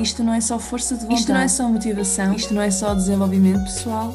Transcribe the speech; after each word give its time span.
Isto 0.00 0.22
não 0.22 0.34
é 0.34 0.40
só 0.40 0.58
força 0.58 0.94
de 0.94 1.02
vontade. 1.02 1.20
Isto 1.20 1.32
não 1.32 1.40
é 1.40 1.48
só 1.48 1.68
motivação. 1.68 2.34
Isto 2.34 2.54
não 2.54 2.62
é 2.62 2.70
só 2.70 2.94
desenvolvimento 2.94 3.64
pessoal. 3.64 4.14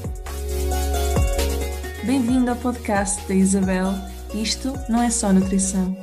Bem-vindo 2.06 2.52
ao 2.52 2.58
podcast 2.58 3.28
da 3.28 3.34
Isabel. 3.34 3.92
Isto 4.34 4.74
não 4.88 5.02
é 5.02 5.10
só 5.10 5.34
nutrição. 5.34 5.98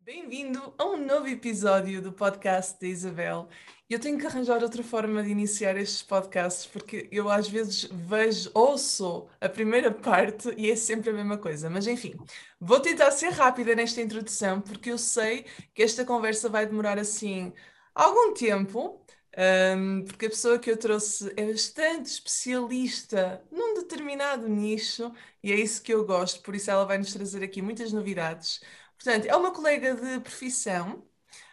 Bem-vindo 0.00 0.72
a 0.78 0.84
um 0.86 1.04
novo 1.04 1.28
episódio 1.28 2.00
do 2.00 2.10
podcast 2.10 2.80
da 2.80 2.86
Isabel. 2.86 3.48
Eu 3.90 3.98
tenho 3.98 4.16
que 4.18 4.26
arranjar 4.26 4.62
outra 4.62 4.84
forma 4.84 5.20
de 5.22 5.30
iniciar 5.30 5.76
estes 5.76 6.00
podcasts 6.02 6.64
porque 6.64 7.08
eu 7.10 7.28
às 7.28 7.48
vezes 7.48 7.84
vejo, 7.90 8.48
ouço 8.54 9.28
a 9.40 9.48
primeira 9.48 9.90
parte 9.92 10.48
e 10.56 10.70
é 10.70 10.76
sempre 10.76 11.10
a 11.10 11.12
mesma 11.12 11.36
coisa. 11.36 11.68
Mas 11.68 11.88
enfim, 11.88 12.14
vou 12.60 12.78
tentar 12.80 13.10
ser 13.10 13.30
rápida 13.30 13.74
nesta 13.74 14.00
introdução 14.00 14.60
porque 14.60 14.90
eu 14.92 14.98
sei 14.98 15.44
que 15.74 15.82
esta 15.82 16.04
conversa 16.04 16.48
vai 16.48 16.66
demorar 16.66 16.98
assim 17.00 17.52
algum 17.94 18.32
tempo. 18.32 19.04
Um, 19.38 20.04
porque 20.04 20.26
a 20.26 20.30
pessoa 20.30 20.58
que 20.58 20.70
eu 20.70 20.76
trouxe 20.76 21.32
é 21.36 21.46
bastante 21.46 22.06
especialista 22.10 23.44
num 23.50 23.74
determinado 23.74 24.48
nicho 24.48 25.12
e 25.42 25.52
é 25.52 25.56
isso 25.56 25.82
que 25.82 25.94
eu 25.94 26.04
gosto, 26.04 26.42
por 26.42 26.54
isso 26.56 26.68
ela 26.70 26.84
vai 26.84 26.98
nos 26.98 27.12
trazer 27.12 27.42
aqui 27.44 27.62
muitas 27.62 27.92
novidades. 27.92 28.60
Portanto, 28.96 29.26
é 29.26 29.36
uma 29.36 29.52
colega 29.52 29.94
de 29.94 30.20
profissão, 30.20 31.04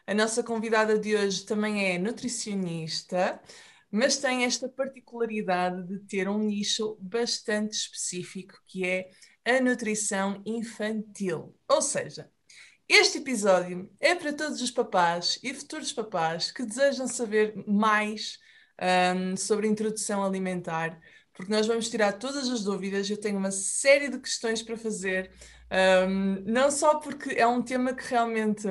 a 0.08 0.14
nossa 0.14 0.42
convidada 0.42 0.98
de 0.98 1.18
hoje 1.18 1.46
também 1.46 1.86
é 1.86 1.98
nutricionista, 2.00 3.42
mas 3.92 4.16
tem 4.16 4.46
esta 4.46 4.70
particularidade 4.70 5.86
de 5.86 6.00
ter 6.00 6.30
um 6.30 6.40
nicho 6.40 6.98
bastante 7.02 7.74
específico, 7.74 8.56
que 8.66 8.86
é 8.86 9.10
a 9.46 9.60
nutrição 9.60 10.42
infantil. 10.46 11.54
Ou 11.68 11.82
seja, 11.82 12.30
este 12.88 13.18
episódio 13.18 13.92
é 14.00 14.16
para 14.16 14.32
todos 14.32 14.62
os 14.62 14.72
papás 14.72 15.38
e 15.44 15.54
futuros 15.54 15.92
papás 15.92 16.52
que 16.52 16.66
desejam 16.66 17.06
saber 17.06 17.54
mais 17.68 18.40
um, 19.14 19.36
sobre 19.36 19.68
introdução 19.68 20.24
alimentar, 20.24 20.98
porque 21.34 21.52
nós 21.52 21.68
vamos 21.68 21.90
tirar 21.90 22.14
todas 22.14 22.48
as 22.50 22.64
dúvidas. 22.64 23.10
Eu 23.10 23.20
tenho 23.20 23.38
uma 23.38 23.52
série 23.52 24.10
de 24.10 24.20
questões 24.20 24.64
para 24.64 24.78
fazer, 24.78 25.32
um, 26.08 26.42
não 26.46 26.72
só 26.72 26.98
porque 27.00 27.32
é 27.32 27.46
um 27.46 27.62
tema 27.62 27.94
que 27.94 28.10
realmente 28.10 28.68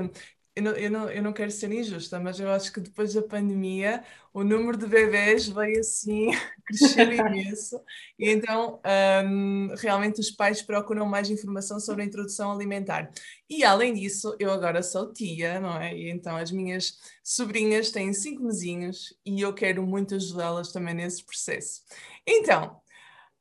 eu 0.56 0.62
não, 0.62 0.72
eu, 0.72 0.90
não, 0.90 1.10
eu 1.10 1.22
não 1.22 1.32
quero 1.34 1.50
ser 1.50 1.70
injusta, 1.70 2.18
mas 2.18 2.40
eu 2.40 2.50
acho 2.50 2.72
que 2.72 2.80
depois 2.80 3.12
da 3.12 3.20
pandemia 3.20 4.02
o 4.32 4.42
número 4.42 4.78
de 4.78 4.86
bebés 4.86 5.46
veio 5.46 5.80
assim 5.80 6.30
crescer 6.64 7.12
imenso 7.12 7.78
e 8.18 8.30
então 8.30 8.80
um, 9.26 9.74
realmente 9.76 10.18
os 10.18 10.30
pais 10.30 10.62
procuram 10.62 11.04
mais 11.04 11.28
informação 11.28 11.78
sobre 11.78 12.02
a 12.02 12.06
introdução 12.06 12.50
alimentar. 12.50 13.10
E 13.50 13.64
além 13.64 13.92
disso, 13.92 14.34
eu 14.38 14.50
agora 14.50 14.82
sou 14.82 15.12
tia, 15.12 15.60
não 15.60 15.78
é? 15.78 15.94
E 15.94 16.10
então 16.10 16.34
as 16.34 16.50
minhas 16.50 16.98
sobrinhas 17.22 17.90
têm 17.90 18.14
cinco 18.14 18.42
mesinhos 18.42 19.14
e 19.26 19.42
eu 19.42 19.52
quero 19.52 19.86
muito 19.86 20.14
ajudá-las 20.14 20.72
também 20.72 20.94
nesse 20.94 21.22
processo. 21.22 21.82
Então, 22.26 22.80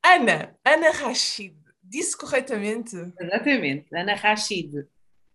Ana, 0.04 0.54
Ana 0.66 0.92
Rachid, 0.92 1.56
disse 1.82 2.18
corretamente? 2.18 2.98
Exatamente, 3.18 3.88
Ana 3.96 4.16
Rachid. 4.16 4.86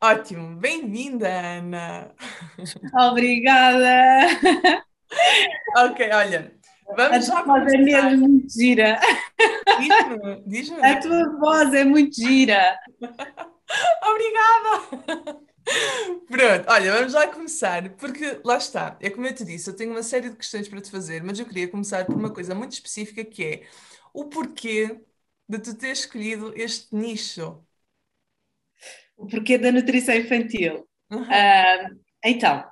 Ótimo, 0.03 0.57
bem-vinda, 0.57 1.29
Ana. 1.29 2.15
Obrigada. 2.95 4.29
ok, 5.77 6.11
olha, 6.13 6.53
vamos 6.97 7.29
a 7.29 7.43
tua 7.43 7.61
voz 7.61 7.73
é 7.75 7.79
mesmo 7.79 8.29
muito 8.29 8.53
gira. 8.53 8.99
Diz-me, 9.79 10.43
diz-me. 10.47 10.83
A 10.83 11.01
tua 11.01 11.39
voz 11.39 11.75
é 11.75 11.85
muito 11.85 12.15
gira. 12.17 12.79
Obrigada. 14.03 15.41
Pronto, 16.29 16.65
olha, 16.69 16.93
vamos 16.93 17.13
lá 17.13 17.27
começar, 17.29 17.91
porque 17.97 18.41
lá 18.45 18.57
está, 18.57 18.97
é 19.01 19.11
como 19.11 19.27
eu 19.27 19.35
te 19.35 19.45
disse, 19.45 19.69
eu 19.69 19.77
tenho 19.77 19.91
uma 19.91 20.03
série 20.03 20.31
de 20.31 20.37
questões 20.37 20.69
para 20.69 20.81
te 20.81 20.91
fazer, 20.91 21.23
mas 21.23 21.39
eu 21.39 21.47
queria 21.47 21.69
começar 21.69 22.05
por 22.07 22.15
uma 22.17 22.33
coisa 22.33 22.55
muito 22.55 22.73
específica 22.73 23.25
que 23.25 23.45
é 23.45 23.63
o 24.13 24.25
porquê 24.29 25.01
de 25.49 25.59
tu 25.59 25.75
ter 25.77 25.91
escolhido 25.93 26.53
este 26.57 26.95
nicho 26.95 27.65
o 29.21 29.27
porquê 29.27 29.59
da 29.59 29.71
nutrição 29.71 30.15
infantil. 30.15 30.87
Uhum. 31.11 31.23
Uh, 31.23 32.01
então, 32.25 32.65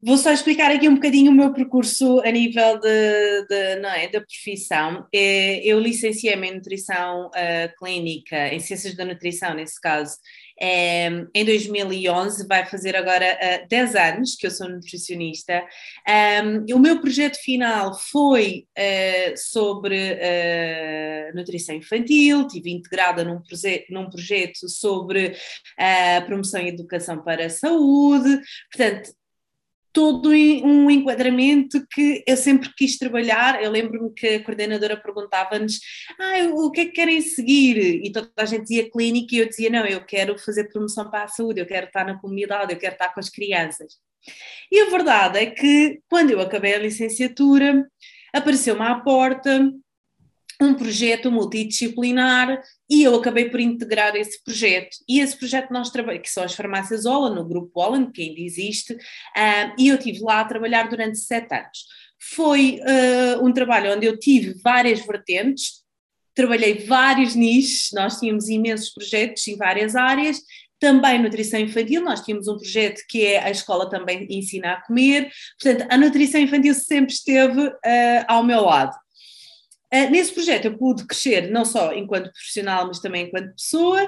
vou 0.00 0.16
só 0.16 0.32
explicar 0.32 0.70
aqui 0.70 0.88
um 0.88 0.94
bocadinho 0.94 1.30
o 1.30 1.34
meu 1.34 1.52
percurso 1.52 2.20
a 2.20 2.30
nível 2.30 2.80
de, 2.80 3.46
de 3.46 3.76
não 3.76 3.90
é, 3.90 4.08
da 4.08 4.20
profissão. 4.20 5.06
É, 5.14 5.58
eu 5.66 5.78
licenciei-me 5.78 6.48
em 6.48 6.54
nutrição 6.54 7.26
uh, 7.26 7.78
clínica, 7.78 8.48
em 8.48 8.58
ciências 8.58 8.96
da 8.96 9.04
nutrição, 9.04 9.54
nesse 9.54 9.78
caso, 9.80 10.16
em 10.60 11.44
2011, 11.44 12.46
vai 12.46 12.66
fazer 12.66 12.96
agora 12.96 13.64
10 13.68 13.94
anos 13.94 14.34
que 14.34 14.46
eu 14.46 14.50
sou 14.50 14.68
nutricionista. 14.68 15.64
o 16.74 16.78
meu 16.78 17.00
projeto 17.00 17.36
final 17.36 17.94
foi 17.94 18.66
uh, 18.76 19.36
sobre 19.36 19.96
uh, 19.96 21.36
nutrição 21.36 21.74
infantil, 21.74 22.42
estive 22.42 22.70
integrada 22.70 23.24
num, 23.24 23.40
proje 23.42 23.84
num 23.90 24.08
projeto 24.08 24.68
sobre 24.68 25.28
uh, 25.28 26.26
promoção 26.26 26.60
e 26.60 26.68
educação 26.68 27.22
para 27.22 27.46
a 27.46 27.50
saúde, 27.50 28.40
portanto, 28.72 29.10
todo 29.98 30.28
um 30.30 30.88
enquadramento 30.88 31.84
que 31.90 32.22
eu 32.24 32.36
sempre 32.36 32.72
quis 32.76 32.96
trabalhar. 32.96 33.60
Eu 33.60 33.68
lembro-me 33.68 34.14
que 34.14 34.28
a 34.28 34.44
coordenadora 34.44 34.96
perguntava-nos 34.96 35.80
ah, 36.20 36.44
o 36.54 36.70
que 36.70 36.82
é 36.82 36.84
que 36.84 36.92
querem 36.92 37.20
seguir? 37.20 38.00
E 38.04 38.12
toda 38.12 38.30
a 38.36 38.44
gente 38.44 38.62
dizia 38.62 38.88
clínica 38.88 39.34
e 39.34 39.38
eu 39.38 39.48
dizia, 39.48 39.68
não, 39.68 39.84
eu 39.84 40.00
quero 40.04 40.38
fazer 40.38 40.68
promoção 40.68 41.10
para 41.10 41.24
a 41.24 41.28
saúde, 41.28 41.60
eu 41.60 41.66
quero 41.66 41.88
estar 41.88 42.06
na 42.06 42.16
comunidade, 42.16 42.72
eu 42.72 42.78
quero 42.78 42.92
estar 42.92 43.12
com 43.12 43.18
as 43.18 43.28
crianças. 43.28 43.94
E 44.70 44.78
a 44.82 44.88
verdade 44.88 45.40
é 45.40 45.46
que 45.46 46.00
quando 46.08 46.30
eu 46.30 46.40
acabei 46.40 46.74
a 46.74 46.78
licenciatura, 46.78 47.84
apareceu-me 48.32 48.82
à 48.82 49.00
porta 49.00 49.68
um 50.60 50.74
projeto 50.74 51.30
multidisciplinar 51.30 52.60
e 52.90 53.02
eu 53.02 53.14
acabei 53.14 53.48
por 53.48 53.60
integrar 53.60 54.16
esse 54.16 54.42
projeto. 54.42 54.96
E 55.08 55.20
esse 55.20 55.36
projeto 55.36 55.70
nós 55.70 55.90
trabalhamos, 55.90 56.28
que 56.28 56.34
são 56.34 56.42
as 56.42 56.54
farmácias 56.54 57.06
Ola, 57.06 57.34
no 57.34 57.44
grupo 57.44 57.80
Ola, 57.80 58.10
que 58.10 58.22
ainda 58.22 58.40
existe, 58.40 58.92
uh, 58.92 59.74
e 59.78 59.88
eu 59.88 59.96
estive 59.96 60.20
lá 60.20 60.40
a 60.40 60.44
trabalhar 60.44 60.88
durante 60.88 61.18
sete 61.18 61.54
anos. 61.54 61.84
Foi 62.20 62.80
uh, 62.80 63.46
um 63.46 63.52
trabalho 63.52 63.94
onde 63.94 64.06
eu 64.06 64.18
tive 64.18 64.54
várias 64.60 65.00
vertentes, 65.06 65.84
trabalhei 66.34 66.86
vários 66.86 67.34
nichos, 67.34 67.90
nós 67.92 68.18
tínhamos 68.18 68.48
imensos 68.48 68.90
projetos 68.90 69.46
em 69.46 69.56
várias 69.56 69.94
áreas, 69.94 70.40
também 70.80 71.20
nutrição 71.20 71.58
infantil, 71.58 72.02
nós 72.02 72.20
tínhamos 72.20 72.46
um 72.46 72.56
projeto 72.56 73.02
que 73.08 73.24
é 73.24 73.42
a 73.42 73.50
escola 73.50 73.90
também 73.90 74.26
ensina 74.30 74.74
a 74.74 74.80
comer, 74.82 75.30
portanto 75.60 75.88
a 75.90 75.96
nutrição 75.96 76.40
infantil 76.40 76.74
sempre 76.74 77.12
esteve 77.12 77.66
uh, 77.66 78.24
ao 78.28 78.44
meu 78.44 78.62
lado. 78.62 78.96
Uh, 79.92 80.10
nesse 80.10 80.32
projeto 80.32 80.66
eu 80.66 80.76
pude 80.76 81.06
crescer 81.06 81.50
não 81.50 81.64
só 81.64 81.94
enquanto 81.94 82.32
profissional, 82.32 82.86
mas 82.86 83.00
também 83.00 83.26
enquanto 83.26 83.54
pessoa, 83.54 84.02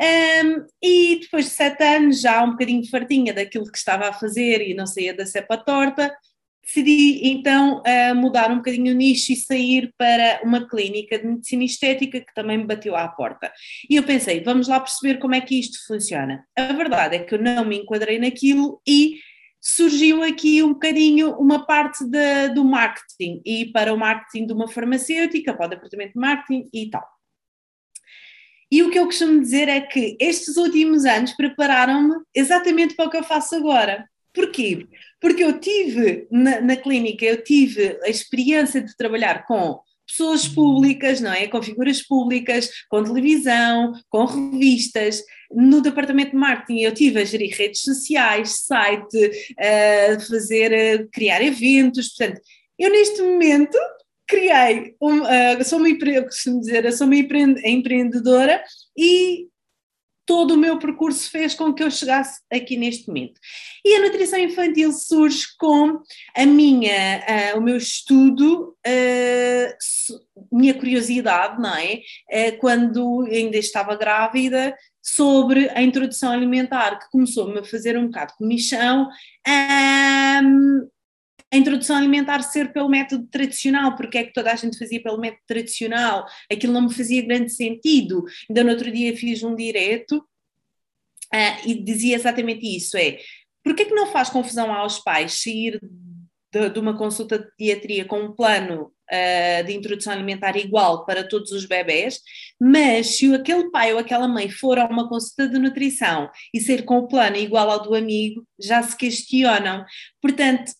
um, 0.00 0.66
e 0.82 1.20
depois 1.20 1.46
de 1.46 1.52
sete 1.52 1.82
anos, 1.82 2.20
já 2.20 2.42
um 2.42 2.52
bocadinho 2.52 2.88
fartinha 2.88 3.32
daquilo 3.32 3.70
que 3.70 3.78
estava 3.78 4.08
a 4.08 4.12
fazer 4.12 4.60
e 4.60 4.74
não 4.74 4.86
saía 4.86 5.14
da 5.14 5.24
cepa 5.24 5.56
torta, 5.56 6.12
decidi 6.64 7.20
então 7.28 7.82
uh, 7.82 8.14
mudar 8.14 8.50
um 8.50 8.56
bocadinho 8.56 8.92
o 8.92 8.96
nicho 8.96 9.32
e 9.32 9.36
sair 9.36 9.92
para 9.98 10.40
uma 10.44 10.68
clínica 10.68 11.18
de 11.18 11.26
medicina 11.26 11.64
estética 11.64 12.20
que 12.20 12.34
também 12.34 12.58
me 12.58 12.64
bateu 12.64 12.96
à 12.96 13.08
porta. 13.08 13.52
E 13.90 13.96
eu 13.96 14.02
pensei, 14.02 14.40
vamos 14.42 14.68
lá 14.68 14.80
perceber 14.80 15.18
como 15.18 15.34
é 15.34 15.40
que 15.40 15.58
isto 15.58 15.78
funciona. 15.86 16.44
A 16.56 16.72
verdade 16.72 17.16
é 17.16 17.18
que 17.20 17.34
eu 17.34 17.38
não 17.38 17.64
me 17.64 17.78
enquadrei 17.78 18.18
naquilo 18.18 18.80
e 18.86 19.18
surgiu 19.62 20.24
aqui 20.24 20.60
um 20.60 20.72
bocadinho 20.72 21.36
uma 21.38 21.64
parte 21.64 22.04
de, 22.04 22.48
do 22.48 22.64
marketing 22.64 23.40
e 23.46 23.66
para 23.66 23.94
o 23.94 23.96
marketing 23.96 24.46
de 24.46 24.52
uma 24.52 24.66
farmacêutica, 24.66 25.54
para 25.54 25.66
o 25.66 25.70
departamento 25.70 26.14
de 26.14 26.18
marketing 26.18 26.68
e 26.74 26.90
tal. 26.90 27.06
E 28.68 28.82
o 28.82 28.90
que 28.90 28.98
eu 28.98 29.04
costumo 29.04 29.38
dizer 29.40 29.68
é 29.68 29.80
que 29.80 30.16
estes 30.18 30.56
últimos 30.56 31.04
anos 31.04 31.32
prepararam-me 31.32 32.16
exatamente 32.34 32.96
para 32.96 33.06
o 33.06 33.10
que 33.10 33.18
eu 33.18 33.22
faço 33.22 33.54
agora. 33.54 34.08
Porquê? 34.34 34.88
Porque 35.20 35.44
eu 35.44 35.60
tive 35.60 36.26
na, 36.30 36.60
na 36.60 36.76
clínica, 36.76 37.24
eu 37.24 37.44
tive 37.44 38.00
a 38.02 38.08
experiência 38.08 38.80
de 38.80 38.96
trabalhar 38.96 39.46
com 39.46 39.78
pessoas 40.06 40.46
públicas, 40.46 41.20
não 41.20 41.32
é? 41.32 41.46
Com 41.48 41.62
figuras 41.62 42.02
públicas, 42.02 42.68
com 42.88 43.04
televisão, 43.04 43.92
com 44.08 44.24
revistas. 44.24 45.22
No 45.50 45.80
departamento 45.80 46.32
de 46.32 46.36
marketing 46.36 46.80
eu 46.80 46.94
tive 46.94 47.20
a 47.20 47.24
gerir 47.24 47.54
redes 47.56 47.82
sociais, 47.82 48.64
site, 48.66 49.30
a 49.58 50.20
fazer, 50.20 50.72
a 50.72 51.08
criar 51.08 51.42
eventos, 51.42 52.14
portanto, 52.14 52.40
eu 52.78 52.90
neste 52.90 53.20
momento 53.22 53.78
criei, 54.26 54.94
um, 55.00 55.20
uh, 55.20 55.64
sou 55.64 55.78
uma, 55.78 55.88
costumo 56.24 56.60
dizer, 56.60 56.90
sou 56.92 57.06
uma 57.06 57.16
empreendedora 57.16 58.62
e 58.96 59.46
todo 60.26 60.54
o 60.54 60.56
meu 60.56 60.78
percurso 60.78 61.30
fez 61.30 61.54
com 61.54 61.72
que 61.72 61.82
eu 61.82 61.90
chegasse 61.90 62.40
aqui 62.50 62.76
neste 62.76 63.08
momento. 63.08 63.40
E 63.84 63.96
a 63.96 64.00
nutrição 64.00 64.38
infantil 64.38 64.92
surge 64.92 65.46
com 65.58 66.00
a 66.36 66.46
minha, 66.46 67.54
uh, 67.54 67.58
o 67.58 67.60
meu 67.60 67.76
estudo, 67.76 68.76
uh, 68.86 70.16
minha 70.52 70.74
curiosidade, 70.74 71.60
não 71.60 71.74
é? 71.74 71.94
Uh, 72.30 72.58
quando 72.58 73.22
ainda 73.30 73.56
estava 73.56 73.96
grávida, 73.96 74.74
sobre 75.02 75.68
a 75.70 75.82
introdução 75.82 76.32
alimentar, 76.32 76.98
que 76.98 77.10
começou-me 77.10 77.58
a 77.58 77.64
fazer 77.64 77.98
um 77.98 78.06
bocado 78.06 78.34
comichão, 78.38 79.08
um, 80.44 80.88
a 81.52 81.56
introdução 81.56 81.96
alimentar 81.96 82.42
ser 82.42 82.72
pelo 82.72 82.88
método 82.88 83.26
tradicional, 83.30 83.94
porque 83.94 84.18
é 84.18 84.24
que 84.24 84.32
toda 84.32 84.50
a 84.50 84.56
gente 84.56 84.78
fazia 84.78 85.02
pelo 85.02 85.20
método 85.20 85.42
tradicional, 85.46 86.26
aquilo 86.50 86.72
não 86.72 86.82
me 86.82 86.94
fazia 86.94 87.24
grande 87.24 87.52
sentido. 87.52 88.24
Ainda 88.48 88.64
no 88.64 88.70
outro 88.70 88.90
dia 88.90 89.14
fiz 89.14 89.42
um 89.42 89.54
direto 89.54 90.16
uh, 90.16 91.68
e 91.68 91.74
dizia 91.74 92.16
exatamente 92.16 92.64
isso, 92.64 92.96
é, 92.96 93.18
porquê 93.62 93.82
é 93.82 93.84
que 93.84 93.94
não 93.94 94.06
faz 94.06 94.30
confusão 94.30 94.72
aos 94.72 94.98
pais 94.98 95.42
sair 95.42 95.78
de, 96.50 96.70
de 96.70 96.78
uma 96.78 96.96
consulta 96.96 97.38
de 97.38 97.46
pediatria 97.56 98.04
com 98.06 98.20
um 98.20 98.32
plano 98.32 98.84
uh, 99.10 99.64
de 99.66 99.74
introdução 99.74 100.12
alimentar 100.12 100.56
igual 100.56 101.04
para 101.04 101.22
todos 101.22 101.52
os 101.52 101.66
bebés, 101.66 102.18
mas 102.58 103.18
se 103.18 103.34
aquele 103.34 103.70
pai 103.70 103.92
ou 103.92 103.98
aquela 103.98 104.26
mãe 104.26 104.48
for 104.48 104.78
a 104.78 104.86
uma 104.86 105.06
consulta 105.06 105.46
de 105.48 105.58
nutrição 105.58 106.30
e 106.54 106.60
ser 106.60 106.86
com 106.86 106.98
o 106.98 107.08
plano 107.08 107.36
igual 107.36 107.70
ao 107.70 107.82
do 107.82 107.94
amigo, 107.94 108.46
já 108.58 108.82
se 108.82 108.96
questionam. 108.96 109.84
Portanto, 110.20 110.72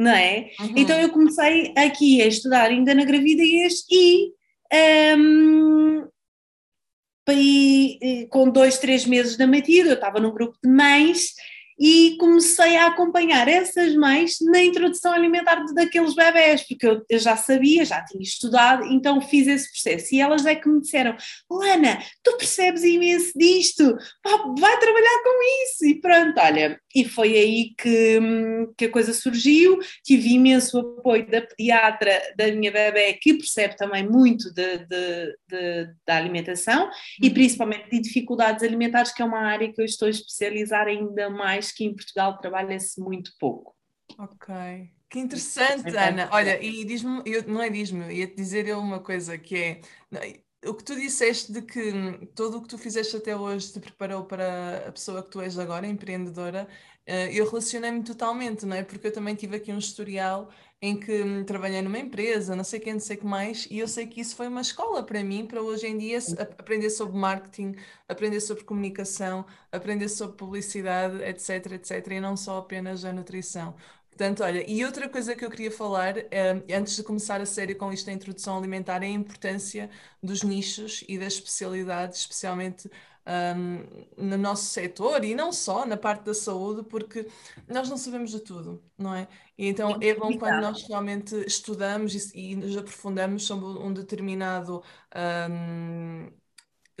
não 0.00 0.12
é? 0.12 0.50
Uhum. 0.58 0.72
Então 0.76 0.98
eu 0.98 1.10
comecei 1.10 1.74
aqui 1.76 2.22
a 2.22 2.26
estudar 2.26 2.70
ainda 2.70 2.94
na 2.94 3.04
gravidez 3.04 3.84
e, 3.90 4.32
um, 5.16 6.08
e 7.30 8.26
com 8.30 8.50
dois, 8.50 8.78
três 8.78 9.04
meses 9.04 9.36
da 9.36 9.46
Matilde, 9.46 9.90
eu 9.90 9.94
estava 9.94 10.18
num 10.18 10.32
grupo 10.32 10.56
de 10.64 10.70
mães 10.70 11.34
e 11.80 12.16
comecei 12.18 12.76
a 12.76 12.88
acompanhar 12.88 13.48
essas 13.48 13.94
mães 13.94 14.36
na 14.42 14.62
introdução 14.62 15.12
alimentar 15.12 15.64
daqueles 15.74 16.14
bebés, 16.14 16.62
porque 16.68 16.86
eu, 16.86 17.02
eu, 17.08 17.18
já 17.18 17.38
sabia, 17.38 17.86
já 17.86 18.04
tinha 18.04 18.22
estudado, 18.22 18.84
então 18.84 19.18
fiz 19.22 19.46
esse 19.46 19.70
processo. 19.70 20.14
E 20.14 20.20
elas 20.20 20.44
é 20.44 20.54
que 20.54 20.68
me 20.68 20.82
disseram: 20.82 21.16
Ana, 21.50 21.98
tu 22.22 22.36
percebes 22.36 22.84
imenso 22.84 23.32
disto, 23.34 23.96
vai 24.58 24.78
trabalhar 24.78 25.22
com 25.24 25.64
isso. 25.64 25.86
E 25.86 26.00
pronto, 26.00 26.38
olha, 26.38 26.78
e 26.94 27.04
foi 27.04 27.36
aí 27.36 27.74
que, 27.78 28.20
que 28.76 28.84
a 28.84 28.90
coisa 28.90 29.14
surgiu. 29.14 29.78
Tive 30.04 30.34
imenso 30.34 30.78
apoio 30.78 31.30
da 31.30 31.40
pediatra 31.40 32.20
da 32.36 32.48
minha 32.52 32.70
bebé, 32.70 33.14
que 33.14 33.34
percebe 33.34 33.76
também 33.76 34.06
muito 34.06 34.52
de, 34.52 34.78
de, 34.78 35.36
de 35.48 35.90
da 36.06 36.16
alimentação 36.16 36.84
uhum. 36.84 36.90
e 37.22 37.30
principalmente 37.30 37.90
de 37.90 38.00
dificuldades 38.00 38.62
alimentares, 38.62 39.12
que 39.12 39.22
é 39.22 39.24
uma 39.24 39.40
área 39.40 39.72
que 39.72 39.80
eu 39.80 39.84
estou 39.84 40.06
a 40.06 40.10
especializar 40.10 40.86
ainda 40.86 41.30
mais, 41.30 41.69
que 41.74 41.84
em 41.84 41.94
Portugal 41.94 42.38
trabalha-se 42.38 43.00
muito 43.00 43.32
pouco. 43.38 43.74
Ok. 44.18 44.54
Que 45.08 45.18
interessante, 45.18 45.96
Ana. 45.96 46.28
Olha, 46.30 46.62
e 46.62 46.84
diz-me, 46.84 47.22
não 47.46 47.60
é 47.60 47.68
diz-me, 47.68 48.14
ia-te 48.14 48.36
dizer 48.36 48.68
eu 48.68 48.78
uma 48.78 49.00
coisa 49.00 49.36
que 49.36 49.56
é 49.56 49.80
o 50.64 50.74
que 50.74 50.84
tu 50.84 50.94
disseste 50.94 51.52
de 51.52 51.62
que 51.62 51.92
tudo 52.34 52.58
o 52.58 52.62
que 52.62 52.68
tu 52.68 52.78
fizeste 52.78 53.16
até 53.16 53.34
hoje 53.34 53.72
te 53.72 53.80
preparou 53.80 54.24
para 54.24 54.88
a 54.88 54.92
pessoa 54.92 55.22
que 55.22 55.30
tu 55.30 55.40
és 55.40 55.58
agora, 55.58 55.86
empreendedora, 55.86 56.68
eh, 57.06 57.32
eu 57.32 57.46
relacionei-me 57.46 58.02
totalmente, 58.02 58.66
não 58.66 58.76
é? 58.76 58.84
Porque 58.84 59.06
eu 59.06 59.12
também 59.12 59.34
tive 59.34 59.56
aqui 59.56 59.72
um 59.72 59.78
historial 59.78 60.50
em 60.82 60.98
que 60.98 61.22
hum, 61.22 61.44
trabalhei 61.44 61.82
numa 61.82 61.98
empresa, 61.98 62.56
não 62.56 62.64
sei 62.64 62.80
quem, 62.80 62.94
não 62.94 63.00
sei 63.00 63.16
o 63.16 63.20
que 63.20 63.26
mais, 63.26 63.66
e 63.70 63.78
eu 63.78 63.88
sei 63.88 64.06
que 64.06 64.20
isso 64.20 64.34
foi 64.34 64.48
uma 64.48 64.62
escola 64.62 65.02
para 65.02 65.22
mim, 65.22 65.46
para 65.46 65.60
hoje 65.62 65.86
em 65.86 65.98
dia 65.98 66.18
aprender 66.58 66.88
sobre 66.90 67.16
marketing, 67.18 67.74
aprender 68.08 68.40
sobre 68.40 68.64
comunicação, 68.64 69.44
aprender 69.70 70.08
sobre 70.08 70.36
publicidade, 70.36 71.22
etc, 71.22 71.72
etc, 71.72 72.06
e 72.12 72.20
não 72.20 72.36
só 72.36 72.58
apenas 72.58 73.04
a 73.04 73.12
nutrição. 73.12 73.74
Portanto, 74.10 74.42
olha, 74.42 74.64
e 74.70 74.84
outra 74.84 75.08
coisa 75.08 75.34
que 75.34 75.44
eu 75.44 75.50
queria 75.50 75.70
falar, 75.70 76.18
eh, 76.30 76.62
antes 76.76 76.96
de 76.96 77.02
começar 77.02 77.40
a 77.40 77.46
série 77.46 77.74
com 77.74 77.90
isto 77.92 78.06
da 78.06 78.12
introdução 78.12 78.58
alimentar, 78.58 79.02
é 79.02 79.06
a 79.06 79.08
importância 79.08 79.88
dos 80.22 80.42
nichos 80.42 81.02
e 81.08 81.18
das 81.18 81.34
especialidades, 81.34 82.20
especialmente 82.20 82.90
um, 83.26 83.84
no 84.16 84.36
nosso 84.38 84.64
setor 84.64 85.24
e 85.24 85.34
não 85.34 85.52
só 85.52 85.86
na 85.86 85.96
parte 85.96 86.24
da 86.24 86.34
saúde, 86.34 86.82
porque 86.84 87.28
nós 87.68 87.88
não 87.88 87.96
sabemos 87.96 88.30
de 88.30 88.40
tudo, 88.40 88.82
não 88.98 89.14
é? 89.14 89.28
E 89.58 89.66
então 89.68 89.96
é 90.00 90.14
bom 90.14 90.36
quando 90.38 90.58
nós 90.60 90.86
realmente 90.88 91.34
estudamos 91.46 92.32
e, 92.34 92.52
e 92.52 92.56
nos 92.56 92.76
aprofundamos 92.76 93.44
sobre 93.44 93.66
um 93.66 93.92
determinado 93.92 94.82
um, 95.50 96.30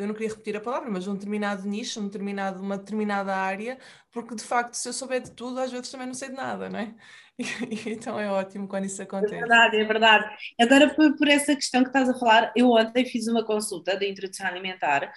eu 0.00 0.06
não 0.06 0.14
queria 0.14 0.30
repetir 0.30 0.56
a 0.56 0.60
palavra, 0.60 0.90
mas 0.90 1.06
um 1.06 1.14
determinado 1.14 1.66
nicho, 1.68 2.00
um 2.00 2.06
determinado, 2.06 2.60
uma 2.60 2.78
determinada 2.78 3.34
área, 3.34 3.78
porque 4.10 4.34
de 4.34 4.42
facto, 4.42 4.74
se 4.74 4.88
eu 4.88 4.92
souber 4.92 5.22
de 5.22 5.30
tudo, 5.32 5.60
às 5.60 5.70
vezes 5.70 5.90
também 5.90 6.06
não 6.06 6.14
sei 6.14 6.28
de 6.28 6.34
nada, 6.34 6.68
não 6.68 6.78
é? 6.78 6.94
E, 7.70 7.92
então 7.92 8.20
é 8.20 8.30
ótimo 8.30 8.68
quando 8.68 8.84
isso 8.84 9.02
acontece. 9.02 9.34
É 9.34 9.38
verdade, 9.38 9.76
é 9.78 9.84
verdade. 9.84 10.36
Agora, 10.60 10.94
por, 10.94 11.16
por, 11.16 11.26
essa 11.28 11.54
questão 11.54 11.82
que 11.82 11.88
estás 11.88 12.08
a 12.08 12.18
falar, 12.18 12.52
eu 12.54 12.70
ontem 12.70 13.06
fiz 13.06 13.26
uma 13.28 13.44
consulta 13.44 13.96
de 13.96 14.06
introdução 14.10 14.46
alimentar 14.46 15.10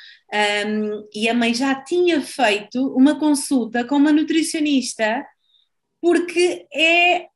um, 0.66 1.08
e 1.14 1.28
a 1.28 1.34
mãe 1.34 1.54
já 1.54 1.76
tinha 1.84 2.22
feito 2.22 2.96
uma 2.96 3.20
consulta 3.20 3.84
com 3.86 3.96
uma 3.96 4.12
nutricionista, 4.12 5.26
porque 6.02 6.66
é. 6.74 7.28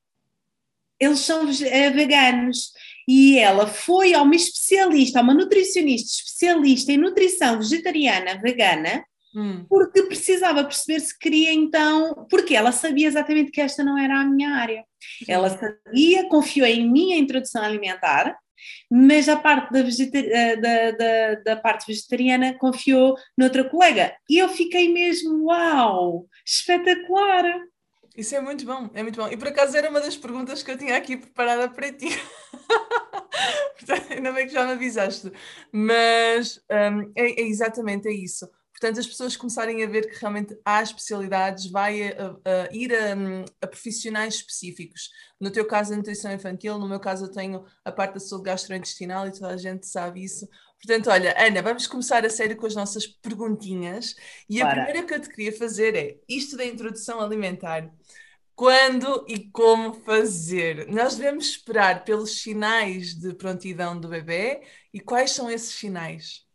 Eles 1.00 1.20
são 1.20 1.48
é, 1.64 1.92
veganos 1.92 2.72
e 3.08 3.40
ela 3.40 3.66
foi 3.66 4.14
a 4.14 4.22
uma 4.22 4.36
especialista, 4.36 5.20
a 5.20 5.22
uma 5.22 5.34
nutricionista 5.34 6.10
especialista 6.10 6.92
em 6.92 6.98
nutrição 6.98 7.58
vegetariana 7.58 8.40
vegana, 8.42 9.04
hum. 9.34 9.66
porque 9.70 10.04
precisava 10.04 10.64
perceber 10.64 11.00
se 11.00 11.18
queria 11.18 11.54
então, 11.54 12.28
porque 12.30 12.54
ela 12.54 12.72
sabia 12.72 13.08
exatamente 13.08 13.52
que 13.52 13.62
esta 13.62 13.84
não 13.84 13.98
era 13.98 14.20
a 14.20 14.26
minha 14.26 14.50
área. 14.50 14.84
Ela 15.28 15.50
sabia, 15.50 16.28
confiou 16.28 16.68
em 16.68 16.90
mim 16.90 17.14
a 17.14 17.18
introdução 17.18 17.64
alimentar, 17.64 18.36
mas 18.92 19.30
a 19.30 19.38
parte 19.38 19.72
da, 19.72 19.80
eh, 19.80 20.56
da, 20.58 20.92
da, 20.92 21.36
da, 21.36 21.56
parte 21.56 21.88
vegetariana 21.88 22.56
confiou 22.56 23.16
noutra 23.38 23.64
colega. 23.64 24.14
E 24.30 24.38
eu 24.38 24.50
fiquei 24.50 24.92
mesmo, 24.92 25.46
uau, 25.46 26.26
espetacular! 26.46 27.62
Isso 28.18 28.36
é 28.36 28.42
muito 28.42 28.66
bom, 28.66 28.90
é 28.96 29.04
muito 29.04 29.22
bom. 29.22 29.28
E 29.30 29.38
por 29.38 29.48
acaso 29.48 29.78
era 29.78 29.90
uma 29.92 30.02
das 30.02 30.18
perguntas 30.18 30.64
que 30.64 30.72
eu 30.72 30.78
tinha 30.78 30.98
aqui 30.98 31.16
preparada 31.18 31.70
para 31.70 31.94
ti. 31.94 32.08
Portanto, 33.78 34.12
ainda 34.12 34.32
bem 34.32 34.48
que 34.48 34.54
já 34.54 34.66
me 34.66 34.72
avisaste. 34.72 35.32
Mas 35.72 36.58
um, 36.70 37.12
é, 37.16 37.42
é, 37.42 37.42
exatamente 37.44 38.08
é 38.08 38.12
isso. 38.12 38.50
Portanto, 38.80 39.00
as 39.00 39.08
pessoas 39.08 39.36
começarem 39.36 39.84
a 39.84 39.88
ver 39.88 40.08
que 40.08 40.20
realmente 40.20 40.56
há 40.64 40.84
especialidades, 40.84 41.66
vai 41.72 42.10
a, 42.10 42.30
a 42.46 42.70
ir 42.72 42.94
a, 42.94 43.16
hum, 43.16 43.44
a, 43.60 43.66
profissionais 43.66 44.36
específicos. 44.36 45.10
No 45.42 45.50
teu 45.50 45.66
caso, 45.66 45.94
a 45.94 45.98
nutrição 45.98 46.32
infantil, 46.32 46.78
no 46.78 46.88
meu 46.88 47.00
caso, 47.00 47.26
eu 47.26 47.32
tenho 47.32 47.66
a 47.84 47.92
parte 47.92 48.14
da 48.14 48.20
saúde 48.20 48.44
gastrointestinal 48.46 49.28
e 49.28 49.32
toda 49.32 49.48
a 49.48 49.58
gente 49.58 49.88
sabe 49.88 50.24
isso. 50.24 50.48
Portanto, 50.80 51.10
olha, 51.10 51.36
Ana, 51.40 51.60
vamos 51.64 51.88
começar 51.88 52.24
a 52.24 52.30
sério 52.30 52.56
com 52.56 52.68
as 52.68 52.76
nossas 52.76 53.08
perguntinhas. 53.08 54.14
E 54.48 54.62
a 54.62 54.70
primeira 54.70 55.04
que 55.04 55.14
eu 55.16 55.22
te 55.22 55.30
queria 55.30 55.58
fazer 55.58 55.96
é 55.96 56.18
isto 56.30 56.56
da 56.56 56.64
introdução 56.64 57.20
alimentar 57.20 57.92
quando 58.56 59.26
e 59.28 59.50
como 59.52 59.94
fazer. 59.94 60.88
Nós 60.88 61.16
devemos 61.16 61.48
esperar 61.50 62.04
pelos 62.04 62.42
sinais 62.42 63.16
de 63.16 63.34
prontidão 63.34 64.00
do 64.00 64.08
bebê 64.08 64.62
e 64.94 65.00
quais 65.00 65.32
são 65.32 65.50
esses 65.50 65.76
sinais? 65.76 66.47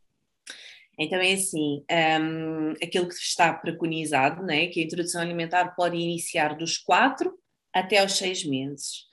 Então 0.98 1.18
é 1.18 1.32
assim, 1.32 1.84
um, 2.20 2.72
aquilo 2.82 3.08
que 3.08 3.14
está 3.14 3.52
preconizado, 3.52 4.42
né, 4.42 4.66
que 4.66 4.80
a 4.80 4.84
introdução 4.84 5.20
alimentar 5.20 5.74
pode 5.74 5.96
iniciar 5.96 6.56
dos 6.56 6.76
4 6.76 7.32
até 7.72 7.98
aos 7.98 8.16
6 8.18 8.44
meses. 8.44 9.06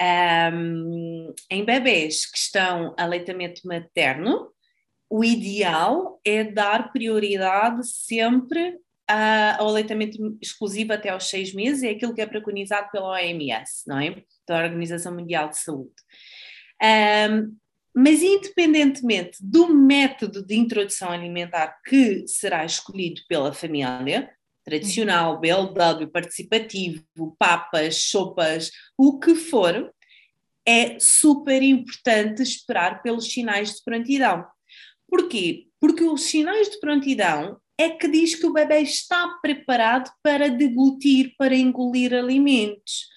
Um, 0.00 1.34
em 1.50 1.64
bebês 1.64 2.24
que 2.30 2.38
estão 2.38 2.94
a 2.98 3.06
leitamento 3.06 3.66
materno, 3.66 4.50
o 5.08 5.22
ideal 5.22 6.20
é 6.24 6.42
dar 6.42 6.92
prioridade 6.92 7.86
sempre 7.86 8.78
ao 9.08 9.68
aleitamento 9.68 10.18
exclusivo 10.42 10.92
até 10.92 11.10
aos 11.10 11.28
seis 11.28 11.54
meses, 11.54 11.84
é 11.84 11.90
aquilo 11.90 12.12
que 12.12 12.20
é 12.20 12.26
preconizado 12.26 12.90
pela 12.90 13.12
OMS, 13.12 13.84
não 13.86 14.00
é? 14.00 14.22
Pela 14.44 14.64
Organização 14.64 15.14
Mundial 15.14 15.48
de 15.48 15.58
Saúde. 15.58 15.94
Um, 16.82 17.56
mas 17.98 18.22
independentemente 18.22 19.38
do 19.40 19.72
método 19.72 20.44
de 20.44 20.54
introdução 20.54 21.08
alimentar 21.08 21.78
que 21.82 22.28
será 22.28 22.62
escolhido 22.62 23.22
pela 23.26 23.54
família, 23.54 24.30
tradicional, 24.62 25.40
BLW, 25.40 26.06
participativo, 26.12 27.02
papas, 27.38 28.02
sopas, 28.02 28.70
o 28.98 29.18
que 29.18 29.34
for, 29.34 29.90
é 30.66 30.98
super 31.00 31.62
importante 31.62 32.42
esperar 32.42 33.00
pelos 33.02 33.32
sinais 33.32 33.76
de 33.76 33.82
prontidão. 33.82 34.44
Porquê? 35.08 35.68
Porque 35.80 36.04
os 36.04 36.24
sinais 36.24 36.68
de 36.68 36.78
prontidão 36.78 37.58
é 37.78 37.88
que 37.88 38.08
diz 38.08 38.34
que 38.34 38.44
o 38.44 38.52
bebê 38.52 38.80
está 38.80 39.26
preparado 39.40 40.10
para 40.22 40.50
deglutir, 40.50 41.34
para 41.38 41.56
engolir 41.56 42.12
alimentos. 42.12 43.08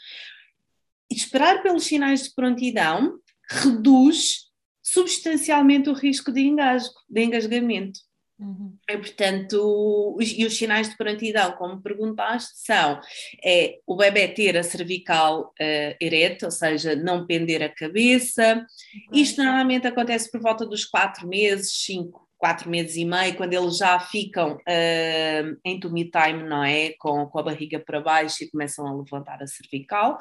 Esperar 1.12 1.62
pelos 1.62 1.84
sinais 1.84 2.24
de 2.24 2.34
prontidão 2.34 3.20
reduz 3.50 4.49
substancialmente 4.94 5.90
o 5.90 5.94
risco 5.94 6.32
de 6.32 6.42
engasgo, 6.42 6.96
de 7.10 7.24
engasgamento. 7.24 8.00
Uhum. 8.40 8.78
E, 8.90 8.98
portanto, 8.98 10.16
os, 10.18 10.30
e 10.32 10.46
os 10.46 10.58
sinais 10.58 10.90
de 10.90 10.96
prontidão, 10.96 11.52
como 11.54 11.82
perguntaste, 11.82 12.52
são 12.56 13.02
é, 13.44 13.80
o 13.86 13.98
bebê 13.98 14.30
ter 14.30 14.58
a 14.58 14.64
cervical 14.64 15.54
uh, 15.60 15.96
ereta, 16.00 16.46
ou 16.46 16.52
seja, 16.52 16.96
não 16.96 17.28
pender 17.28 17.62
a 17.62 17.68
cabeça. 17.68 18.56
Uhum. 18.56 19.20
Isto 19.20 19.44
normalmente 19.44 19.88
acontece 19.88 20.32
por 20.32 20.40
volta 20.40 20.66
dos 20.66 20.86
4 20.86 21.28
meses, 21.28 21.84
5 21.84 22.29
quatro 22.40 22.70
meses 22.70 22.96
e 22.96 23.04
meio, 23.04 23.36
quando 23.36 23.54
eles 23.54 23.78
já 23.78 24.00
ficam 24.00 24.54
uh, 24.54 25.60
em 25.64 25.80
tummy 25.80 26.10
time, 26.10 26.44
não 26.44 26.64
é? 26.64 26.94
Com, 26.98 27.28
com 27.28 27.40
a 27.40 27.44
barriga 27.44 27.80
para 27.80 28.00
baixo 28.00 28.44
e 28.44 28.50
começam 28.50 28.88
a 28.88 28.96
levantar 28.96 29.44
a 29.44 29.46
cervical. 29.46 30.18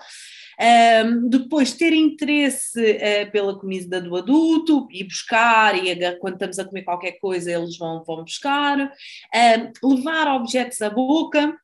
Um, 0.60 1.28
depois, 1.28 1.72
ter 1.72 1.92
interesse 1.92 2.80
uh, 2.80 3.30
pela 3.30 3.58
comida 3.58 4.00
do 4.00 4.16
adulto 4.16 4.88
e 4.90 5.04
buscar, 5.04 5.76
e 5.76 6.18
quando 6.18 6.34
estamos 6.34 6.58
a 6.58 6.64
comer 6.64 6.82
qualquer 6.82 7.12
coisa, 7.12 7.52
eles 7.52 7.78
vão, 7.78 8.02
vão 8.04 8.24
buscar. 8.24 8.78
Um, 8.78 9.94
levar 9.94 10.34
objetos 10.34 10.82
à 10.82 10.90
boca. 10.90 11.56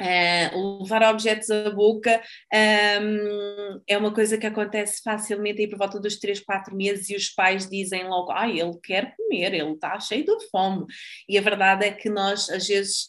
Uh, 0.00 0.82
levar 0.82 1.02
objetos 1.10 1.50
à 1.50 1.70
boca 1.70 2.20
um, 2.52 3.80
é 3.86 3.96
uma 3.96 4.12
coisa 4.12 4.36
que 4.36 4.46
acontece 4.46 5.00
facilmente 5.02 5.62
aí 5.62 5.68
por 5.68 5.78
volta 5.78 5.98
dos 5.98 6.18
3, 6.18 6.40
4 6.40 6.76
meses 6.76 7.08
e 7.08 7.16
os 7.16 7.30
pais 7.30 7.68
dizem 7.68 8.06
logo, 8.06 8.30
ah, 8.30 8.48
ele 8.48 8.78
quer 8.82 9.14
comer, 9.16 9.54
ele 9.54 9.72
está 9.72 9.98
cheio 9.98 10.24
de 10.24 10.50
fome. 10.50 10.84
E 11.28 11.38
a 11.38 11.40
verdade 11.40 11.86
é 11.86 11.92
que 11.92 12.10
nós 12.10 12.50
às 12.50 12.66
vezes 12.66 13.08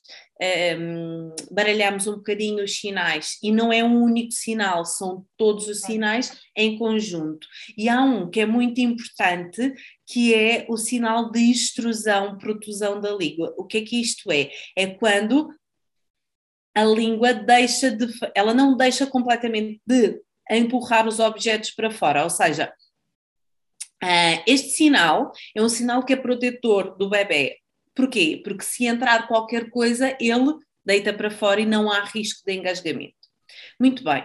um, 0.80 1.34
baralhamos 1.52 2.08
um 2.08 2.18
bocadinho 2.18 2.64
os 2.64 2.80
sinais 2.80 3.38
e 3.42 3.52
não 3.52 3.74
é 3.74 3.84
um 3.84 4.02
único 4.02 4.32
sinal, 4.32 4.86
são 4.86 5.26
todos 5.36 5.68
os 5.68 5.82
sinais 5.82 6.40
em 6.56 6.78
conjunto. 6.78 7.48
E 7.78 7.90
há 7.90 8.02
um 8.02 8.30
que 8.30 8.42
é 8.42 8.46
muito 8.46 8.80
importante 8.80 9.74
que 10.06 10.34
é 10.34 10.66
o 10.70 10.78
sinal 10.78 11.32
de 11.32 11.40
extrusão, 11.52 12.38
protusão 12.38 13.02
da 13.02 13.12
língua. 13.12 13.54
O 13.58 13.66
que 13.66 13.80
é 13.80 13.82
que 13.82 14.00
isto 14.00 14.32
é? 14.32 14.50
É 14.76 14.88
quando 14.88 15.50
a 16.78 16.86
língua 16.86 17.34
deixa 17.34 17.90
de, 17.90 18.08
ela 18.36 18.54
não 18.54 18.78
deixa 18.78 19.08
completamente 19.08 19.82
de 19.84 20.22
empurrar 20.48 21.08
os 21.08 21.20
objetos 21.20 21.72
para 21.72 21.90
fora, 21.90 22.24
ou 22.24 22.30
seja, 22.30 22.72
uh, 24.04 24.44
este 24.46 24.70
sinal 24.70 25.32
é 25.56 25.62
um 25.62 25.70
sinal 25.70 26.06
que 26.06 26.14
é 26.14 26.16
protetor 26.16 26.96
do 26.96 27.10
bebê. 27.10 27.58
Porquê? 27.96 28.40
Porque 28.44 28.64
se 28.64 28.86
entrar 28.86 29.28
qualquer 29.28 29.72
coisa, 29.72 30.16
ele 30.22 30.54
deita 30.86 31.12
para 31.12 31.32
fora 31.32 31.60
e 31.60 31.66
não 31.66 31.92
há 31.92 32.04
risco 32.04 32.44
de 32.46 32.54
engasgamento. 32.54 33.16
Muito 33.80 34.04
bem. 34.04 34.24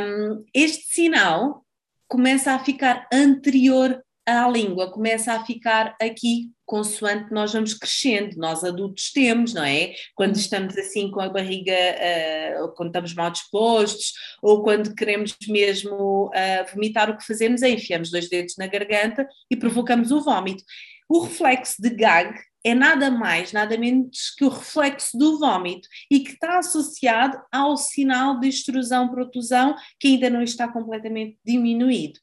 Um, 0.00 0.42
este 0.54 0.94
sinal 0.94 1.62
começa 2.08 2.52
a 2.52 2.58
ficar 2.58 3.06
anterior 3.12 4.02
à 4.26 4.48
língua, 4.48 4.90
começa 4.92 5.32
a 5.32 5.44
ficar 5.44 5.96
aqui 6.00 6.50
consoante 6.70 7.32
nós 7.32 7.52
vamos 7.52 7.74
crescendo, 7.74 8.36
nós 8.36 8.62
adultos 8.62 9.10
temos, 9.10 9.52
não 9.52 9.64
é? 9.64 9.92
Quando 10.14 10.34
uhum. 10.34 10.40
estamos 10.40 10.78
assim 10.78 11.10
com 11.10 11.20
a 11.20 11.28
barriga, 11.28 11.74
uh, 11.74 12.72
quando 12.76 12.90
estamos 12.90 13.12
mal 13.12 13.28
dispostos, 13.32 14.12
ou 14.40 14.62
quando 14.62 14.94
queremos 14.94 15.36
mesmo 15.48 16.26
uh, 16.28 16.72
vomitar, 16.72 17.10
o 17.10 17.16
que 17.16 17.26
fazemos 17.26 17.62
é 17.62 17.70
enfiamos 17.70 18.12
dois 18.12 18.28
dedos 18.28 18.54
na 18.56 18.68
garganta 18.68 19.26
e 19.50 19.56
provocamos 19.56 20.12
o 20.12 20.20
vômito. 20.20 20.62
O 21.08 21.22
reflexo 21.22 21.82
de 21.82 21.90
gag 21.90 22.38
é 22.64 22.72
nada 22.72 23.10
mais, 23.10 23.52
nada 23.52 23.76
menos 23.76 24.32
que 24.38 24.44
o 24.44 24.48
reflexo 24.48 25.18
do 25.18 25.40
vômito 25.40 25.88
e 26.08 26.20
que 26.20 26.30
está 26.30 26.58
associado 26.58 27.36
ao 27.50 27.76
sinal 27.76 28.38
de 28.38 28.48
extrusão-protusão 28.48 29.74
que 29.98 30.06
ainda 30.06 30.30
não 30.30 30.40
está 30.40 30.68
completamente 30.68 31.36
diminuído. 31.44 32.20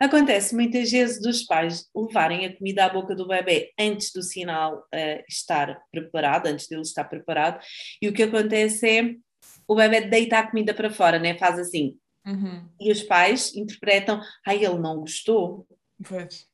Acontece 0.00 0.54
muitas 0.54 0.90
vezes 0.90 1.20
dos 1.20 1.44
pais 1.44 1.86
levarem 1.94 2.46
a 2.46 2.56
comida 2.56 2.84
à 2.84 2.88
boca 2.88 3.14
do 3.14 3.26
bebê 3.26 3.72
antes 3.78 4.12
do 4.12 4.22
sinal 4.22 4.86
uh, 4.94 5.24
estar 5.28 5.80
preparado, 5.90 6.46
antes 6.46 6.68
dele 6.68 6.82
estar 6.82 7.04
preparado, 7.04 7.60
e 8.00 8.08
o 8.08 8.12
que 8.12 8.22
acontece 8.22 8.88
é 8.88 9.14
o 9.66 9.74
bebê 9.74 10.02
deita 10.02 10.38
a 10.38 10.46
comida 10.46 10.74
para 10.74 10.90
fora, 10.90 11.18
né? 11.18 11.36
faz 11.36 11.58
assim. 11.58 11.96
Uhum. 12.26 12.68
E 12.80 12.90
os 12.90 13.02
pais 13.02 13.54
interpretam, 13.54 14.20
ai, 14.46 14.64
ele 14.64 14.78
não 14.78 14.96
gostou. 14.96 15.66
Pois. 16.08 16.46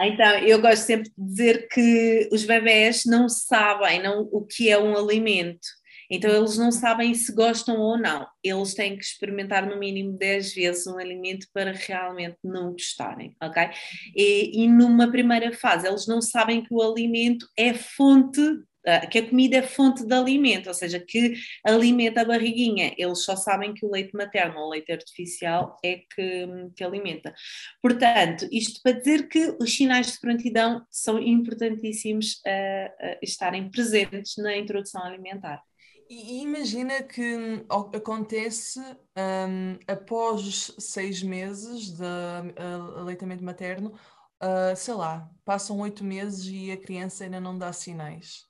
Então, 0.00 0.38
eu 0.38 0.60
gosto 0.60 0.82
sempre 0.84 1.10
de 1.16 1.26
dizer 1.26 1.68
que 1.68 2.28
os 2.32 2.44
bebés 2.44 3.04
não 3.04 3.28
sabem 3.28 4.02
não, 4.02 4.28
o 4.32 4.44
que 4.44 4.70
é 4.70 4.78
um 4.78 4.96
alimento. 4.96 5.66
Então 6.12 6.30
eles 6.30 6.58
não 6.58 6.70
sabem 6.70 7.14
se 7.14 7.34
gostam 7.34 7.80
ou 7.80 7.96
não. 7.96 8.26
Eles 8.44 8.74
têm 8.74 8.98
que 8.98 9.04
experimentar 9.04 9.66
no 9.66 9.78
mínimo 9.78 10.12
10 10.18 10.54
vezes 10.54 10.86
um 10.86 10.98
alimento 10.98 11.46
para 11.54 11.72
realmente 11.72 12.36
não 12.44 12.72
gostarem, 12.72 13.34
ok? 13.42 13.70
E, 14.14 14.62
e 14.62 14.68
numa 14.68 15.10
primeira 15.10 15.52
fase 15.54 15.88
eles 15.88 16.06
não 16.06 16.20
sabem 16.20 16.62
que 16.62 16.74
o 16.74 16.82
alimento 16.82 17.48
é 17.56 17.72
fonte 17.72 18.42
ah, 18.84 19.06
que 19.06 19.18
a 19.18 19.28
comida 19.28 19.58
é 19.58 19.62
fonte 19.62 20.04
de 20.04 20.12
alimento, 20.12 20.66
ou 20.66 20.74
seja, 20.74 20.98
que 20.98 21.34
alimenta 21.64 22.22
a 22.22 22.24
barriguinha. 22.24 22.92
Eles 22.98 23.24
só 23.24 23.36
sabem 23.36 23.72
que 23.72 23.86
o 23.86 23.90
leite 23.90 24.12
materno 24.12 24.58
ou 24.58 24.70
leite 24.70 24.90
artificial 24.90 25.78
é 25.84 25.98
que, 26.12 26.48
que 26.74 26.82
alimenta. 26.82 27.32
Portanto, 27.80 28.48
isto 28.50 28.80
para 28.82 28.98
dizer 28.98 29.28
que 29.28 29.56
os 29.60 29.72
sinais 29.74 30.12
de 30.12 30.20
prontidão 30.20 30.84
são 30.90 31.20
importantíssimos 31.22 32.42
uh, 32.44 33.06
uh, 33.06 33.18
estarem 33.22 33.70
presentes 33.70 34.36
na 34.36 34.56
introdução 34.56 35.02
alimentar. 35.04 35.62
E 36.14 36.42
imagina 36.42 37.02
que 37.02 37.22
hum, 37.22 37.64
acontece 37.96 38.78
um, 39.16 39.78
após 39.88 40.74
seis 40.78 41.22
meses 41.22 41.90
de 41.96 42.02
uh, 42.04 42.98
aleitamento 42.98 43.42
materno, 43.42 43.94
uh, 44.42 44.76
sei 44.76 44.92
lá, 44.92 45.30
passam 45.42 45.80
oito 45.80 46.04
meses 46.04 46.44
e 46.46 46.70
a 46.70 46.76
criança 46.76 47.24
ainda 47.24 47.40
não 47.40 47.56
dá 47.56 47.72
sinais. 47.72 48.46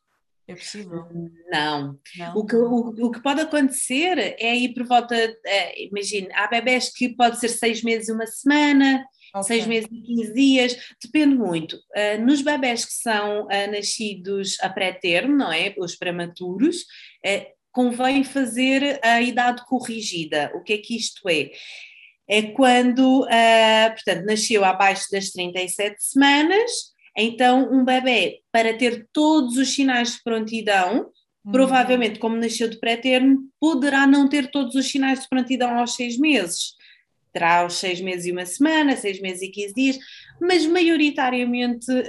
É 0.52 0.56
possível? 0.56 1.06
Não. 1.50 1.99
não? 2.16 2.37
O, 2.37 2.44
que, 2.44 2.56
o, 2.56 2.88
o 3.06 3.11
que 3.11 3.23
pode 3.23 3.40
acontecer 3.40 4.37
é 4.38 4.54
ir 4.54 4.75
por 4.75 4.85
volta, 4.85 5.14
é, 5.16 5.85
imagina, 5.87 6.28
há 6.35 6.47
bebés 6.47 6.92
que 6.92 7.09
pode 7.09 7.40
ser 7.40 7.49
seis 7.49 7.82
meses 7.82 8.09
e 8.09 8.12
uma 8.12 8.26
semana, 8.26 9.04
Okay. 9.35 9.44
seis 9.44 9.66
meses 9.66 9.88
e 9.90 10.02
15 10.02 10.35
dias, 10.35 10.76
depende 11.02 11.35
muito. 11.35 11.76
Uh, 11.76 12.23
nos 12.23 12.42
bebés 12.42 12.85
que 12.85 12.92
são 12.92 13.44
uh, 13.44 13.71
nascidos 13.71 14.59
a 14.61 14.68
pré-termo, 14.68 15.35
não 15.35 15.50
é? 15.50 15.75
Os 15.78 15.97
prematuros, 15.97 16.85
convém 17.71 18.25
fazer 18.25 19.00
a 19.02 19.23
idade 19.23 19.64
corrigida. 19.64 20.52
O 20.54 20.62
que 20.62 20.75
é 20.75 20.76
que 20.76 20.94
isto 20.94 21.26
é? 21.30 21.50
É 22.28 22.42
quando, 22.42 23.26
portanto, 23.94 24.26
nasceu 24.26 24.62
abaixo 24.66 25.06
das 25.11 25.30
37 25.30 25.97
semanas, 25.99 26.71
então 27.16 27.73
um 27.73 27.85
bebê, 27.85 28.40
para 28.50 28.76
ter 28.76 29.09
todos 29.12 29.57
os 29.57 29.75
sinais 29.75 30.14
de 30.14 30.23
prontidão, 30.23 31.11
uhum. 31.45 31.52
provavelmente, 31.52 32.19
como 32.19 32.37
nasceu 32.37 32.69
de 32.69 32.78
pré-termo, 32.78 33.49
poderá 33.61 34.07
não 34.07 34.28
ter 34.28 34.50
todos 34.50 34.75
os 34.75 34.88
sinais 34.88 35.21
de 35.21 35.28
prontidão 35.28 35.78
aos 35.78 35.95
seis 35.95 36.19
meses 36.19 36.75
terá 37.33 37.64
os 37.64 37.75
seis 37.75 38.00
meses 38.00 38.26
e 38.26 38.33
uma 38.33 38.45
semana, 38.45 38.97
seis 38.97 39.21
meses 39.21 39.42
e 39.42 39.49
quinze 39.49 39.75
dias, 39.75 39.99
mas 40.40 40.66
maioritariamente 40.66 41.90
uh, 41.90 42.04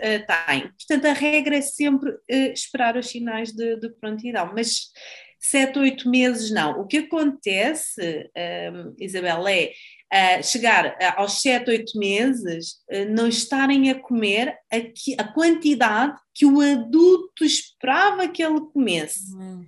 tem. 0.47 0.69
Portanto, 0.77 1.05
a 1.05 1.13
regra 1.13 1.55
é 1.55 1.61
sempre 1.61 2.09
uh, 2.11 2.53
esperar 2.53 2.97
os 2.97 3.07
sinais 3.07 3.51
de, 3.53 3.77
de, 3.79 3.89
prontidão, 3.89 4.51
mas 4.53 4.91
sete, 5.39 5.79
oito 5.79 6.09
meses 6.09 6.51
não. 6.51 6.81
O 6.81 6.87
que 6.87 6.97
acontece, 6.97 8.01
um, 8.01 8.39
ehm, 8.39 8.93
Isabel, 8.99 9.47
é 9.47 9.71
uh, 10.13 10.43
chegar 10.43 10.95
aos 11.17 11.41
sete, 11.41 11.71
oito 11.71 11.97
meses, 11.97 12.77
não 13.09 13.27
estarem 13.27 13.89
a 13.89 13.99
comer 13.99 14.55
a, 14.71 15.21
a, 15.21 15.33
quantidade 15.33 16.15
que 16.33 16.45
o 16.45 16.61
adulto 16.61 17.43
esperava 17.43 18.27
que 18.27 18.43
ele 18.43 18.61
comesse. 18.73 19.33
Uhum 19.33 19.67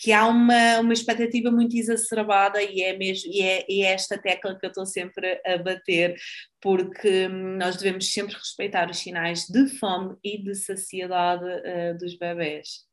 que 0.00 0.12
há 0.12 0.26
uma, 0.26 0.80
uma 0.80 0.94
expectativa 0.94 1.50
muito 1.50 1.76
exacerbada 1.76 2.62
e 2.62 2.82
é, 2.82 2.96
mesmo, 2.96 3.30
e 3.30 3.42
é, 3.42 3.66
e 3.68 3.82
é 3.82 3.92
esta 3.92 4.16
tecla 4.16 4.58
que 4.58 4.64
eu 4.64 4.70
estou 4.70 4.86
sempre 4.86 5.40
a 5.44 5.58
bater, 5.58 6.16
porque 6.58 7.28
hum, 7.28 7.58
nós 7.58 7.76
devemos 7.76 8.10
sempre 8.10 8.34
respeitar 8.34 8.88
os 8.88 8.98
sinais 8.98 9.44
de 9.46 9.68
fome 9.78 10.16
e 10.24 10.42
de 10.42 10.54
saciedade 10.54 11.44
uh, 11.44 11.98
dos 11.98 12.16
bebés. 12.16 12.86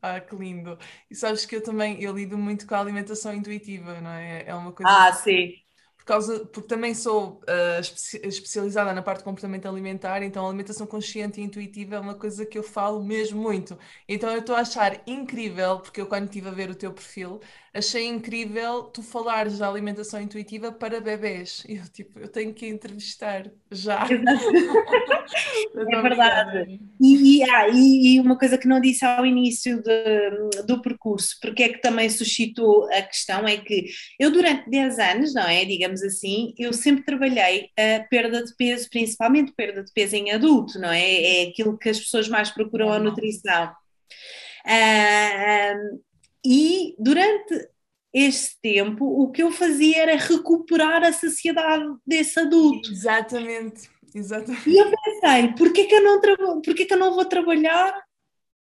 Ah, 0.00 0.20
que 0.20 0.36
lindo! 0.36 0.78
E 1.10 1.16
sabes 1.16 1.44
que 1.44 1.56
eu 1.56 1.62
também 1.62 2.00
eu 2.00 2.14
lido 2.14 2.38
muito 2.38 2.64
com 2.64 2.76
a 2.76 2.80
alimentação 2.80 3.34
intuitiva, 3.34 4.00
não 4.00 4.10
é? 4.10 4.44
É 4.46 4.54
uma 4.54 4.70
coisa. 4.70 4.88
Ah, 4.88 5.12
sim 5.12 5.65
causa, 6.06 6.46
porque 6.46 6.68
também 6.68 6.94
sou 6.94 7.40
uh, 7.42 7.80
especializada 8.26 8.92
na 8.94 9.02
parte 9.02 9.18
de 9.18 9.24
comportamento 9.24 9.66
alimentar, 9.66 10.22
então 10.22 10.44
a 10.44 10.48
alimentação 10.48 10.86
consciente 10.86 11.40
e 11.40 11.44
intuitiva 11.44 11.96
é 11.96 12.00
uma 12.00 12.14
coisa 12.14 12.46
que 12.46 12.56
eu 12.58 12.62
falo 12.62 13.02
mesmo 13.04 13.40
muito. 13.40 13.78
Então 14.08 14.30
eu 14.30 14.40
estou 14.40 14.54
a 14.56 14.60
achar 14.60 15.02
incrível, 15.06 15.80
porque 15.80 16.00
eu 16.00 16.06
quando 16.06 16.24
estive 16.24 16.48
a 16.48 16.52
ver 16.52 16.70
o 16.70 16.74
teu 16.74 16.92
perfil, 16.92 17.40
achei 17.76 18.06
incrível 18.06 18.84
tu 18.84 19.02
falares 19.02 19.58
da 19.58 19.68
alimentação 19.68 20.20
intuitiva 20.20 20.72
para 20.72 21.00
bebés. 21.00 21.64
E 21.68 21.76
eu, 21.76 21.88
tipo, 21.92 22.18
eu 22.18 22.28
tenho 22.28 22.52
que 22.54 22.66
entrevistar 22.66 23.50
já. 23.70 24.06
é 25.76 26.02
verdade. 26.02 26.80
E, 27.00 27.38
e, 27.38 27.42
ah, 27.50 27.68
e, 27.68 28.20
uma 28.20 28.38
coisa 28.38 28.56
que 28.56 28.68
não 28.68 28.80
disse 28.80 29.04
ao 29.04 29.26
início 29.26 29.82
de, 29.82 30.62
do 30.66 30.80
percurso, 30.80 31.36
porque 31.40 31.64
é 31.64 31.68
que 31.68 31.80
também 31.80 32.08
suscitou 32.08 32.88
a 32.92 33.02
questão, 33.02 33.46
é 33.46 33.56
que 33.56 33.86
eu 34.18 34.30
durante 34.30 34.68
10 34.70 34.98
anos, 34.98 35.34
não 35.34 35.46
é, 35.46 35.64
digamos 35.64 36.02
assim, 36.02 36.54
eu 36.58 36.72
sempre 36.72 37.04
trabalhei 37.04 37.70
a 37.76 38.04
perda 38.08 38.42
de 38.42 38.54
peso, 38.56 38.88
principalmente 38.90 39.52
perda 39.52 39.82
de 39.82 39.92
peso 39.92 40.16
em 40.16 40.32
adulto, 40.32 40.78
não 40.78 40.90
é? 40.90 41.42
É 41.42 41.48
aquilo 41.48 41.76
que 41.78 41.88
as 41.88 41.98
pessoas 41.98 42.28
mais 42.28 42.50
procuram 42.50 42.92
a 42.92 42.98
nutrição. 42.98 43.72
Uh, 44.66 46.00
e 46.46 46.94
durante 46.96 47.68
este 48.14 48.56
tempo, 48.62 49.04
o 49.04 49.30
que 49.32 49.42
eu 49.42 49.50
fazia 49.50 49.98
era 50.02 50.16
recuperar 50.16 51.02
a 51.02 51.12
saciedade 51.12 51.84
desse 52.06 52.38
adulto. 52.38 52.90
Exatamente. 52.90 53.90
exatamente. 54.14 54.70
E 54.70 54.78
eu 54.78 54.90
pensei, 54.90 55.52
porquê 55.54 55.84
que 55.84 55.94
eu 55.94 56.02
não, 56.02 56.20
porquê 56.62 56.86
que 56.86 56.94
eu 56.94 56.98
não 56.98 57.14
vou 57.14 57.24
trabalhar 57.24 58.00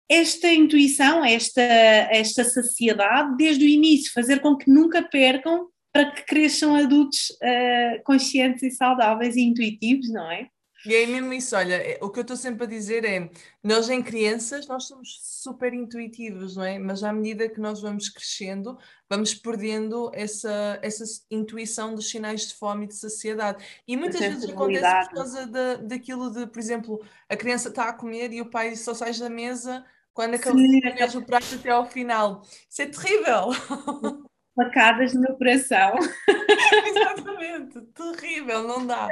esta 0.07 0.47
intuição, 0.47 1.25
esta, 1.25 1.61
esta 1.61 2.43
saciedade 2.43 3.35
desde 3.35 3.65
o 3.65 3.67
início, 3.67 4.13
fazer 4.13 4.39
com 4.41 4.55
que 4.55 4.69
nunca 4.69 5.01
percam 5.01 5.67
para 5.91 6.11
que 6.11 6.23
cresçam 6.25 6.75
adultos 6.75 7.29
uh, 7.31 8.03
conscientes 8.05 8.63
e 8.63 8.71
saudáveis 8.71 9.35
e 9.35 9.41
intuitivos, 9.41 10.09
não 10.09 10.31
é? 10.31 10.47
E 10.85 10.95
é 10.95 11.05
mesmo 11.05 11.31
isso, 11.31 11.55
olha, 11.55 11.75
é, 11.75 11.99
o 12.01 12.09
que 12.09 12.19
eu 12.19 12.23
estou 12.23 12.35
sempre 12.35 12.63
a 12.63 12.67
dizer 12.67 13.05
é, 13.05 13.29
nós 13.63 13.87
em 13.89 14.01
crianças, 14.01 14.67
nós 14.67 14.85
somos 14.85 15.19
super 15.21 15.73
intuitivos, 15.73 16.55
não 16.55 16.63
é? 16.63 16.79
Mas 16.79 17.03
à 17.03 17.13
medida 17.13 17.47
que 17.47 17.59
nós 17.59 17.81
vamos 17.81 18.09
crescendo, 18.09 18.77
vamos 19.07 19.35
perdendo 19.35 20.09
essa, 20.13 20.79
essa 20.81 21.03
intuição 21.29 21.93
dos 21.93 22.09
sinais 22.09 22.47
de 22.47 22.55
fome 22.55 22.85
e 22.85 22.87
de 22.87 22.95
saciedade. 22.95 23.63
E 23.87 23.95
muitas 23.95 24.21
vezes 24.21 24.49
acontece 24.49 25.09
por 25.09 25.15
causa 25.15 25.45
da, 25.45 25.75
daquilo 25.75 26.31
de, 26.31 26.47
por 26.47 26.59
exemplo, 26.59 27.05
a 27.29 27.35
criança 27.35 27.69
está 27.69 27.89
a 27.89 27.93
comer 27.93 28.33
e 28.33 28.41
o 28.41 28.49
pai 28.49 28.75
só 28.75 28.95
sai 28.95 29.13
da 29.13 29.29
mesa 29.29 29.85
quando 30.13 30.33
acaba 30.33 30.57
de 30.57 31.17
o 31.17 31.25
prato 31.25 31.55
até 31.55 31.69
ao 31.69 31.85
final. 31.85 32.41
Isso 32.69 32.81
é 32.81 32.85
terrível! 32.87 33.49
facadas 34.55 35.13
no 35.13 35.21
meu 35.21 35.35
coração. 35.35 35.93
Exatamente, 36.87 37.81
terrível, 37.93 38.63
não 38.63 38.85
dá. 38.85 39.07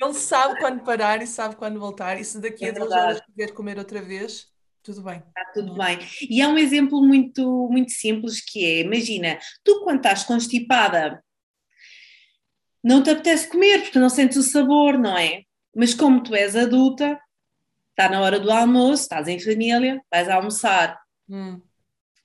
Ele 0.00 0.14
sabe 0.14 0.58
quando 0.60 0.82
parar 0.82 1.22
e 1.22 1.26
sabe 1.26 1.56
quando 1.56 1.80
voltar, 1.80 2.20
e 2.20 2.24
se 2.24 2.40
daqui 2.40 2.66
é 2.66 2.70
a 2.70 2.72
duas 2.72 2.90
horas 2.90 3.20
quiser 3.20 3.52
comer 3.52 3.78
outra 3.78 4.02
vez, 4.02 4.46
tudo 4.82 5.02
bem. 5.02 5.18
Está 5.18 5.44
tudo 5.52 5.74
bem. 5.74 5.98
E 6.30 6.40
há 6.40 6.48
um 6.48 6.58
exemplo 6.58 7.02
muito, 7.02 7.68
muito 7.70 7.90
simples 7.90 8.40
que 8.40 8.64
é: 8.64 8.80
imagina, 8.80 9.38
tu 9.64 9.82
quando 9.82 9.98
estás 9.98 10.22
constipada, 10.24 11.22
não 12.82 13.02
te 13.02 13.10
apetece 13.10 13.48
comer 13.48 13.82
porque 13.82 13.98
não 13.98 14.08
sentes 14.08 14.36
o 14.36 14.42
sabor, 14.42 14.96
não 14.96 15.18
é? 15.18 15.42
Mas 15.74 15.92
como 15.92 16.22
tu 16.22 16.34
és 16.34 16.54
adulta, 16.54 17.18
está 17.90 18.08
na 18.08 18.20
hora 18.20 18.38
do 18.38 18.50
almoço, 18.50 19.02
estás 19.02 19.26
em 19.26 19.40
família, 19.40 20.00
vais 20.10 20.28
almoçar. 20.28 20.96
Hum. 21.28 21.60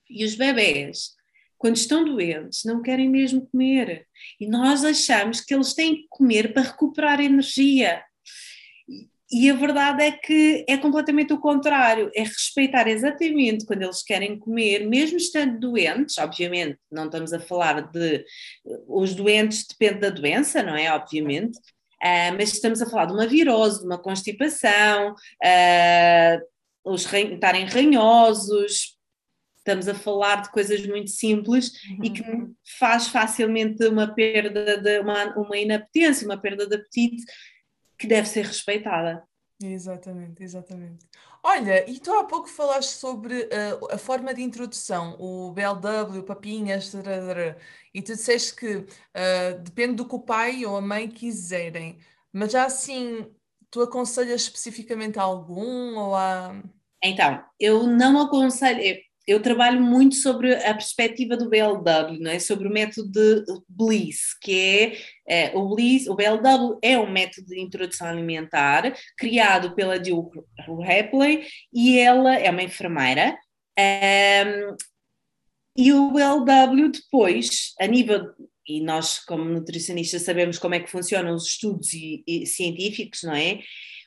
E 0.08 0.24
os 0.24 0.36
bebés 0.36 1.16
quando 1.62 1.76
estão 1.76 2.04
doentes, 2.04 2.64
não 2.64 2.82
querem 2.82 3.08
mesmo 3.08 3.46
comer. 3.46 4.04
E 4.40 4.48
nós 4.48 4.84
achamos 4.84 5.40
que 5.40 5.54
eles 5.54 5.74
têm 5.74 5.94
que 5.94 6.06
comer 6.10 6.52
para 6.52 6.62
recuperar 6.62 7.20
energia. 7.20 8.02
E 9.30 9.48
a 9.48 9.54
verdade 9.54 10.02
é 10.02 10.10
que 10.10 10.64
é 10.68 10.76
completamente 10.76 11.32
o 11.32 11.38
contrário, 11.38 12.10
é 12.16 12.24
respeitar 12.24 12.88
exatamente 12.88 13.64
quando 13.64 13.82
eles 13.82 14.02
querem 14.02 14.36
comer, 14.40 14.88
mesmo 14.88 15.16
estando 15.16 15.60
doentes, 15.60 16.18
obviamente, 16.18 16.78
não 16.90 17.04
estamos 17.04 17.32
a 17.32 17.38
falar 17.38 17.80
de. 17.92 18.24
Os 18.88 19.14
doentes 19.14 19.64
depende 19.64 20.00
da 20.00 20.10
doença, 20.10 20.64
não 20.64 20.74
é? 20.74 20.92
Obviamente, 20.92 21.56
uh, 21.58 22.34
mas 22.36 22.52
estamos 22.52 22.82
a 22.82 22.90
falar 22.90 23.04
de 23.04 23.12
uma 23.12 23.28
virose, 23.28 23.78
de 23.78 23.86
uma 23.86 24.02
constipação, 24.02 25.12
uh, 25.12 26.92
os 26.92 27.06
estarem 27.12 27.66
ranhosos, 27.66 29.00
estamos 29.62 29.88
a 29.88 29.94
falar 29.94 30.42
de 30.42 30.50
coisas 30.50 30.84
muito 30.86 31.10
simples 31.10 31.72
uhum. 31.88 32.04
e 32.04 32.10
que 32.10 32.22
uhum. 32.22 32.54
faz 32.78 33.06
facilmente 33.08 33.86
uma 33.86 34.12
perda 34.12 34.76
de 34.78 34.98
uma, 34.98 35.38
uma 35.38 35.56
inapetência, 35.56 36.26
uma 36.26 36.36
perda 36.36 36.66
de 36.66 36.74
apetite 36.74 37.24
que 37.96 38.06
deve 38.06 38.28
ser 38.28 38.44
respeitada. 38.44 39.22
Exatamente, 39.62 40.42
exatamente. 40.42 41.06
Olha, 41.44 41.88
e 41.88 42.00
tu 42.00 42.12
há 42.12 42.24
pouco 42.24 42.48
falaste 42.48 42.90
sobre 42.90 43.42
uh, 43.44 43.92
a 43.94 43.98
forma 43.98 44.34
de 44.34 44.42
introdução, 44.42 45.16
o 45.20 45.52
BLW, 45.52 46.24
papinhas, 46.24 46.92
e 47.94 48.02
tu 48.02 48.12
disseste 48.12 48.56
que 48.56 48.76
uh, 48.76 49.58
depende 49.62 49.94
do 49.94 50.08
que 50.08 50.14
o 50.16 50.20
pai 50.20 50.66
ou 50.66 50.76
a 50.76 50.80
mãe 50.80 51.08
quiserem, 51.08 51.98
mas 52.32 52.52
já 52.52 52.64
assim, 52.64 53.26
tu 53.70 53.80
aconselhas 53.80 54.42
especificamente 54.42 55.18
algum 55.18 55.96
ou 55.96 56.14
há... 56.14 56.60
Então, 57.02 57.44
eu 57.58 57.86
não 57.86 58.20
aconselho, 58.20 59.00
eu 59.26 59.40
trabalho 59.40 59.80
muito 59.80 60.16
sobre 60.16 60.54
a 60.54 60.74
perspectiva 60.74 61.36
do 61.36 61.48
BLW, 61.48 62.18
não 62.20 62.30
é? 62.30 62.38
sobre 62.38 62.66
o 62.66 62.72
método 62.72 63.10
de 63.10 63.44
Bliss, 63.68 64.36
que 64.40 64.94
é, 65.28 65.50
é 65.50 65.56
o 65.56 65.74
Bliss, 65.74 66.08
o 66.08 66.14
BLW 66.14 66.78
é 66.82 66.98
um 66.98 67.10
método 67.10 67.46
de 67.46 67.60
introdução 67.60 68.08
alimentar 68.08 68.94
criado 69.16 69.74
pela 69.74 70.02
Jill 70.02 70.30
Rapley 70.84 71.46
e 71.72 71.98
ela 71.98 72.36
é 72.36 72.50
uma 72.50 72.62
enfermeira. 72.62 73.36
Um, 73.78 74.76
e 75.76 75.92
o 75.92 76.10
BLW 76.10 76.90
depois, 76.90 77.72
a 77.80 77.86
nível 77.86 78.32
e 78.68 78.80
nós 78.80 79.18
como 79.18 79.44
nutricionistas 79.44 80.22
sabemos 80.22 80.58
como 80.58 80.74
é 80.74 80.80
que 80.80 80.90
funcionam 80.90 81.34
os 81.34 81.46
estudos 81.46 81.92
e, 81.92 82.22
e 82.26 82.46
científicos, 82.46 83.22
não 83.22 83.34
é? 83.34 83.60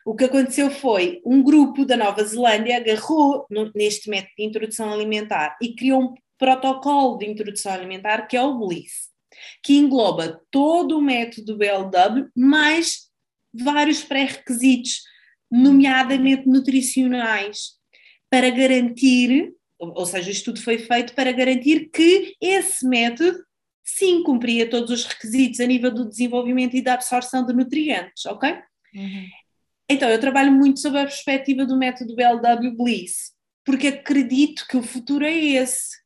O 0.05 0.15
que 0.15 0.25
aconteceu 0.25 0.69
foi 0.69 1.19
um 1.25 1.41
grupo 1.41 1.83
da 1.83 1.97
Nova 1.97 2.23
Zelândia 2.23 2.77
agarrou 2.77 3.47
no, 3.49 3.71
neste 3.73 4.07
método 4.07 4.33
de 4.37 4.43
introdução 4.43 4.93
alimentar 4.93 5.57
e 5.59 5.73
criou 5.73 5.99
um 5.99 6.13
protocolo 6.37 7.17
de 7.17 7.25
introdução 7.25 7.73
alimentar 7.73 8.27
que 8.27 8.37
é 8.37 8.41
o 8.41 8.55
BLIS, 8.55 9.09
que 9.63 9.73
engloba 9.73 10.39
todo 10.51 10.99
o 10.99 11.01
método 11.01 11.57
BLW 11.57 12.29
mais 12.35 13.09
vários 13.51 14.03
pré-requisitos, 14.03 15.01
nomeadamente 15.49 16.47
nutricionais, 16.47 17.71
para 18.29 18.51
garantir, 18.51 19.53
ou 19.79 20.05
seja, 20.05 20.27
o 20.27 20.31
estudo 20.31 20.61
foi 20.61 20.77
feito 20.77 21.15
para 21.15 21.31
garantir 21.31 21.89
que 21.89 22.35
esse 22.39 22.87
método 22.87 23.43
sim 23.83 24.21
cumpria 24.21 24.69
todos 24.69 24.91
os 24.91 25.05
requisitos 25.05 25.59
a 25.59 25.65
nível 25.65 25.91
do 25.91 26.07
desenvolvimento 26.07 26.75
e 26.75 26.81
da 26.81 26.93
absorção 26.93 27.43
de 27.43 27.53
nutrientes, 27.53 28.23
ok? 28.27 28.51
Uhum. 28.93 29.25
Então, 29.89 30.09
eu 30.09 30.19
trabalho 30.19 30.51
muito 30.51 30.79
sobre 30.79 30.99
a 30.99 31.05
perspectiva 31.05 31.65
do 31.65 31.77
método 31.77 32.15
BLW 32.15 32.75
Bliss, 32.75 33.33
porque 33.63 33.87
acredito 33.87 34.65
que 34.67 34.77
o 34.77 34.83
futuro 34.83 35.25
é 35.25 35.33
esse. 35.33 36.03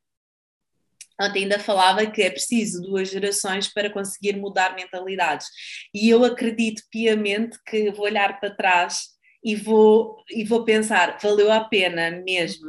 Ontem 1.20 1.42
ainda 1.42 1.58
falava 1.58 2.06
que 2.06 2.22
é 2.22 2.30
preciso 2.30 2.80
duas 2.80 3.10
gerações 3.10 3.68
para 3.68 3.90
conseguir 3.90 4.36
mudar 4.36 4.74
mentalidades. 4.74 5.46
E 5.94 6.08
eu 6.08 6.24
acredito 6.24 6.82
piamente 6.90 7.58
que 7.66 7.90
vou 7.90 8.06
olhar 8.06 8.40
para 8.40 8.54
trás 8.54 9.08
e 9.44 9.54
vou, 9.54 10.16
e 10.30 10.44
vou 10.44 10.64
pensar, 10.64 11.18
valeu 11.22 11.52
a 11.52 11.64
pena 11.64 12.10
mesmo. 12.22 12.68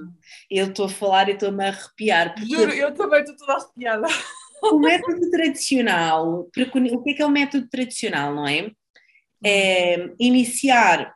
Eu 0.49 0.67
estou 0.67 0.85
a 0.85 0.89
falar 0.89 1.29
e 1.29 1.33
estou-me 1.33 1.63
a 1.63 1.69
arrepiar. 1.69 2.35
Juro, 2.45 2.71
eu 2.71 2.93
também 2.93 3.21
estou 3.21 3.35
toda 3.37 3.53
arrepiada. 3.53 4.07
O 4.63 4.79
método 4.79 5.31
tradicional, 5.31 6.41
o 6.41 6.51
que 6.51 6.61
é, 6.61 7.13
que 7.15 7.21
é 7.21 7.25
o 7.25 7.31
método 7.31 7.67
tradicional, 7.67 8.35
não 8.35 8.47
é? 8.47 8.71
É, 9.43 10.09
iniciar, 10.19 11.13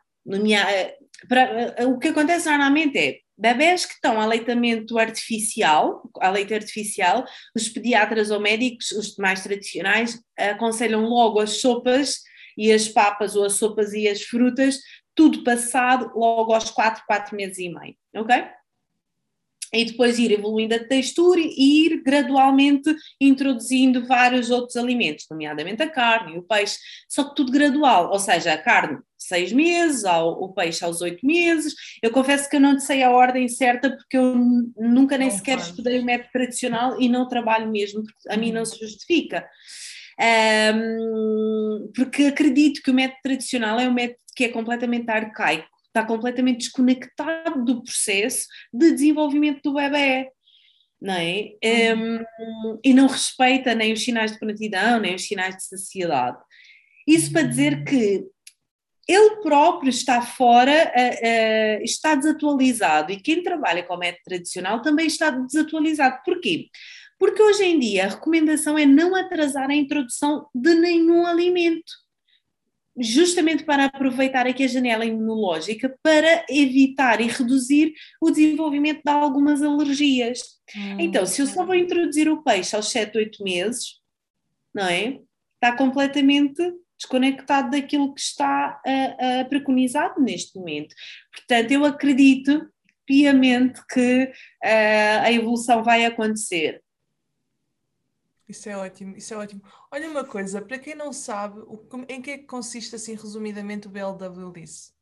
para, 1.28 1.86
o 1.86 1.98
que 1.98 2.08
acontece 2.08 2.48
normalmente 2.48 2.98
é 2.98 3.18
bebés 3.38 3.84
que 3.84 3.94
estão 3.94 4.18
a 4.18 4.24
aleitamento 4.24 4.98
artificial, 4.98 6.08
a 6.20 6.30
leite 6.30 6.54
artificial, 6.54 7.24
os 7.54 7.68
pediatras 7.68 8.30
ou 8.30 8.40
médicos, 8.40 8.92
os 8.92 9.16
mais 9.16 9.42
tradicionais, 9.42 10.18
aconselham 10.38 11.04
logo 11.04 11.40
as 11.40 11.60
sopas 11.60 12.20
e 12.56 12.72
as 12.72 12.88
papas 12.88 13.36
ou 13.36 13.44
as 13.44 13.52
sopas 13.54 13.92
e 13.92 14.08
as 14.08 14.22
frutas, 14.22 14.80
tudo 15.14 15.44
passado 15.44 16.10
logo 16.14 16.54
aos 16.54 16.70
4, 16.70 17.04
4 17.06 17.36
meses 17.36 17.58
e 17.58 17.68
meio, 17.68 17.94
ok? 18.14 18.48
E 19.76 19.84
depois 19.84 20.18
ir 20.18 20.32
evoluindo 20.32 20.74
a 20.74 20.78
textura 20.78 21.40
e 21.40 21.86
ir 21.86 22.02
gradualmente 22.02 22.94
introduzindo 23.20 24.06
vários 24.06 24.50
outros 24.50 24.76
alimentos, 24.76 25.26
nomeadamente 25.30 25.82
a 25.82 25.88
carne 25.88 26.34
e 26.34 26.38
o 26.38 26.42
peixe, 26.42 26.76
só 27.08 27.24
que 27.24 27.34
tudo 27.34 27.52
gradual, 27.52 28.10
ou 28.10 28.18
seja, 28.18 28.52
a 28.52 28.58
carne 28.58 28.98
seis 29.18 29.52
meses, 29.52 30.04
ao, 30.04 30.42
o 30.42 30.52
peixe 30.52 30.84
aos 30.84 31.00
oito 31.00 31.24
meses. 31.26 31.74
Eu 32.02 32.10
confesso 32.10 32.48
que 32.48 32.56
eu 32.56 32.60
não 32.60 32.78
sei 32.78 33.02
a 33.02 33.10
ordem 33.10 33.48
certa 33.48 33.90
porque 33.96 34.16
eu 34.16 34.36
nunca 34.76 35.18
nem 35.18 35.28
não 35.28 35.36
sequer 35.36 35.58
faz. 35.58 35.68
estudei 35.68 35.98
o 35.98 36.04
método 36.04 36.30
tradicional 36.32 37.00
e 37.00 37.08
não 37.08 37.28
trabalho 37.28 37.70
mesmo, 37.70 38.02
porque 38.02 38.28
a 38.30 38.36
mim 38.36 38.52
não 38.52 38.60
uhum. 38.60 38.66
se 38.66 38.78
justifica. 38.78 39.48
Um, 40.18 41.90
porque 41.94 42.24
acredito 42.24 42.80
que 42.82 42.90
o 42.90 42.94
método 42.94 43.20
tradicional 43.22 43.78
é 43.78 43.88
um 43.88 43.92
método 43.92 44.20
que 44.34 44.44
é 44.44 44.48
completamente 44.48 45.10
arcaico 45.10 45.75
está 45.96 46.04
completamente 46.04 46.58
desconectado 46.58 47.64
do 47.64 47.82
processo 47.82 48.46
de 48.72 48.92
desenvolvimento 48.92 49.62
do 49.62 49.74
bebê. 49.74 50.30
Não 51.00 51.14
é? 51.14 51.52
Um, 51.94 52.16
uhum. 52.16 52.80
e 52.82 52.94
não 52.94 53.06
respeita 53.06 53.74
nem 53.74 53.92
os 53.92 54.02
sinais 54.02 54.32
de 54.32 54.38
prontidão, 54.38 54.98
nem 55.00 55.14
os 55.14 55.26
sinais 55.26 55.56
de 55.56 55.64
saciedade. 55.64 56.38
Isso 57.06 57.32
para 57.32 57.42
dizer 57.42 57.78
uhum. 57.78 57.84
que 57.84 58.24
ele 59.08 59.36
próprio 59.36 59.90
está 59.90 60.20
fora, 60.20 60.92
uh, 60.96 61.80
uh, 61.80 61.84
está 61.84 62.14
desatualizado 62.14 63.12
e 63.12 63.20
quem 63.20 63.42
trabalha 63.42 63.82
com 63.82 63.94
o 63.94 63.98
método 63.98 64.24
tradicional 64.24 64.82
também 64.82 65.06
está 65.06 65.30
desatualizado. 65.30 66.18
Porquê? 66.24 66.68
Porque 67.18 67.42
hoje 67.42 67.64
em 67.64 67.78
dia 67.78 68.06
a 68.06 68.10
recomendação 68.10 68.76
é 68.76 68.84
não 68.84 69.14
atrasar 69.14 69.70
a 69.70 69.74
introdução 69.74 70.46
de 70.54 70.74
nenhum 70.74 71.26
alimento 71.26 72.05
justamente 72.98 73.64
para 73.64 73.84
aproveitar 73.84 74.46
aqui 74.46 74.64
a 74.64 74.68
janela 74.68 75.04
imunológica 75.04 75.94
para 76.02 76.46
evitar 76.48 77.20
e 77.20 77.26
reduzir 77.26 77.92
o 78.20 78.30
desenvolvimento 78.30 79.02
de 79.04 79.10
algumas 79.10 79.62
alergias. 79.62 80.40
Hum, 80.74 81.00
então, 81.00 81.26
se 81.26 81.42
eu 81.42 81.46
só 81.46 81.64
vou 81.64 81.74
introduzir 81.74 82.28
o 82.28 82.42
peixe 82.42 82.74
aos 82.74 82.90
7, 82.90 83.18
8 83.18 83.44
meses, 83.44 84.00
não 84.74 84.86
é? 84.86 85.20
Está 85.54 85.76
completamente 85.76 86.62
desconectado 86.98 87.70
daquilo 87.70 88.14
que 88.14 88.20
está 88.20 88.80
uh, 88.86 89.42
uh, 89.42 89.48
preconizado 89.48 90.20
neste 90.20 90.58
momento. 90.58 90.94
Portanto, 91.34 91.70
eu 91.70 91.84
acredito 91.84 92.66
piamente 93.06 93.80
que 93.88 94.24
uh, 94.24 95.22
a 95.22 95.32
evolução 95.32 95.82
vai 95.82 96.04
acontecer. 96.04 96.82
Isso 98.48 98.68
é 98.68 98.76
ótimo, 98.76 99.16
isso 99.16 99.34
é 99.34 99.36
ótimo. 99.36 99.60
Olha 99.90 100.08
uma 100.08 100.24
coisa, 100.24 100.62
para 100.62 100.78
quem 100.78 100.94
não 100.94 101.12
sabe, 101.12 101.58
o, 101.60 101.80
em 102.08 102.22
que 102.22 102.30
é 102.30 102.38
que 102.38 102.44
consiste, 102.44 102.94
assim, 102.94 103.14
resumidamente, 103.14 103.88
o 103.88 103.90
BLW 103.90 104.52
disse? 104.52 104.92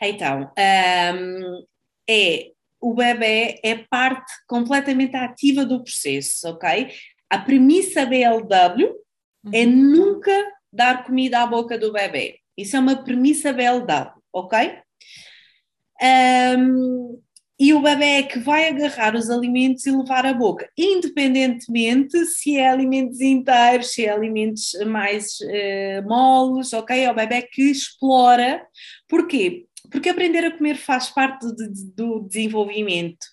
Então, 0.00 0.52
um, 0.58 1.66
é 2.08 2.52
o 2.80 2.94
bebê 2.94 3.60
é 3.62 3.76
parte 3.76 4.32
completamente 4.48 5.16
ativa 5.16 5.64
do 5.64 5.82
processo, 5.82 6.48
ok? 6.48 6.90
A 7.30 7.38
premissa 7.38 8.04
BLW 8.04 8.88
uhum. 9.44 9.50
é 9.54 9.64
nunca 9.64 10.32
dar 10.72 11.04
comida 11.04 11.40
à 11.40 11.46
boca 11.46 11.78
do 11.78 11.92
bebê. 11.92 12.40
Isso 12.56 12.76
é 12.76 12.80
uma 12.80 13.04
premissa 13.04 13.52
BLW, 13.52 14.12
ok? 14.32 14.78
Um, 16.02 17.22
e 17.62 17.72
o 17.72 17.80
bebê 17.80 18.06
é 18.06 18.22
que 18.24 18.40
vai 18.40 18.68
agarrar 18.68 19.14
os 19.14 19.30
alimentos 19.30 19.86
e 19.86 19.92
levar 19.92 20.26
à 20.26 20.34
boca, 20.34 20.68
independentemente 20.76 22.26
se 22.26 22.58
é 22.58 22.68
alimentos 22.68 23.20
inteiros, 23.20 23.92
se 23.92 24.04
é 24.04 24.10
alimentos 24.10 24.72
mais 24.84 25.38
uh, 25.42 26.02
moles, 26.04 26.72
ok? 26.72 27.04
É 27.04 27.08
o 27.08 27.14
bebê 27.14 27.40
que 27.42 27.62
explora. 27.70 28.66
Porquê? 29.08 29.66
Porque 29.92 30.08
aprender 30.08 30.44
a 30.44 30.50
comer 30.50 30.74
faz 30.74 31.10
parte 31.10 31.46
do, 31.46 31.68
do 31.94 32.26
desenvolvimento. 32.26 33.24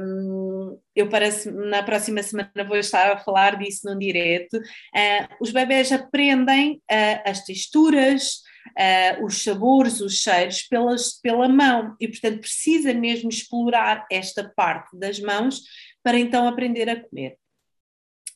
Um, 0.00 0.78
eu 0.94 1.08
para, 1.08 1.26
na 1.68 1.82
próxima 1.82 2.22
semana 2.22 2.64
vou 2.64 2.76
estar 2.76 3.10
a 3.10 3.18
falar 3.18 3.58
disso 3.58 3.88
num 3.88 3.98
direto. 3.98 4.56
Uh, 4.56 5.34
os 5.40 5.50
bebés 5.50 5.90
aprendem 5.90 6.74
uh, 6.74 7.22
as 7.28 7.44
texturas, 7.44 8.42
uh, 8.78 9.24
os 9.24 9.42
sabores, 9.42 10.00
os 10.00 10.14
cheiros 10.14 10.62
pelas, 10.62 11.20
pela 11.20 11.48
mão 11.48 11.96
e, 12.00 12.08
portanto, 12.08 12.40
precisa 12.40 12.92
mesmo 12.94 13.28
explorar 13.28 14.06
esta 14.10 14.44
parte 14.44 14.96
das 14.98 15.18
mãos 15.20 15.62
para 16.02 16.18
então 16.18 16.46
aprender 16.48 16.88
a 16.88 17.00
comer. 17.00 17.36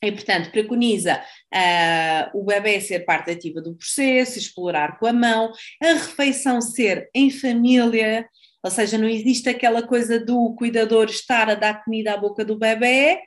E, 0.03 0.11
portanto, 0.11 0.51
preconiza 0.51 1.23
uh, 1.53 2.39
o 2.39 2.43
bebê 2.43 2.79
ser 2.79 3.05
parte 3.05 3.31
ativa 3.31 3.61
do 3.61 3.75
processo, 3.75 4.37
explorar 4.37 4.99
com 4.99 5.07
a 5.07 5.13
mão, 5.13 5.51
a 5.81 5.93
refeição 5.93 6.61
ser 6.61 7.09
em 7.13 7.31
família, 7.31 8.27
ou 8.63 8.69
seja, 8.69 8.97
não 8.97 9.07
existe 9.07 9.47
aquela 9.49 9.85
coisa 9.85 10.19
do 10.19 10.53
cuidador 10.55 11.05
estar 11.05 11.49
a 11.49 11.55
dar 11.55 11.83
comida 11.83 12.13
à 12.13 12.17
boca 12.17 12.43
do 12.43 12.57
bebê 12.57 13.19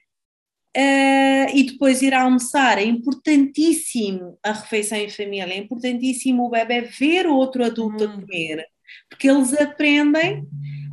Uh, 0.77 1.49
e 1.55 1.65
depois 1.65 2.03
ir 2.03 2.15
almoçar. 2.15 2.79
É 2.79 2.85
importantíssimo 2.85 4.39
a 4.43 4.53
refeição 4.53 4.99
em 4.99 5.09
família, 5.09 5.55
é 5.55 5.59
importantíssimo 5.59 6.45
o 6.45 6.51
bebê 6.51 6.83
ver 6.83 7.27
o 7.27 7.35
outro 7.35 7.65
adulto 7.65 8.05
hum. 8.05 8.09
a 8.09 8.13
comer, 8.13 8.67
porque 9.09 9.29
eles 9.29 9.53
aprendem. 9.55 10.47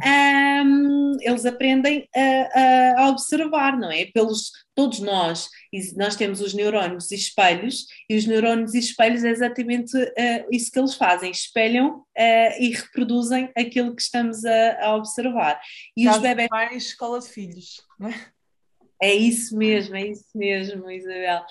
Um, 0.05 1.15
eles 1.21 1.45
aprendem 1.45 2.07
a, 2.13 3.01
a, 3.01 3.09
observar, 3.09 3.77
não 3.77 3.89
é? 3.89 4.05
Pelos 4.07 4.51
todos 4.75 4.99
nós, 4.99 5.47
nós 5.95 6.17
temos 6.17 6.41
os 6.41 6.53
neurônios 6.53 7.09
e 7.11 7.15
espelhos, 7.15 7.85
e 8.09 8.17
os 8.17 8.25
neurônios 8.25 8.73
e 8.73 8.79
espelhos 8.79 9.23
é 9.23 9.29
exatamente 9.29 9.95
uh, 9.97 10.45
isso 10.51 10.69
que 10.69 10.77
eles 10.77 10.95
fazem, 10.95 11.31
espelham 11.31 11.99
uh, 11.99 12.59
e 12.59 12.71
reproduzem 12.71 13.49
aquilo 13.57 13.95
que 13.95 14.01
estamos 14.01 14.43
a, 14.43 14.85
a 14.85 14.95
observar. 14.97 15.61
E 15.95 16.03
Caso 16.03 16.17
os 16.17 16.23
bebés. 16.23 16.49
Mais 16.49 16.83
escola 16.83 17.21
de 17.21 17.29
filhos, 17.29 17.81
não 17.97 18.09
é? 18.09 18.34
É 19.01 19.13
isso 19.13 19.57
mesmo, 19.57 19.95
é 19.95 20.07
isso 20.07 20.25
mesmo, 20.35 20.89
Isabel. 20.89 21.43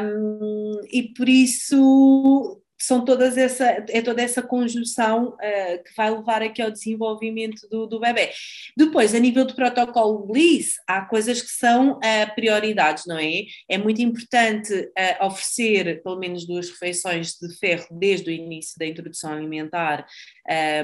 Um, 0.00 0.80
e 0.90 1.12
por 1.14 1.28
isso 1.28 2.60
são 2.82 3.04
todas 3.04 3.36
essa, 3.36 3.84
é 3.88 4.02
toda 4.02 4.22
essa 4.22 4.42
conjunção 4.42 5.30
uh, 5.34 5.84
que 5.84 5.94
vai 5.96 6.10
levar 6.10 6.42
aqui 6.42 6.62
ao 6.62 6.70
desenvolvimento 6.70 7.68
do, 7.68 7.86
do 7.86 8.00
bebê. 8.00 8.30
Depois, 8.76 9.14
a 9.14 9.18
nível 9.18 9.44
do 9.44 9.54
protocolo 9.54 10.26
Bliss, 10.26 10.74
há 10.86 11.02
coisas 11.02 11.42
que 11.42 11.50
são 11.50 11.92
uh, 11.92 12.34
prioridades, 12.34 13.04
não 13.06 13.18
é? 13.18 13.44
É 13.68 13.78
muito 13.78 14.00
importante 14.00 14.72
uh, 14.72 15.26
oferecer 15.26 16.02
pelo 16.02 16.18
menos 16.18 16.46
duas 16.46 16.70
refeições 16.70 17.34
de 17.34 17.56
ferro 17.58 17.86
desde 17.90 18.30
o 18.30 18.32
início 18.32 18.78
da 18.78 18.86
introdução 18.86 19.32
alimentar. 19.32 20.06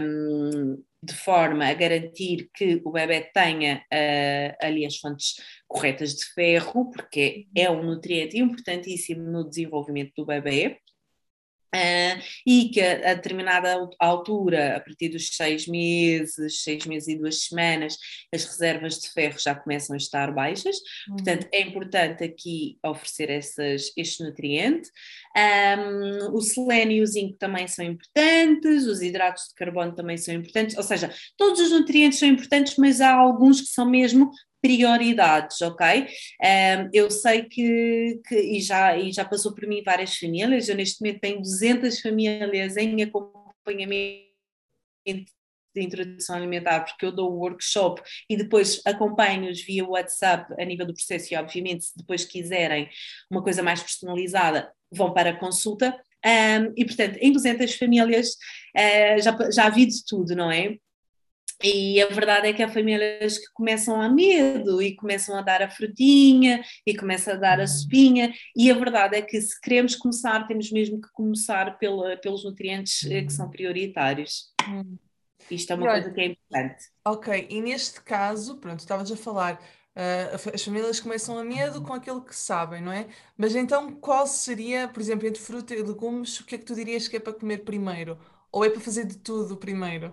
Um, 0.01 0.83
de 1.03 1.15
forma 1.15 1.67
a 1.67 1.75
garantir 1.75 2.51
que 2.53 2.81
o 2.85 2.91
bebê 2.91 3.21
tenha 3.33 3.77
uh, 3.77 4.57
ali 4.61 4.85
as 4.85 4.97
fontes 4.97 5.35
corretas 5.69 6.15
de 6.15 6.25
ferro, 6.35 6.91
porque 6.91 7.47
é 7.55 7.71
um 7.71 7.83
nutriente 7.85 8.39
importantíssimo 8.39 9.23
no 9.23 9.49
desenvolvimento 9.49 10.13
do 10.17 10.27
bebê. 10.27 10.79
Uh, 11.77 12.23
e 12.47 12.71
que 12.71 12.81
a, 12.81 13.11
a, 13.11 13.15
determinada 13.15 13.77
altura, 14.01 14.77
a 14.77 14.81
partir 14.81 15.11
dos 15.11 15.29
seis 15.29 15.67
meses, 15.67 16.63
seis 16.63 16.87
meses 16.87 17.09
e 17.09 17.19
duas 17.19 17.43
semanas, 17.43 17.99
as 18.35 18.45
reservas 18.45 18.99
de 18.99 19.11
ferro 19.11 19.39
já 19.39 19.55
começam 19.55 19.93
a 19.93 19.99
estar 19.99 20.33
baixas, 20.33 20.77
uhum. 21.07 21.17
portanto 21.17 21.49
é 21.53 21.61
importante 21.61 22.25
aqui 22.25 22.79
oferecer 22.83 23.29
essas, 23.29 23.93
este 23.95 24.25
nutriente. 24.25 24.89
Um, 25.37 26.35
o 26.35 26.41
selênio 26.41 26.97
e 26.97 27.03
o 27.03 27.07
zinco 27.07 27.37
também 27.37 27.69
são 27.69 27.85
importantes, 27.85 28.87
os 28.87 29.03
hidratos 29.03 29.49
de 29.49 29.55
carbono 29.55 29.95
também 29.95 30.17
são 30.17 30.35
importantes, 30.35 30.79
ou 30.79 30.83
seja, 30.83 31.13
todos 31.37 31.61
os 31.61 31.71
nutrientes 31.71 32.19
são 32.19 32.29
importantes, 32.29 32.77
mas 32.79 33.03
há 33.03 33.13
alguns 33.13 33.61
que 33.61 33.69
são 33.69 33.85
mesmo 33.85 34.31
prioridades, 34.67 35.63
ok? 35.63 36.09
Um, 36.43 36.91
eu 36.93 37.09
sei 37.09 37.45
que, 37.45 38.21
que, 38.27 38.35
e, 38.35 38.61
já, 38.61 38.97
e 38.99 39.13
já 39.13 39.25
passou 39.25 39.55
por 39.55 39.67
mim 39.67 39.81
várias 39.85 40.17
famílias, 40.17 40.69
eu 40.69 40.75
neste 40.75 41.01
momento 41.01 41.21
tenho 41.21 41.41
200 41.41 42.01
famílias 42.01 42.77
em 42.77 43.01
acompanhamento 43.01 44.27
de 45.07 45.83
introdução 45.83 46.35
alimentar, 46.35 46.81
porque 46.81 47.07
eu 47.07 47.13
dou 47.13 47.31
o 47.31 47.39
workshop 47.39 48.03
e 48.29 48.37
depois 48.37 48.81
acompanho-os 48.85 49.61
via 49.61 49.85
WhatsApp 49.85 50.53
a 50.61 50.65
nível 50.65 50.87
do 50.87 50.95
processo 50.95 51.33
e, 51.33 51.37
obviamente, 51.37 51.85
se 51.85 51.97
depois 51.97 52.25
quiserem 52.25 52.89
uma 53.31 53.43
coisa 53.43 53.63
mais 53.63 53.81
personalizada, 53.81 54.73
vão 54.91 55.13
para 55.13 55.31
a 55.31 55.39
consulta. 55.39 55.95
Um, 56.25 56.73
e, 56.77 56.85
portanto, 56.85 57.19
em 57.21 57.31
200 57.31 57.75
famílias 57.75 58.31
uh, 58.31 59.23
já, 59.23 59.51
já 59.53 59.69
vi 59.69 59.87
de 59.87 60.05
tudo, 60.05 60.35
não 60.35 60.51
é? 60.51 60.77
E 61.63 62.01
a 62.03 62.07
verdade 62.09 62.49
é 62.49 62.53
que 62.53 62.63
há 62.63 62.69
famílias 62.69 63.39
que 63.39 63.53
começam 63.55 64.01
a 64.01 64.09
medo 64.09 64.83
e 64.83 64.95
começam 64.95 65.37
a 65.37 65.43
dar 65.43 65.63
a 65.63 65.71
frutinha 65.71 66.63
e 66.87 66.95
começam 66.95 67.35
a 67.35 67.37
dar 67.37 67.61
a 67.61 67.67
sopinha, 67.67 68.33
e 68.55 68.71
a 68.71 68.75
verdade 68.75 69.17
é 69.17 69.23
que 69.23 69.41
se 69.41 69.59
queremos 69.61 69.97
começar, 69.97 70.47
temos 70.47 70.71
mesmo 70.71 71.01
que 71.01 71.09
começar 71.13 71.79
pela, 71.79 72.17
pelos 72.19 72.45
nutrientes 72.45 73.05
eh, 73.11 73.23
que 73.23 73.33
são 73.33 73.49
prioritários. 73.49 74.53
Hum. 74.69 74.99
Isto 75.51 75.73
é 75.73 75.77
uma 75.77 75.87
coisa 75.87 76.11
que 76.11 76.21
é 76.21 76.27
importante. 76.27 76.85
Ok, 77.05 77.47
e 77.49 77.61
neste 77.61 78.01
caso, 78.03 78.59
pronto, 78.59 78.81
estavas 78.81 79.11
a 79.13 79.17
falar, 79.17 79.55
uh, 79.55 80.55
as 80.55 80.63
famílias 80.63 80.99
começam 80.99 81.39
a 81.39 81.45
medo 81.45 81.83
com 81.83 81.93
aquilo 81.93 82.21
que 82.21 82.35
sabem, 82.35 82.83
não 82.83 82.93
é? 82.93 83.07
Mas 83.37 83.55
então 83.55 83.93
qual 83.95 84.27
seria, 84.27 84.89
por 84.89 85.01
exemplo, 85.01 85.27
entre 85.27 85.41
fruta 85.41 85.75
e 85.75 85.83
legumes, 85.83 86.41
o 86.41 86.45
que 86.45 86.57
é 86.57 86.59
que 86.59 86.65
tu 86.65 86.75
dirias 86.75 87.07
que 87.07 87.17
é 87.17 87.21
para 87.21 87.33
comer 87.33 87.59
primeiro? 87.59 88.19
Ou 88.51 88.65
é 88.65 88.71
para 88.71 88.81
fazer 88.81 89.07
de 89.07 89.19
tudo 89.19 89.57
primeiro? 89.57 90.13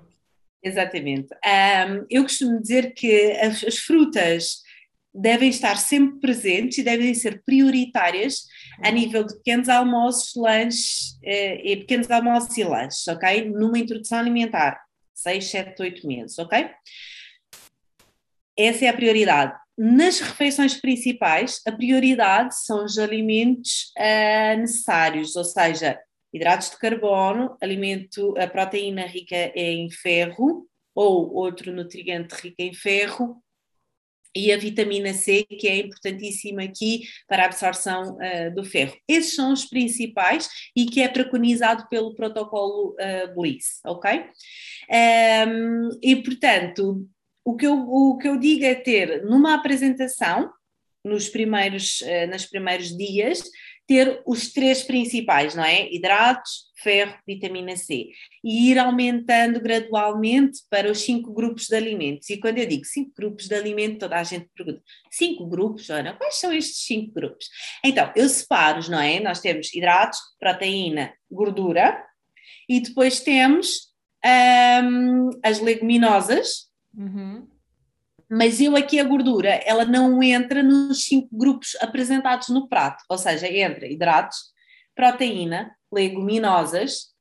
Exatamente. 0.63 1.27
Um, 1.33 2.05
eu 2.09 2.23
costumo 2.23 2.61
dizer 2.61 2.93
que 2.93 3.31
as, 3.33 3.63
as, 3.65 3.77
frutas 3.79 4.61
devem 5.13 5.49
estar 5.49 5.75
sempre 5.75 6.19
presentes 6.21 6.77
e 6.77 6.83
devem 6.83 7.13
ser 7.13 7.43
prioritárias 7.45 8.45
a 8.81 8.87
uhum. 8.87 8.95
nível 8.95 9.25
de 9.25 9.35
pequenos 9.35 9.67
almoços, 9.67 10.33
lanches, 10.35 11.19
eh, 11.23 11.61
e 11.63 11.77
pequenos 11.77 12.09
almoços 12.09 12.57
e 12.57 12.63
lanches, 12.63 13.07
ok? 13.07 13.49
Numa 13.49 13.77
introdução 13.77 14.17
alimentar, 14.17 14.79
6, 15.13 15.51
7, 15.51 15.81
8 15.81 16.07
meses, 16.07 16.39
ok? 16.39 16.67
Essa 18.57 18.85
é 18.85 18.87
a 18.87 18.93
prioridade. 18.93 19.53
Nas 19.77 20.19
refeições 20.19 20.79
principais, 20.79 21.59
a 21.67 21.71
prioridade 21.71 22.55
são 22.63 22.85
os 22.85 22.97
alimentos 22.97 23.91
uh, 23.97 24.59
necessários, 24.59 25.35
ou 25.35 25.43
seja, 25.43 25.99
hidratos 26.33 26.71
de 26.71 26.77
carbono, 26.77 27.55
alimento, 27.61 28.33
a 28.37 28.47
proteína 28.47 29.05
rica 29.05 29.51
em 29.55 29.89
ferro, 29.91 30.67
ou 30.95 31.33
outro 31.33 31.71
nutriente 31.71 32.33
rico 32.35 32.55
em 32.59 32.73
ferro, 32.73 33.43
e 34.35 34.51
a 34.51 34.57
vitamina 34.57 35.13
C, 35.13 35.43
que 35.43 35.67
é 35.67 35.77
importantíssima 35.77 36.63
aqui 36.63 37.03
para 37.27 37.43
a 37.43 37.45
absorção 37.45 38.17
uh, 38.17 38.53
do 38.55 38.63
ferro. 38.63 38.95
Esses 39.07 39.35
são 39.35 39.53
os 39.53 39.65
principais 39.65 40.49
e 40.75 40.85
que 40.85 41.01
é 41.01 41.07
preconizado 41.07 41.87
pelo 41.87 42.15
protocolo 42.15 42.95
uh, 42.99 43.35
Bliss, 43.35 43.79
ok? 43.85 44.25
Um, 45.47 45.89
e, 46.01 46.15
portanto, 46.15 47.07
o 47.45 47.55
que, 47.55 47.67
eu, 47.67 47.75
o 47.87 48.17
que 48.17 48.27
eu 48.27 48.37
digo 48.37 48.65
é 48.65 48.73
ter 48.73 49.23
numa 49.23 49.53
apresentação, 49.53 50.51
nos 51.05 51.29
primeiros, 51.29 52.01
uh, 52.01 52.27
nos 52.31 52.45
primeiros 52.45 52.95
dias, 52.97 53.43
ter 53.87 54.21
os 54.25 54.51
três 54.53 54.83
principais, 54.83 55.55
não 55.55 55.63
é? 55.63 55.91
Hidratos, 55.91 56.71
ferro, 56.81 57.15
vitamina 57.27 57.75
C. 57.75 58.09
E 58.43 58.71
ir 58.71 58.79
aumentando 58.79 59.59
gradualmente 59.59 60.59
para 60.69 60.91
os 60.91 61.01
cinco 61.01 61.33
grupos 61.33 61.67
de 61.67 61.75
alimentos. 61.75 62.29
E 62.29 62.37
quando 62.37 62.57
eu 62.59 62.65
digo 62.65 62.85
cinco 62.85 63.11
grupos 63.15 63.47
de 63.47 63.55
alimentos, 63.55 63.99
toda 63.99 64.17
a 64.17 64.23
gente 64.23 64.49
pergunta: 64.55 64.81
cinco 65.11 65.47
grupos, 65.47 65.89
Ana? 65.89 66.13
Quais 66.13 66.35
são 66.35 66.51
estes 66.53 66.85
cinco 66.85 67.13
grupos? 67.13 67.47
Então, 67.83 68.11
eu 68.15 68.27
separo, 68.29 68.89
não 68.89 68.99
é? 68.99 69.19
Nós 69.19 69.39
temos 69.39 69.73
hidratos, 69.73 70.19
proteína, 70.39 71.13
gordura, 71.29 72.05
e 72.67 72.79
depois 72.79 73.19
temos 73.19 73.93
um, 74.25 75.29
as 75.43 75.59
leguminosas. 75.59 76.71
Uhum 76.95 77.52
mas 78.37 78.59
eu 78.59 78.75
aqui 78.75 78.99
a 78.99 79.03
gordura, 79.03 79.49
ela 79.65 79.85
não 79.85 80.21
entra 80.23 80.63
nos 80.63 81.05
cinco 81.05 81.29
grupos 81.31 81.75
apresentados 81.81 82.49
no 82.49 82.67
prato, 82.67 83.03
ou 83.09 83.17
seja, 83.17 83.47
entra 83.47 83.87
hidratos, 83.87 84.37
proteína, 84.95 85.75
leguminosas, 85.91 87.13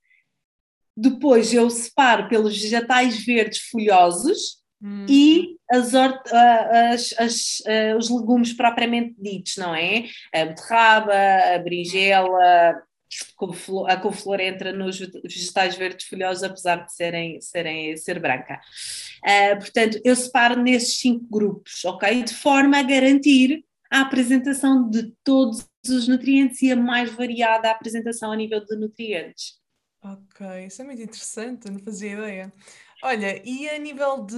depois 0.97 1.53
eu 1.53 1.69
separo 1.71 2.29
pelos 2.29 2.61
vegetais 2.61 3.25
verdes 3.25 3.61
folhosos 3.71 4.63
hum. 4.83 5.07
e 5.09 5.57
as, 5.71 5.95
as, 5.95 7.15
as, 7.19 7.63
os 7.99 8.11
legumes 8.11 8.53
propriamente 8.53 9.15
ditos, 9.19 9.57
não 9.57 9.75
é? 9.75 10.05
A 10.35 10.45
beterraba, 10.45 11.15
a 11.55 11.59
berinjela, 11.59 12.83
a 13.89 13.97
couve-flor 13.97 14.41
entra 14.41 14.73
nos 14.73 14.99
vegetais 14.99 15.77
verdes 15.77 16.07
folhosos, 16.07 16.43
apesar 16.43 16.85
de 16.85 16.95
serem, 16.95 17.41
serem 17.41 17.97
ser 17.97 18.19
branca. 18.21 18.61
Uh, 19.25 19.59
portanto, 19.59 20.01
eu 20.05 20.15
separo 20.17 20.61
nesses 20.61 20.99
cinco 20.99 21.27
grupos, 21.31 21.85
ok? 21.85 22.23
De 22.23 22.35
forma 22.35 22.79
a 22.79 22.83
garantir 22.83 23.65
a 23.91 24.01
apresentação 24.01 24.89
de 24.89 25.13
todos 25.23 25.69
os 25.87 26.09
nutrientes 26.09 26.63
e 26.63 26.73
a 26.73 26.77
mais 26.77 27.13
variada 27.13 27.71
apresentação 27.71 28.33
a 28.33 28.37
nível 28.37 28.65
de 28.65 28.77
nutrientes. 28.77 29.61
Ok, 30.03 30.67
isso 30.67 30.83
é 30.83 30.85
muito 30.85 31.03
interessante, 31.03 31.71
não 31.71 31.79
fazia 31.79 32.13
ideia. 32.13 32.53
Olha, 33.05 33.43
e 33.45 33.69
a 33.69 33.79
nível 33.79 34.25
de. 34.25 34.37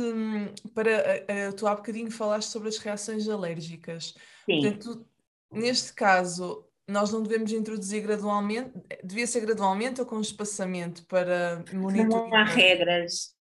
Para, 0.74 1.52
tu 1.56 1.66
há 1.66 1.74
bocadinho 1.74 2.10
falaste 2.10 2.48
sobre 2.48 2.68
as 2.68 2.78
reações 2.78 3.28
alérgicas. 3.28 4.14
Sim. 4.44 4.60
Portanto, 4.60 5.06
neste 5.52 5.92
caso, 5.92 6.66
nós 6.88 7.12
não 7.12 7.22
devemos 7.22 7.52
introduzir 7.52 8.02
gradualmente, 8.02 8.70
devia 9.02 9.26
ser 9.26 9.40
gradualmente 9.40 10.00
ou 10.00 10.06
com 10.06 10.20
espaçamento 10.20 11.04
para 11.06 11.64
monitorar? 11.72 12.28
Não 12.28 12.36
há 12.36 12.44
regras. 12.44 13.34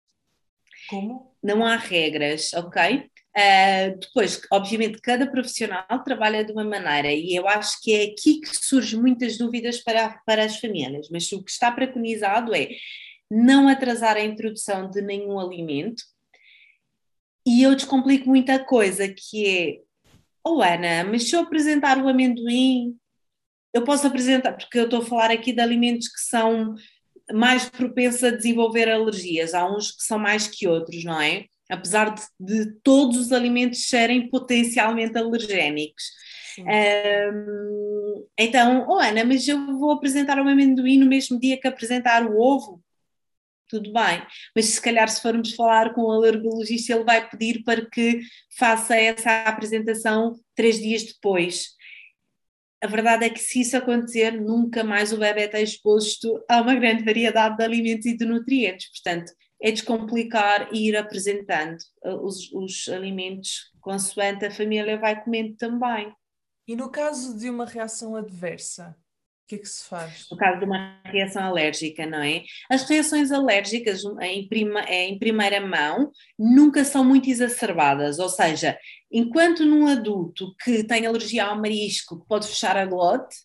Como? 0.88 1.34
Não 1.42 1.64
há 1.64 1.76
regras, 1.76 2.52
ok? 2.52 3.10
Uh, 3.36 3.98
depois, 3.98 4.42
obviamente, 4.52 5.00
cada 5.00 5.30
profissional 5.30 5.86
trabalha 6.04 6.44
de 6.44 6.52
uma 6.52 6.64
maneira 6.64 7.12
e 7.12 7.34
eu 7.34 7.46
acho 7.46 7.80
que 7.80 7.94
é 7.94 8.04
aqui 8.04 8.40
que 8.40 8.48
surgem 8.60 9.00
muitas 9.00 9.38
dúvidas 9.38 9.78
para, 9.78 10.20
para 10.26 10.44
as 10.44 10.58
famílias, 10.58 11.08
mas 11.10 11.30
o 11.32 11.42
que 11.42 11.50
está 11.50 11.70
preconizado 11.70 12.54
é 12.54 12.68
não 13.30 13.68
atrasar 13.68 14.16
a 14.16 14.24
introdução 14.24 14.90
de 14.90 15.00
nenhum 15.00 15.38
alimento 15.38 16.02
e 17.46 17.62
eu 17.62 17.74
descomplico 17.74 18.28
muita 18.28 18.62
coisa 18.62 19.08
que 19.08 19.46
é, 19.46 19.80
oh 20.44 20.60
Ana, 20.60 21.04
mas 21.04 21.28
se 21.28 21.36
eu 21.36 21.40
apresentar 21.40 21.98
o 21.98 22.08
amendoim 22.08 22.98
eu 23.72 23.84
posso 23.84 24.06
apresentar, 24.06 24.52
porque 24.52 24.78
eu 24.78 24.84
estou 24.84 25.00
a 25.00 25.04
falar 25.04 25.30
aqui 25.30 25.52
de 25.52 25.60
alimentos 25.60 26.08
que 26.08 26.20
são 26.20 26.74
mais 27.32 27.68
propensos 27.68 28.24
a 28.24 28.30
desenvolver 28.30 28.90
alergias, 28.90 29.54
há 29.54 29.64
uns 29.64 29.92
que 29.92 30.02
são 30.02 30.18
mais 30.18 30.48
que 30.48 30.66
outros, 30.66 31.04
não 31.04 31.20
é? 31.20 31.44
Apesar 31.70 32.12
de, 32.12 32.22
de 32.40 32.72
todos 32.82 33.16
os 33.16 33.32
alimentos 33.32 33.86
serem 33.86 34.28
potencialmente 34.28 35.16
alergénicos. 35.16 36.02
Um, 36.58 38.26
então, 38.36 38.86
oh 38.88 38.98
Ana, 38.98 39.24
mas 39.24 39.46
eu 39.46 39.78
vou 39.78 39.92
apresentar 39.92 40.38
o 40.38 40.48
amendoim 40.48 40.98
no 40.98 41.06
mesmo 41.06 41.38
dia 41.38 41.60
que 41.60 41.68
apresentar 41.68 42.26
o 42.26 42.36
ovo? 42.40 42.82
Tudo 43.68 43.92
bem, 43.92 44.20
mas 44.54 44.64
se 44.64 44.82
calhar 44.82 45.08
se 45.08 45.22
formos 45.22 45.54
falar 45.54 45.94
com 45.94 46.00
o 46.00 46.10
alergologista, 46.10 46.92
ele 46.92 47.04
vai 47.04 47.30
pedir 47.30 47.62
para 47.62 47.88
que 47.88 48.20
faça 48.58 48.96
essa 48.96 49.44
apresentação 49.44 50.34
três 50.56 50.80
dias 50.80 51.04
depois 51.04 51.78
a 52.82 52.86
verdade 52.86 53.26
é 53.26 53.30
que 53.30 53.38
se 53.38 53.60
isso 53.60 53.76
acontecer, 53.76 54.30
nunca 54.32 54.82
mais 54.82 55.12
o 55.12 55.18
bebê 55.18 55.44
está 55.44 55.60
exposto 55.60 56.42
a 56.48 56.60
uma 56.62 56.74
grande 56.74 57.04
variedade 57.04 57.56
de 57.56 57.62
alimentos 57.62 58.06
e 58.06 58.16
de 58.16 58.24
nutrientes. 58.24 58.88
Portanto, 58.90 59.32
é 59.62 59.70
descomplicar 59.70 60.68
e 60.72 60.88
ir 60.88 60.96
apresentando 60.96 61.76
uh, 62.04 62.24
os, 62.24 62.50
os 62.52 62.88
alimentos 62.88 63.70
consoante 63.80 64.46
a 64.46 64.50
família 64.50 64.98
vai 64.98 65.22
comendo 65.22 65.54
também. 65.56 66.12
E 66.66 66.74
no 66.74 66.90
caso 66.90 67.36
de 67.36 67.50
uma 67.50 67.66
reação 67.66 68.16
adversa, 68.16 68.96
que 69.50 69.56
é 69.56 69.58
que 69.58 69.68
se 69.68 69.88
faz? 69.88 70.26
No 70.30 70.36
caso 70.36 70.58
de 70.58 70.64
uma 70.64 71.00
reação 71.04 71.42
alérgica, 71.42 72.06
não 72.06 72.22
é? 72.22 72.42
As 72.70 72.88
reações 72.88 73.30
alérgicas, 73.30 74.02
em, 74.22 74.48
prima, 74.48 74.80
em 74.82 75.18
primeira 75.18 75.60
mão, 75.60 76.10
nunca 76.38 76.84
são 76.84 77.04
muito 77.04 77.28
exacerbadas, 77.28 78.18
ou 78.18 78.28
seja, 78.28 78.78
Enquanto 79.12 79.64
num 79.66 79.88
adulto 79.88 80.54
que 80.62 80.84
tem 80.84 81.04
alergia 81.04 81.46
ao 81.46 81.56
marisco 81.56 82.24
pode 82.28 82.46
fechar 82.46 82.76
a 82.76 82.86
glote, 82.86 83.38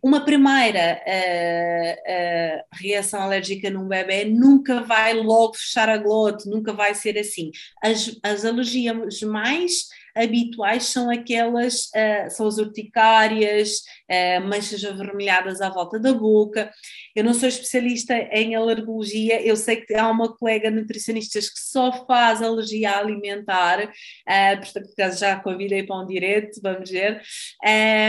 uma 0.00 0.24
primeira 0.24 1.02
uh, 1.04 2.60
uh, 2.60 2.64
reação 2.74 3.22
alérgica 3.22 3.70
num 3.70 3.88
bebê 3.88 4.24
nunca 4.24 4.82
vai 4.82 5.14
logo 5.14 5.54
fechar 5.54 5.88
a 5.88 5.96
glote, 5.96 6.48
nunca 6.48 6.72
vai 6.72 6.94
ser 6.94 7.18
assim. 7.18 7.50
As, 7.82 8.16
as 8.22 8.44
alergias 8.44 9.20
mais 9.22 9.88
habituais 10.14 10.84
são 10.84 11.10
aquelas, 11.10 11.86
uh, 11.86 12.30
são 12.30 12.46
as 12.46 12.58
urticárias, 12.58 13.78
uh, 14.10 14.46
manchas 14.48 14.84
avermelhadas 14.84 15.60
à 15.60 15.68
volta 15.68 15.98
da 15.98 16.12
boca. 16.12 16.70
Eu 17.14 17.24
não 17.24 17.34
sou 17.34 17.48
especialista 17.48 18.14
em 18.32 18.54
alergologia, 18.54 19.44
eu 19.44 19.56
sei 19.56 19.76
que 19.76 19.94
há 19.94 20.08
uma 20.08 20.34
colega 20.34 20.70
nutricionista 20.70 21.38
que 21.40 21.60
só 21.60 22.04
faz 22.06 22.42
alergia 22.42 22.96
alimentar, 22.96 23.84
uh, 23.84 24.56
portanto, 24.58 25.18
já 25.18 25.38
convidei 25.40 25.82
para 25.82 26.00
um 26.00 26.06
direto, 26.06 26.60
vamos 26.62 26.90
ver. 26.90 27.20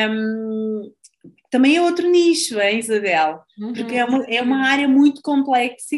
Um, 0.10 0.92
também 1.50 1.78
é 1.78 1.82
outro 1.82 2.10
nicho, 2.10 2.60
hein, 2.60 2.80
Isabel? 2.80 3.42
Uhum. 3.58 3.74
Porque 3.74 3.96
é 3.96 4.06
uma, 4.06 4.26
é 4.26 4.42
uma 4.42 4.68
área 4.68 4.88
muito 4.88 5.22
complexa 5.22 5.96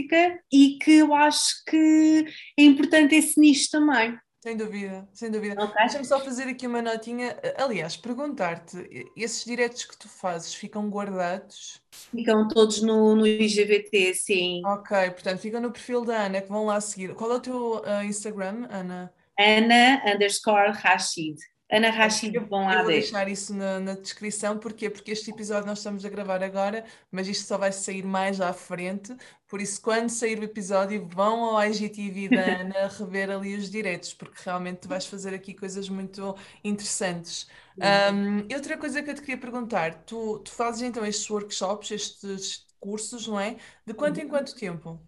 e 0.53 0.77
que 0.81 0.91
eu 0.91 1.13
acho 1.13 1.63
que 1.67 2.25
é 2.57 2.63
importante 2.63 3.15
esse 3.15 3.39
nicho 3.39 3.69
também. 3.71 4.15
Sem 4.47 4.55
dúvida, 4.55 5.09
sem 5.11 5.29
dúvida. 5.29 5.61
Okay. 5.61 5.75
Deixa-me 5.81 6.05
só 6.05 6.21
fazer 6.21 6.43
aqui 6.43 6.65
uma 6.65 6.81
notinha. 6.81 7.37
Aliás, 7.57 7.97
perguntar-te: 7.97 9.11
esses 9.13 9.43
diretos 9.43 9.83
que 9.83 9.97
tu 9.97 10.07
fazes 10.07 10.53
ficam 10.53 10.89
guardados? 10.89 11.81
Ficam 11.91 12.47
todos 12.47 12.81
no, 12.81 13.13
no 13.13 13.27
IGVT, 13.27 14.13
sim. 14.13 14.61
Ok, 14.65 15.11
portanto, 15.11 15.39
ficam 15.39 15.59
no 15.59 15.69
perfil 15.69 16.05
da 16.05 16.27
Ana, 16.27 16.39
que 16.39 16.47
vão 16.47 16.65
lá 16.65 16.79
seguir. 16.79 17.13
Qual 17.13 17.29
é 17.29 17.35
o 17.35 17.39
teu 17.41 17.81
uh, 17.81 18.03
Instagram, 18.05 18.69
Ana? 18.69 19.13
Ana 19.37 20.01
underscore 20.13 20.71
Rashid. 20.71 21.35
Ana 21.69 21.89
Rashid 21.89 22.33
eu, 22.33 22.47
lá 22.49 22.75
eu 22.75 22.83
vou 22.83 22.87
deixar 22.87 23.27
isso 23.27 23.53
na, 23.53 23.79
na, 23.79 23.93
descrição, 23.95 24.57
porquê? 24.57 24.89
Porque 24.89 25.11
este 25.11 25.31
episódio 25.31 25.67
nós 25.67 25.79
estamos 25.79 26.05
a 26.05 26.09
gravar 26.09 26.41
agora, 26.41 26.85
mas 27.11 27.27
isto 27.27 27.45
só 27.45 27.57
vai 27.57 27.73
sair 27.73 28.03
mais 28.03 28.39
à 28.39 28.53
frente, 28.53 29.13
por 29.47 29.59
isso 29.59 29.81
quando 29.81 30.09
sair 30.09 30.39
o 30.39 30.45
episódio 30.45 31.05
vão 31.07 31.43
ao 31.43 31.65
IGTV 31.65 32.29
da 32.29 32.41
Ana 32.61 32.87
rever 32.87 33.29
ali 33.29 33.55
os 33.55 33.69
diretos, 33.69 34.13
porque 34.13 34.41
realmente 34.45 34.79
tu 34.79 34.87
vais 34.87 35.05
fazer 35.05 35.33
aqui 35.33 35.53
coisas 35.53 35.89
muito 35.89 36.35
interessantes. 36.63 37.47
Um, 37.77 38.47
outra 38.53 38.77
coisa 38.77 39.03
que 39.03 39.09
eu 39.09 39.15
te 39.15 39.21
queria 39.21 39.37
perguntar, 39.37 40.03
tu, 40.05 40.39
tu 40.39 40.51
fazes 40.51 40.81
então 40.81 41.05
estes 41.05 41.29
workshops, 41.29 41.91
estes 41.91 42.65
cursos, 42.79 43.27
não 43.27 43.39
é? 43.39 43.57
De 43.85 43.93
quanto 43.93 44.19
em 44.19 44.23
uhum. 44.23 44.29
quanto 44.29 44.55
tempo? 44.55 45.01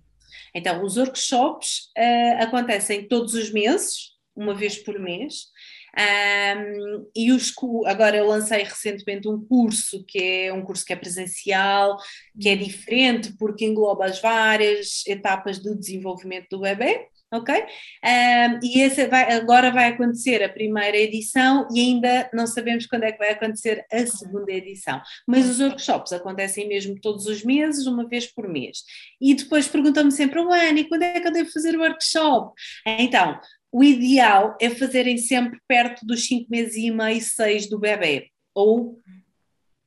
Então, 0.54 0.84
os 0.84 0.98
workshops 0.98 1.92
uh, 1.98 2.44
acontecem 2.44 3.08
todos 3.08 3.34
os 3.34 3.52
meses, 3.52 4.18
uma 4.36 4.54
vez 4.54 4.78
por 4.78 5.00
mês. 5.00 5.48
Um, 5.98 7.10
e 7.16 7.32
os, 7.32 7.54
agora 7.86 8.18
eu 8.18 8.28
lancei 8.28 8.64
recentemente 8.64 9.28
um 9.28 9.44
curso 9.44 10.04
que 10.08 10.20
é 10.22 10.54
um 10.54 10.64
curso 10.64 10.86
que 10.86 10.94
é 10.94 10.96
presencial, 10.96 11.98
que 12.40 12.50
é 12.50 12.54
uhum. 12.54 12.60
diferente 12.60 13.34
porque 13.38 13.66
engloba 13.66 14.06
as 14.06 14.22
várias 14.22 15.06
etapas 15.08 15.60
do 15.60 15.76
desenvolvimento 15.76 16.48
do 16.52 16.62
bebê, 16.62 17.08
ok? 17.32 17.56
Um, 17.56 18.60
e 18.64 18.82
esse 18.82 19.06
vai, 19.08 19.32
agora 19.34 19.72
vai 19.72 19.90
acontecer 19.90 20.44
a 20.44 20.50
primeira 20.50 20.98
edição 20.98 21.68
e 21.74 21.80
ainda 21.80 22.30
não 22.34 22.48
sabemos 22.48 22.86
quando 22.86 23.04
é 23.04 23.12
que 23.12 23.18
vai 23.18 23.32
acontecer 23.32 23.86
a 23.92 24.06
segunda 24.06 24.52
edição. 24.52 25.02
Mas 25.28 25.48
os 25.48 25.60
workshops 25.60 26.12
acontecem 26.12 26.68
mesmo 26.68 27.00
todos 27.00 27.26
os 27.26 27.44
meses, 27.44 27.86
uma 27.86 28.08
vez 28.08 28.28
por 28.28 28.48
mês. 28.48 28.80
E 29.22 29.36
depois 29.36 29.68
perguntam-me 29.68 30.12
sempre, 30.12 30.40
oh, 30.40 30.52
Ana, 30.52 30.84
quando 30.88 31.04
é 31.04 31.20
que 31.20 31.28
eu 31.28 31.32
devo 31.32 31.52
fazer 31.52 31.76
o 31.76 31.82
workshop? 31.82 32.54
Então, 32.86 33.40
o 33.72 33.84
ideal 33.84 34.58
é 34.60 34.70
fazerem 34.70 35.18
sempre 35.18 35.60
perto 35.68 36.06
dos 36.06 36.26
5 36.28 36.50
meses 36.50 36.76
e 36.76 36.90
meio, 36.92 37.22
6 37.22 37.70
do 37.70 37.80
bebê, 37.80 38.30
ou 38.54 39.00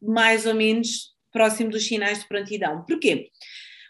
mais 0.00 0.46
ou 0.46 0.54
menos 0.54 1.12
próximo 1.32 1.70
dos 1.70 1.86
sinais 1.86 2.20
de 2.20 2.28
prontidão. 2.28 2.84
Porquê? 2.84 3.30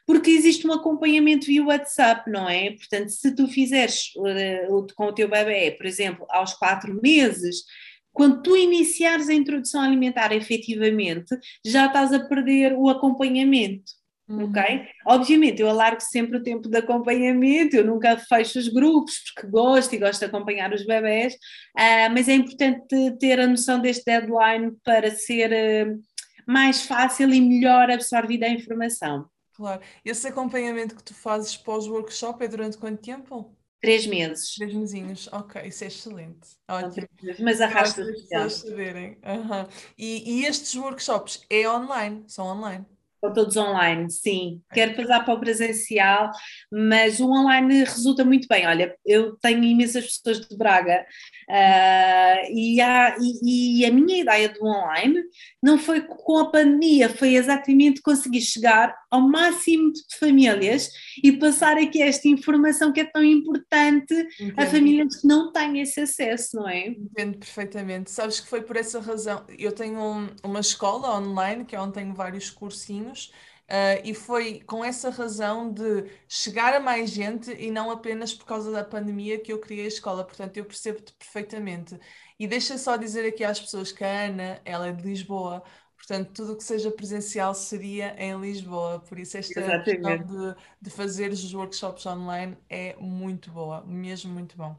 Porque 0.06 0.30
existe 0.30 0.66
um 0.66 0.72
acompanhamento 0.72 1.46
via 1.46 1.64
WhatsApp, 1.64 2.30
não 2.30 2.48
é? 2.48 2.70
Portanto, 2.72 3.10
se 3.10 3.34
tu 3.34 3.46
fizeres 3.46 4.12
uh, 4.16 4.86
com 4.94 5.06
o 5.06 5.12
teu 5.12 5.28
bebê, 5.28 5.72
por 5.72 5.86
exemplo, 5.86 6.26
aos 6.30 6.54
4 6.54 7.00
meses, 7.00 7.64
quando 8.12 8.42
tu 8.42 8.56
iniciares 8.56 9.28
a 9.28 9.34
introdução 9.34 9.80
alimentar 9.80 10.32
efetivamente, 10.32 11.36
já 11.64 11.86
estás 11.86 12.12
a 12.12 12.20
perder 12.20 12.74
o 12.74 12.88
acompanhamento. 12.88 13.92
Uhum. 14.28 14.44
Ok? 14.44 14.62
Obviamente, 15.06 15.60
eu 15.60 15.68
alargo 15.68 16.00
sempre 16.00 16.38
o 16.38 16.42
tempo 16.42 16.68
de 16.68 16.78
acompanhamento, 16.78 17.76
eu 17.76 17.84
nunca 17.84 18.16
fecho 18.16 18.58
os 18.58 18.68
grupos 18.68 19.18
porque 19.34 19.50
gosto 19.50 19.94
e 19.94 19.98
gosto 19.98 20.20
de 20.20 20.26
acompanhar 20.26 20.72
os 20.72 20.86
bebés, 20.86 21.34
uh, 21.34 22.10
mas 22.12 22.28
é 22.28 22.34
importante 22.34 23.16
ter 23.18 23.40
a 23.40 23.46
noção 23.46 23.80
deste 23.80 24.04
deadline 24.04 24.72
para 24.84 25.10
ser 25.10 25.50
uh, 25.50 26.00
mais 26.46 26.82
fácil 26.82 27.32
e 27.34 27.40
melhor 27.40 27.90
absorvida 27.90 28.46
a 28.46 28.50
informação. 28.50 29.26
Claro. 29.54 29.82
Esse 30.04 30.28
acompanhamento 30.28 30.96
que 30.96 31.04
tu 31.04 31.14
fazes 31.14 31.56
pós-workshop 31.56 32.44
é 32.44 32.48
durante 32.48 32.78
quanto 32.78 33.02
tempo? 33.02 33.54
Três 33.80 34.06
meses. 34.06 34.54
Três 34.54 34.72
mesinhos, 34.72 35.28
ok, 35.32 35.60
isso 35.66 35.82
é 35.82 35.88
excelente. 35.88 36.50
Ótimo. 36.68 37.08
Mas 37.40 37.60
arrasta 37.60 38.02
as 38.02 38.22
pessoas 38.22 38.52
saberem. 38.54 39.18
Uhum. 39.24 39.68
E, 39.98 40.38
e 40.38 40.46
estes 40.46 40.74
workshops 40.76 41.44
é 41.50 41.68
online? 41.68 42.24
São 42.28 42.46
online? 42.46 42.86
São 43.22 43.32
todos 43.32 43.56
online, 43.56 44.10
sim. 44.10 44.60
Quero 44.72 44.96
passar 44.96 45.24
para 45.24 45.34
o 45.34 45.38
presencial, 45.38 46.32
mas 46.72 47.20
o 47.20 47.30
online 47.30 47.84
resulta 47.84 48.24
muito 48.24 48.48
bem. 48.48 48.66
Olha, 48.66 48.96
eu 49.06 49.36
tenho 49.36 49.62
imensas 49.62 50.06
pessoas 50.06 50.40
de 50.40 50.56
Braga 50.56 51.06
uh, 51.48 52.52
e, 52.52 52.80
há, 52.80 53.16
e, 53.20 53.82
e, 53.82 53.86
a 53.86 53.92
minha 53.92 54.22
ideia 54.22 54.48
do 54.48 54.66
online 54.66 55.22
não 55.62 55.78
foi 55.78 56.00
com 56.00 56.38
a 56.38 56.50
pandemia, 56.50 57.08
foi 57.08 57.36
exatamente 57.36 58.02
conseguir 58.02 58.40
chegar 58.40 58.92
ao 59.08 59.20
máximo 59.20 59.92
de 59.92 60.18
famílias 60.18 60.90
e 61.22 61.30
passar 61.30 61.76
aqui 61.76 62.02
esta 62.02 62.26
informação 62.26 62.92
que 62.92 63.00
é 63.00 63.04
tão 63.04 63.22
importante 63.22 64.14
a 64.56 64.66
famílias 64.66 65.20
que 65.20 65.28
não 65.28 65.52
têm 65.52 65.80
esse 65.80 66.00
acesso, 66.00 66.56
não 66.56 66.68
é? 66.68 66.88
Entendo 66.88 67.38
perfeitamente. 67.38 68.10
Sabes 68.10 68.40
que 68.40 68.48
foi 68.48 68.62
por 68.62 68.76
essa 68.76 68.98
razão. 68.98 69.44
Eu 69.56 69.70
tenho 69.70 70.00
um, 70.00 70.28
uma 70.42 70.58
escola 70.58 71.16
online, 71.16 71.64
que 71.64 71.76
é 71.76 71.80
onde 71.80 71.92
tenho 71.92 72.12
vários 72.12 72.50
cursinhos 72.50 73.11
anos. 73.12 73.32
Uh, 73.68 74.04
e 74.04 74.12
foi 74.12 74.60
com 74.66 74.84
essa 74.84 75.08
razão 75.08 75.72
de 75.72 76.10
chegar 76.28 76.74
a 76.74 76.80
mais 76.80 77.10
gente 77.10 77.50
e 77.52 77.70
não 77.70 77.90
apenas 77.90 78.34
por 78.34 78.44
causa 78.44 78.70
da 78.70 78.84
pandemia 78.84 79.38
que 79.38 79.52
eu 79.52 79.58
criei 79.60 79.84
a 79.84 79.88
escola. 79.88 80.24
Portanto, 80.24 80.56
eu 80.56 80.64
percebo-te 80.64 81.12
perfeitamente. 81.14 81.98
E 82.38 82.46
deixa 82.46 82.76
só 82.76 82.96
dizer 82.96 83.26
aqui 83.26 83.44
às 83.44 83.60
pessoas 83.60 83.92
que 83.92 84.04
a 84.04 84.24
Ana, 84.26 84.60
ela 84.64 84.88
é 84.88 84.92
de 84.92 85.02
Lisboa, 85.02 85.62
portanto, 85.96 86.32
tudo 86.34 86.52
o 86.52 86.56
que 86.56 86.64
seja 86.64 86.90
presencial 86.90 87.54
seria 87.54 88.14
em 88.18 88.38
Lisboa. 88.40 89.00
Por 89.00 89.18
isso, 89.18 89.38
esta 89.38 89.60
Exatamente. 89.60 89.84
questão 89.84 90.18
de, 90.18 90.56
de 90.82 90.90
fazer 90.90 91.30
os 91.30 91.54
workshops 91.54 92.04
online 92.04 92.58
é 92.68 92.96
muito 93.00 93.50
boa, 93.50 93.84
mesmo 93.86 94.32
muito 94.32 94.56
bom. 94.56 94.76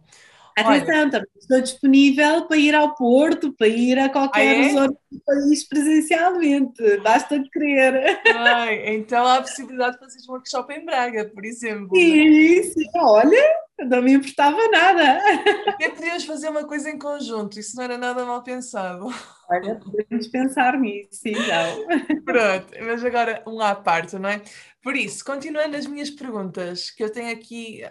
Atenção, 0.57 1.09
também 1.09 1.27
estou 1.39 1.61
disponível 1.61 2.45
para 2.45 2.57
ir 2.57 2.75
ao 2.75 2.95
Porto, 2.95 3.53
para 3.53 3.67
ir 3.67 3.97
a 3.97 4.09
qualquer 4.09 4.55
ah, 4.55 4.65
é? 4.65 4.69
zona 4.69 4.87
do 5.11 5.19
país 5.25 5.67
presencialmente, 5.67 6.97
basta 6.97 7.41
querer. 7.51 8.21
Ai, 8.35 8.95
então 8.95 9.25
há 9.25 9.37
a 9.37 9.41
possibilidade 9.41 9.93
de 9.93 9.99
fazer 9.99 10.19
um 10.29 10.33
workshop 10.33 10.73
em 10.73 10.85
Braga, 10.85 11.25
por 11.33 11.43
exemplo. 11.43 11.95
Sim, 11.95 12.57
né? 12.57 12.63
sim, 12.63 12.89
olha, 12.95 13.55
não 13.79 14.01
me 14.01 14.13
importava 14.13 14.57
nada. 14.69 15.21
Até 15.67 15.89
podíamos 15.89 16.25
fazer 16.25 16.49
uma 16.49 16.65
coisa 16.65 16.89
em 16.89 16.99
conjunto, 16.99 17.59
isso 17.59 17.75
não 17.75 17.83
era 17.83 17.97
nada 17.97 18.23
mal 18.23 18.43
pensado. 18.43 19.07
Olha, 19.49 19.75
podemos 19.75 20.27
pensar 20.27 20.79
nisso, 20.79 21.21
então. 21.25 21.85
Pronto, 22.23 22.67
mas 22.85 23.03
agora 23.03 23.43
um 23.47 23.59
à 23.59 23.75
parte, 23.75 24.17
não 24.17 24.29
é? 24.29 24.41
Por 24.81 24.95
isso, 24.95 25.23
continuando 25.23 25.77
as 25.77 25.87
minhas 25.87 26.09
perguntas, 26.09 26.91
que 26.91 27.03
eu 27.03 27.11
tenho 27.11 27.31
aqui, 27.31 27.81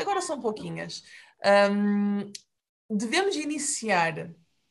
agora 0.00 0.20
são 0.20 0.40
pouquinhas. 0.40 1.02
Um, 1.44 2.32
devemos 2.90 3.36
iniciar 3.36 4.30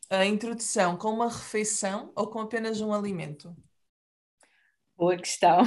a 0.10 0.25
introdução 0.25 0.97
com 0.97 1.10
uma 1.10 1.30
refeição 1.30 2.12
ou 2.15 2.27
com 2.27 2.39
apenas 2.39 2.82
um 2.82 2.93
alimento? 2.93 3.56
Boa 4.97 5.15
questão. 5.17 5.60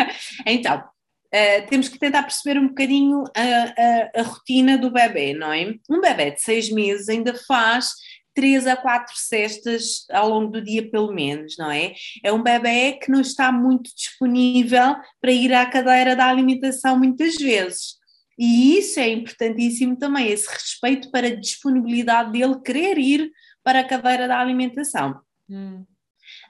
então, 0.46 0.78
uh, 0.78 1.66
temos 1.68 1.88
que 1.88 1.98
tentar 1.98 2.22
perceber 2.22 2.58
um 2.58 2.68
bocadinho 2.68 3.24
a, 3.34 4.18
a, 4.18 4.20
a, 4.20 4.22
rotina 4.22 4.76
do 4.76 4.90
bebê, 4.90 5.32
não 5.32 5.52
é? 5.52 5.74
Um 5.88 6.00
bebê 6.00 6.32
de 6.32 6.42
seis 6.42 6.70
meses 6.70 7.08
ainda 7.08 7.34
faz 7.46 7.92
três 8.34 8.66
a 8.66 8.76
quatro 8.76 9.14
cestas 9.16 10.04
ao 10.10 10.28
longo 10.28 10.50
do 10.50 10.60
dia, 10.60 10.90
pelo 10.90 11.12
menos, 11.12 11.56
não 11.56 11.70
é? 11.70 11.94
É 12.22 12.32
um 12.32 12.42
bebê 12.42 12.94
que 12.94 13.10
não 13.10 13.20
está 13.20 13.52
muito 13.52 13.94
disponível 13.94 14.96
para 15.20 15.32
ir 15.32 15.54
à 15.54 15.64
cadeira 15.64 16.16
da 16.16 16.26
alimentação 16.26 16.98
muitas 16.98 17.36
vezes. 17.36 17.94
E 18.38 18.78
isso 18.78 18.98
é 19.00 19.08
importantíssimo 19.08 19.96
também, 19.96 20.28
esse 20.28 20.48
respeito 20.48 21.10
para 21.10 21.28
a 21.28 21.34
disponibilidade 21.34 22.32
dele 22.32 22.60
querer 22.60 22.98
ir 22.98 23.30
para 23.62 23.80
a 23.80 23.84
cadeira 23.84 24.28
da 24.28 24.40
alimentação. 24.40 25.20
Hum. 25.48 25.84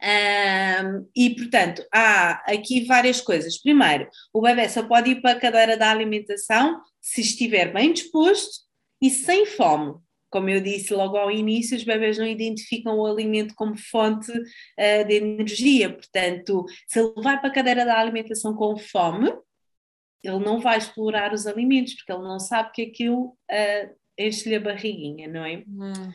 Um, 0.02 1.08
e 1.16 1.30
portanto, 1.34 1.84
há 1.92 2.42
aqui 2.52 2.84
várias 2.84 3.20
coisas. 3.20 3.60
Primeiro, 3.60 4.08
o 4.32 4.40
bebê 4.40 4.68
só 4.68 4.82
pode 4.82 5.10
ir 5.10 5.20
para 5.20 5.32
a 5.32 5.40
cadeira 5.40 5.76
da 5.76 5.90
alimentação 5.90 6.80
se 7.00 7.20
estiver 7.20 7.72
bem 7.72 7.92
disposto 7.92 8.62
e 9.00 9.10
sem 9.10 9.46
fome. 9.46 9.94
Como 10.30 10.50
eu 10.50 10.60
disse 10.60 10.92
logo 10.92 11.16
ao 11.16 11.30
início, 11.30 11.76
os 11.76 11.84
bebés 11.84 12.18
não 12.18 12.26
identificam 12.26 12.98
o 12.98 13.06
alimento 13.06 13.54
como 13.54 13.76
fonte 13.76 14.32
uh, 14.32 15.04
de 15.06 15.14
energia. 15.14 15.90
Portanto, 15.90 16.64
se 16.88 16.98
ele 16.98 17.12
vai 17.22 17.38
para 17.38 17.48
a 17.48 17.52
cadeira 17.52 17.84
da 17.84 17.98
alimentação 17.98 18.54
com 18.54 18.76
fome, 18.76 19.32
ele 20.24 20.44
não 20.44 20.60
vai 20.60 20.78
explorar 20.78 21.32
os 21.32 21.46
alimentos, 21.46 21.94
porque 21.94 22.12
ele 22.12 22.22
não 22.22 22.40
sabe 22.40 22.72
que 22.72 22.82
aquilo 22.82 23.26
uh, 23.26 23.94
enche-lhe 24.18 24.56
a 24.56 24.60
barriguinha, 24.60 25.28
não 25.28 25.44
é? 25.44 25.64
Hum. 25.68 26.12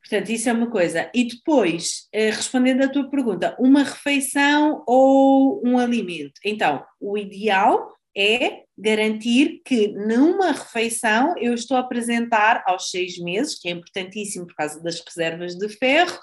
Portanto, 0.00 0.30
isso 0.30 0.48
é 0.48 0.52
uma 0.52 0.70
coisa. 0.70 1.10
E 1.14 1.24
depois, 1.24 2.08
uh, 2.14 2.34
respondendo 2.34 2.82
à 2.82 2.88
tua 2.88 3.08
pergunta, 3.10 3.56
uma 3.58 3.82
refeição 3.82 4.82
ou 4.86 5.60
um 5.64 5.78
alimento? 5.78 6.40
Então, 6.44 6.84
o 7.00 7.18
ideal 7.18 7.92
é 8.16 8.62
garantir 8.76 9.62
que 9.64 9.88
numa 9.88 10.52
refeição 10.52 11.34
eu 11.38 11.54
estou 11.54 11.76
a 11.76 11.80
apresentar 11.80 12.62
aos 12.66 12.90
seis 12.90 13.18
meses, 13.18 13.58
que 13.58 13.68
é 13.68 13.72
importantíssimo 13.72 14.46
por 14.46 14.54
causa 14.54 14.82
das 14.82 15.00
reservas 15.00 15.56
de 15.56 15.68
ferro, 15.68 16.18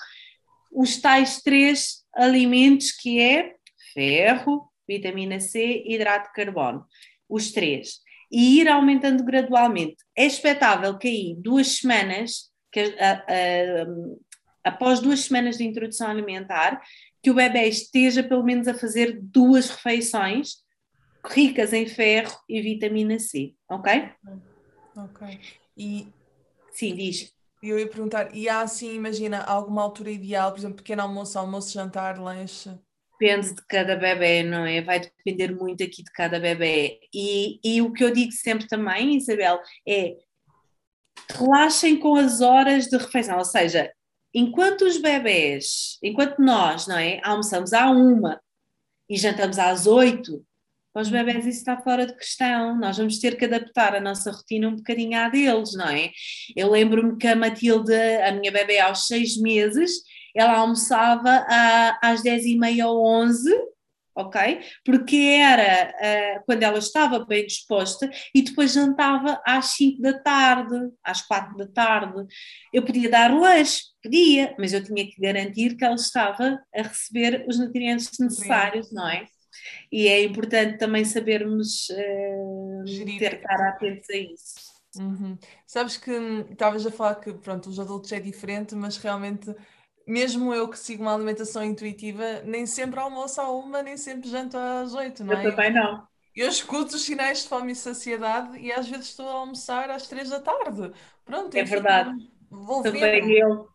os 0.72 0.98
tais 0.98 1.42
três 1.42 2.04
alimentos 2.14 2.92
que 2.92 3.20
é 3.20 3.56
ferro, 3.94 4.69
vitamina 4.90 5.40
C 5.40 5.84
e 5.86 5.96
hidrato 5.96 6.30
de 6.30 6.34
carbono 6.34 6.86
os 7.30 7.52
três, 7.52 8.00
e 8.32 8.60
ir 8.60 8.68
aumentando 8.68 9.24
gradualmente. 9.24 9.98
É 10.16 10.26
expectável 10.26 10.98
que 10.98 11.08
aí 11.08 11.36
duas 11.38 11.78
semanas, 11.78 12.52
que, 12.72 12.80
a, 12.80 13.14
a, 13.14 14.70
após 14.72 15.00
duas 15.00 15.22
semanas 15.22 15.58
de 15.58 15.64
introdução 15.64 16.10
alimentar, 16.10 16.82
que 17.22 17.30
o 17.30 17.36
bebê 17.36 17.68
esteja 17.68 18.24
pelo 18.24 18.44
menos 18.44 18.68
a 18.68 18.74
fazer 18.74 19.20
duas 19.22 19.70
refeições 19.70 20.64
ricas 21.26 21.74
em 21.74 21.86
ferro 21.86 22.36
e 22.48 22.62
vitamina 22.62 23.20
C, 23.20 23.54
ok? 23.70 24.10
Ok. 24.96 25.40
E 25.78 26.08
sim, 26.72 26.96
diz. 26.96 27.32
Eu 27.62 27.78
ia 27.78 27.88
perguntar, 27.88 28.34
e 28.34 28.48
há 28.48 28.62
assim, 28.62 28.96
imagina, 28.96 29.44
alguma 29.44 29.82
altura 29.82 30.12
ideal, 30.12 30.52
por 30.52 30.60
exemplo, 30.60 30.78
pequeno 30.78 31.02
almoço, 31.02 31.38
almoço, 31.38 31.74
jantar, 31.74 32.18
lanche? 32.18 32.70
Depende 33.20 33.54
de 33.54 33.62
cada 33.68 33.96
bebê, 33.96 34.44
não 34.44 34.66
é? 34.66 34.82
Vai 34.82 35.02
depender 35.02 35.54
muito 35.54 35.84
aqui 35.84 36.04
de 36.04 36.12
cada 36.12 36.40
bebê. 36.40 37.00
E, 37.14 37.60
e 37.64 37.82
o 37.82 37.92
que 37.92 38.04
eu 38.04 38.12
digo 38.12 38.32
sempre 38.32 38.68
também, 38.68 39.18
Isabel, 39.18 39.60
é 39.88 40.16
relaxem 41.32 42.00
com 42.00 42.16
as 42.16 42.42
horas 42.42 42.86
de 42.88 42.98
refeição, 42.98 43.38
ou 43.38 43.46
seja, 43.46 43.92
enquanto 44.34 44.84
os 44.84 44.98
bebés, 44.98 45.98
enquanto 46.02 46.40
nós, 46.40 46.88
não 46.88 46.98
é, 46.98 47.20
almoçamos 47.24 47.74
à 47.74 47.90
uma 47.92 48.40
e 49.10 49.18
jantamos 49.18 49.60
às 49.60 49.86
oito, 49.86 50.44
para 50.94 51.04
os 51.04 51.10
bebés 51.10 51.46
isso 51.46 51.60
está 51.60 51.78
fora 51.78 52.06
de 52.06 52.16
questão, 52.16 52.78
nós 52.80 52.98
vamos 52.98 53.20
ter 53.20 53.38
que 53.38 53.46
adaptar 53.46 53.96
a 53.96 54.02
nossa 54.02 54.32
rotina 54.32 54.70
um 54.70 54.76
bocadinho 54.76 55.20
à 55.20 55.30
deles, 55.30 55.74
não 55.74 55.88
é? 55.88 56.12
Eu 56.56 56.72
lembro-me 56.72 57.18
que 57.18 57.28
a 57.28 57.36
Matilde, 57.36 57.94
a 57.94 58.32
minha 58.32 58.52
bebê 58.52 58.80
aos 58.80 59.06
seis 59.06 59.38
meses, 59.38 59.92
ela 60.36 60.58
almoçava 60.58 61.46
às 62.02 62.22
10h30 62.24 62.86
ou 62.86 63.06
11 63.06 63.70
ok? 64.20 64.60
Porque 64.84 65.16
era 65.16 65.94
uh, 65.96 66.44
quando 66.46 66.64
ela 66.64 66.78
estava 66.78 67.26
bem 67.26 67.46
disposta 67.46 68.10
e 68.36 68.42
depois 68.42 68.74
jantava 68.74 69.42
às 69.46 69.74
5 69.78 70.02
da 70.02 70.20
tarde, 70.20 70.76
às 71.04 71.22
4 71.22 71.58
da 71.58 71.68
tarde. 71.68 72.26
Eu 72.74 72.84
podia 72.84 73.10
dar 73.10 73.34
lanche, 73.34 73.84
podia, 74.04 74.56
mas 74.60 74.74
eu 74.74 74.84
tinha 74.84 75.06
que 75.06 75.20
garantir 75.22 75.76
que 75.76 75.86
ela 75.86 75.96
estava 75.96 76.60
a 76.76 76.82
receber 76.82 77.46
os 77.48 77.58
nutrientes 77.58 78.20
necessários, 78.20 78.92
não 78.92 79.08
é? 79.08 79.26
E 79.92 80.08
é 80.08 80.24
importante 80.24 80.78
também 80.78 81.04
sabermos 81.04 81.88
uh, 81.90 83.18
ter 83.18 83.36
estar 83.36 83.70
atentos 83.70 84.10
a 84.10 84.18
isso. 84.18 84.70
Uhum. 84.98 85.38
Sabes 85.68 85.98
que 85.98 86.12
hum, 86.12 86.46
estavas 86.50 86.86
a 86.86 86.92
falar 86.92 87.16
que 87.16 87.32
pronto, 87.34 87.70
os 87.70 87.80
adultos 87.80 88.12
é 88.12 88.20
diferente, 88.20 88.76
mas 88.76 88.98
realmente 88.98 89.54
mesmo 90.10 90.52
eu 90.54 90.68
que 90.68 90.80
sigo 90.80 91.04
uma 91.04 91.14
alimentação 91.14 91.64
intuitiva, 91.64 92.42
nem 92.44 92.66
sempre 92.66 93.00
almoço 93.00 93.40
à 93.40 93.52
uma, 93.52 93.84
nem 93.84 93.96
sempre 93.96 94.28
janto 94.28 94.58
às 94.58 94.96
oito, 94.96 95.24
não 95.24 95.36
é? 95.36 95.46
Eu 95.46 95.52
também 95.52 95.72
não. 95.72 96.04
Eu 96.36 96.50
escuto 96.50 96.96
os 96.96 97.04
sinais 97.04 97.44
de 97.44 97.48
fome 97.48 97.74
e 97.74 97.76
saciedade 97.76 98.58
e 98.58 98.72
às 98.72 98.88
vezes 98.88 99.10
estou 99.10 99.28
a 99.28 99.34
almoçar 99.34 99.90
às 99.92 100.08
três 100.08 100.30
da 100.30 100.40
tarde. 100.40 100.92
Pronto, 101.24 101.56
é 101.56 101.64
verdade. 101.64 102.12
Vou 102.50 102.82
também 102.82 103.22
ver. 103.22 103.40
eu. 103.40 103.70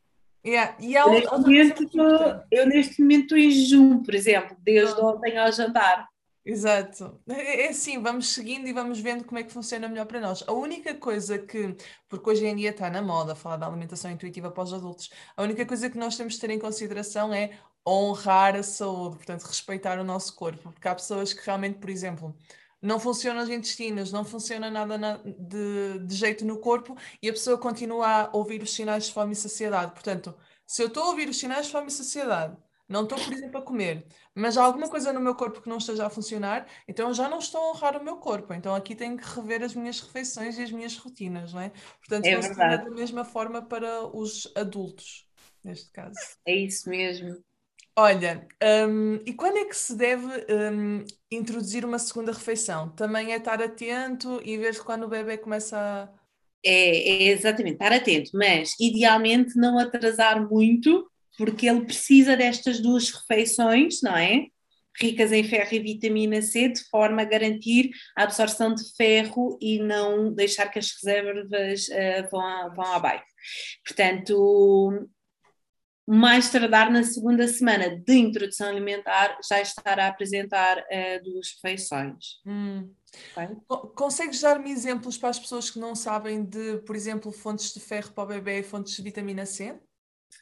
Yeah. 0.44 0.76
E 0.78 0.96
há 0.96 1.06
neste 1.08 1.30
momento, 1.30 2.44
eu 2.50 2.66
neste 2.66 3.00
momento 3.00 3.22
estou 3.22 3.38
em 3.38 3.50
jejum, 3.50 4.02
por 4.02 4.14
exemplo, 4.14 4.56
desde 4.60 5.00
ah. 5.00 5.06
ontem 5.06 5.38
ao 5.38 5.50
jantar. 5.52 6.08
Exato. 6.46 7.22
É, 7.28 7.66
é 7.66 7.68
assim, 7.70 8.02
vamos 8.02 8.28
seguindo 8.28 8.66
e 8.68 8.72
vamos 8.72 9.00
vendo 9.00 9.24
como 9.24 9.38
é 9.38 9.42
que 9.42 9.52
funciona 9.52 9.88
melhor 9.88 10.04
para 10.06 10.20
nós. 10.20 10.44
A 10.46 10.52
única 10.52 10.94
coisa 10.94 11.38
que, 11.38 11.74
porque 12.08 12.28
hoje 12.30 12.44
em 12.44 12.54
dia 12.54 12.70
está 12.70 12.90
na 12.90 13.00
moda 13.00 13.34
falar 13.34 13.56
da 13.56 13.66
alimentação 13.66 14.10
intuitiva 14.10 14.50
para 14.50 14.62
os 14.62 14.72
adultos, 14.74 15.10
a 15.36 15.42
única 15.42 15.64
coisa 15.64 15.88
que 15.88 15.96
nós 15.96 16.16
temos 16.16 16.34
de 16.34 16.40
ter 16.40 16.50
em 16.50 16.58
consideração 16.58 17.32
é 17.32 17.58
honrar 17.86 18.56
a 18.56 18.62
saúde, 18.62 19.16
portanto, 19.16 19.42
respeitar 19.44 19.98
o 19.98 20.04
nosso 20.04 20.34
corpo, 20.34 20.70
porque 20.72 20.86
há 20.88 20.94
pessoas 20.94 21.32
que 21.32 21.44
realmente, 21.44 21.78
por 21.78 21.88
exemplo, 21.90 22.36
não 22.80 23.00
funcionam 23.00 23.42
os 23.42 23.48
intestinos, 23.48 24.12
não 24.12 24.24
funciona 24.24 24.70
nada 24.70 24.98
na, 24.98 25.16
de, 25.24 25.98
de 26.06 26.14
jeito 26.14 26.44
no 26.44 26.58
corpo 26.60 26.94
e 27.22 27.28
a 27.28 27.32
pessoa 27.32 27.56
continua 27.58 28.06
a 28.26 28.36
ouvir 28.36 28.62
os 28.62 28.72
sinais 28.74 29.06
de 29.06 29.12
fome 29.14 29.32
e 29.32 29.36
saciedade. 29.36 29.92
Portanto, 29.92 30.34
se 30.66 30.82
eu 30.82 30.88
estou 30.88 31.04
a 31.04 31.06
ouvir 31.08 31.28
os 31.28 31.38
sinais 31.38 31.66
de 31.66 31.72
fome 31.72 31.88
e 31.88 31.90
saciedade, 31.90 32.54
não 32.88 33.04
estou, 33.04 33.18
por 33.18 33.32
exemplo, 33.32 33.58
a 33.58 33.62
comer, 33.62 34.06
mas 34.34 34.56
há 34.56 34.64
alguma 34.64 34.88
coisa 34.88 35.12
no 35.12 35.20
meu 35.20 35.34
corpo 35.34 35.60
que 35.62 35.68
não 35.68 35.78
esteja 35.78 36.06
a 36.06 36.10
funcionar, 36.10 36.66
então 36.86 37.08
eu 37.08 37.14
já 37.14 37.28
não 37.28 37.38
estou 37.38 37.60
a 37.60 37.70
honrar 37.70 37.96
o 37.96 38.04
meu 38.04 38.16
corpo. 38.16 38.52
Então 38.52 38.74
aqui 38.74 38.94
tenho 38.94 39.16
que 39.16 39.24
rever 39.24 39.62
as 39.62 39.74
minhas 39.74 40.00
refeições 40.00 40.58
e 40.58 40.62
as 40.62 40.70
minhas 40.70 40.96
rotinas, 40.96 41.52
não 41.52 41.60
é? 41.60 41.70
Portanto, 41.98 42.26
é 42.26 42.78
da 42.78 42.90
mesma 42.90 43.24
forma 43.24 43.62
para 43.62 44.06
os 44.14 44.52
adultos, 44.54 45.26
neste 45.62 45.90
caso. 45.90 46.18
É 46.46 46.54
isso 46.54 46.88
mesmo. 46.88 47.42
Olha, 47.96 48.44
um, 48.88 49.20
e 49.24 49.32
quando 49.32 49.58
é 49.58 49.64
que 49.66 49.76
se 49.76 49.94
deve 49.94 50.26
um, 50.26 51.04
introduzir 51.30 51.84
uma 51.84 51.98
segunda 51.98 52.32
refeição? 52.32 52.88
Também 52.90 53.32
é 53.32 53.36
estar 53.36 53.62
atento 53.62 54.40
e 54.44 54.58
ver 54.58 54.76
quando 54.80 55.04
o 55.04 55.08
bebê 55.08 55.38
começa 55.38 55.78
a. 55.78 56.08
É, 56.66 57.08
é 57.08 57.22
exatamente, 57.28 57.74
estar 57.74 57.92
atento, 57.92 58.30
mas 58.34 58.74
idealmente 58.80 59.56
não 59.56 59.78
atrasar 59.78 60.48
muito, 60.50 61.08
porque 61.36 61.66
ele 61.66 61.84
precisa 61.84 62.36
destas 62.36 62.80
duas 62.80 63.10
refeições, 63.10 64.00
não 64.02 64.16
é? 64.16 64.46
Ricas 64.96 65.32
em 65.32 65.42
ferro 65.42 65.74
e 65.74 65.80
vitamina 65.80 66.40
C, 66.40 66.68
de 66.68 66.84
forma 66.88 67.22
a 67.22 67.24
garantir 67.24 67.90
a 68.16 68.22
absorção 68.22 68.72
de 68.72 68.84
ferro 68.96 69.58
e 69.60 69.80
não 69.80 70.32
deixar 70.32 70.68
que 70.68 70.78
as 70.78 70.92
reservas 70.92 71.88
uh, 71.88 72.30
vão, 72.30 72.40
a, 72.40 72.68
vão 72.68 72.92
abaixo. 72.92 73.24
Portanto, 73.84 75.08
mais 76.06 76.50
tardar 76.50 76.90
na 76.90 77.02
segunda 77.02 77.48
semana 77.48 77.98
de 77.98 78.14
introdução 78.14 78.68
alimentar, 78.68 79.38
já 79.48 79.60
estará 79.60 80.04
a 80.04 80.08
apresentar 80.08 80.78
uh, 80.78 81.24
duas 81.24 81.54
refeições. 81.54 82.40
Hum. 82.46 82.92
Consegues 83.94 84.40
dar-me 84.40 84.70
exemplos 84.70 85.16
para 85.16 85.30
as 85.30 85.38
pessoas 85.38 85.70
que 85.70 85.78
não 85.78 85.94
sabem 85.94 86.44
de, 86.44 86.78
por 86.78 86.94
exemplo, 86.94 87.32
fontes 87.32 87.72
de 87.72 87.80
ferro 87.80 88.12
para 88.12 88.24
o 88.24 88.26
bebê 88.26 88.60
e 88.60 88.62
fontes 88.62 88.94
de 88.94 89.02
vitamina 89.02 89.46
C? 89.46 89.78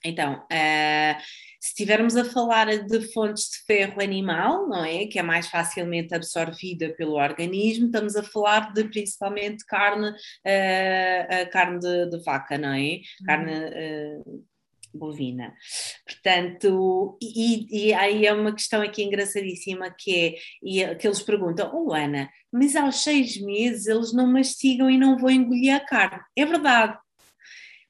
Então, 0.05 0.35
uh, 0.35 1.21
se 1.61 1.69
estivermos 1.69 2.17
a 2.17 2.25
falar 2.25 2.67
de 2.67 3.13
fontes 3.13 3.45
de 3.51 3.65
ferro 3.67 4.03
animal, 4.03 4.69
não 4.69 4.85
é? 4.85 5.07
Que 5.07 5.19
é 5.19 5.23
mais 5.23 5.49
facilmente 5.49 6.15
absorvida 6.15 6.91
pelo 6.97 7.15
organismo, 7.15 7.87
estamos 7.87 8.17
a 8.17 8.23
falar 8.23 8.73
de 8.73 8.85
principalmente 8.85 9.65
carne, 9.67 10.11
uh, 10.11 11.51
carne 11.51 11.79
de, 11.79 12.11
de, 12.11 12.25
vaca, 12.25 12.59
não 12.59 12.73
é? 12.73 13.01
Carne 13.25 13.53
uh, 13.53 14.45
bovina. 14.95 15.55
Portanto, 16.05 17.17
e, 17.23 17.89
e, 17.89 17.95
aí 17.95 18.27
é 18.27 18.33
uma 18.33 18.53
questão 18.53 18.83
aqui 18.83 19.03
engraçadíssima 19.03 19.95
que 19.97 20.15
é, 20.15 20.35
e, 20.63 20.95
que 20.97 21.07
eles 21.07 21.23
perguntam, 21.23 21.71
oh 21.75 21.93
Ana, 21.93 22.29
mas 22.53 22.77
aos 22.77 23.03
seis 23.03 23.41
meses 23.41 23.87
eles 23.87 24.13
não 24.13 24.27
mastigam 24.27 24.91
e 24.91 24.99
não 24.99 25.17
vão 25.19 25.31
engolir 25.31 25.75
a 25.75 25.81
carne. 25.81 26.21
É 26.37 26.45
verdade, 26.45 26.99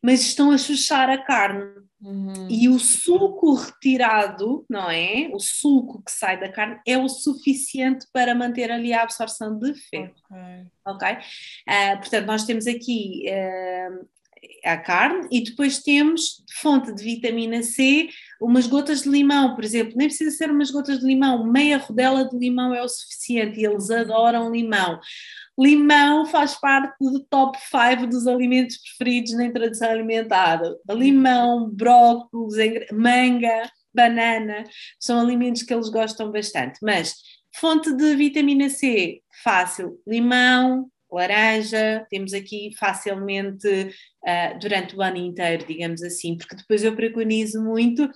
mas 0.03 0.21
estão 0.21 0.51
a 0.51 0.59
chuchar 0.59 1.09
a 1.09 1.19
carne. 1.19 1.83
Uhum. 2.03 2.49
E 2.51 2.69
o 2.69 2.81
suco 2.81 3.55
retirado, 3.55 4.67
não 4.69 4.91
é? 4.91 5.31
O 5.33 5.39
suco 5.39 6.03
que 6.05 6.11
sai 6.11 6.39
da 6.39 6.51
carne 6.51 6.81
é 6.85 6.99
o 6.99 7.09
suficiente 7.09 8.07
para 8.13 8.35
manter 8.35 8.73
ali 8.73 8.93
a 8.93 9.03
absorção 9.03 9.57
de 9.57 9.73
ferro. 9.89 10.15
Ok? 10.85 11.09
okay? 11.09 11.15
Uh, 11.69 11.99
portanto, 11.99 12.27
nós 12.27 12.45
temos 12.45 12.67
aqui 12.67 13.25
uh, 13.29 14.09
a 14.65 14.77
carne 14.77 15.29
e 15.31 15.43
depois 15.43 15.79
temos 15.79 16.43
fonte 16.61 16.93
de 16.93 17.03
vitamina 17.03 17.63
C, 17.63 18.09
umas 18.41 18.67
gotas 18.67 19.03
de 19.03 19.09
limão, 19.09 19.55
por 19.55 19.65
exemplo, 19.65 19.95
nem 19.97 20.09
precisa 20.09 20.37
ser 20.37 20.51
umas 20.51 20.71
gotas 20.71 20.99
de 20.99 21.07
limão, 21.07 21.45
meia 21.45 21.79
rodela 21.79 22.29
de 22.29 22.37
limão 22.37 22.75
é 22.75 22.83
o 22.83 22.89
suficiente 22.89 23.61
e 23.61 23.65
eles 23.65 23.91
adoram 23.91 24.51
limão. 24.51 25.01
Limão 25.59 26.25
faz 26.27 26.55
parte 26.59 26.97
do 27.01 27.21
top 27.25 27.59
5 27.59 28.07
dos 28.07 28.27
alimentos 28.27 28.79
preferidos 28.79 29.35
na 29.35 29.45
introdução 29.45 29.91
alimentar. 29.91 30.61
Limão, 30.91 31.71
brócolis, 31.71 32.57
manga, 32.93 33.71
banana, 33.95 34.65
são 34.99 35.21
alimentos 35.21 35.63
que 35.63 35.73
eles 35.73 35.89
gostam 35.89 36.31
bastante. 36.31 36.79
Mas 36.83 37.15
fonte 37.55 37.95
de 37.95 38.17
vitamina 38.17 38.69
C, 38.71 39.21
fácil, 39.43 40.01
limão, 40.07 40.91
laranja, 41.11 42.07
temos 42.09 42.33
aqui 42.33 42.71
facilmente 42.79 43.69
uh, 43.69 44.59
durante 44.59 44.97
o 44.97 45.03
ano 45.03 45.19
inteiro, 45.19 45.67
digamos 45.67 46.03
assim, 46.03 46.37
porque 46.37 46.57
depois 46.57 46.83
eu 46.83 46.97
preconizo 46.97 47.63
muito 47.63 48.09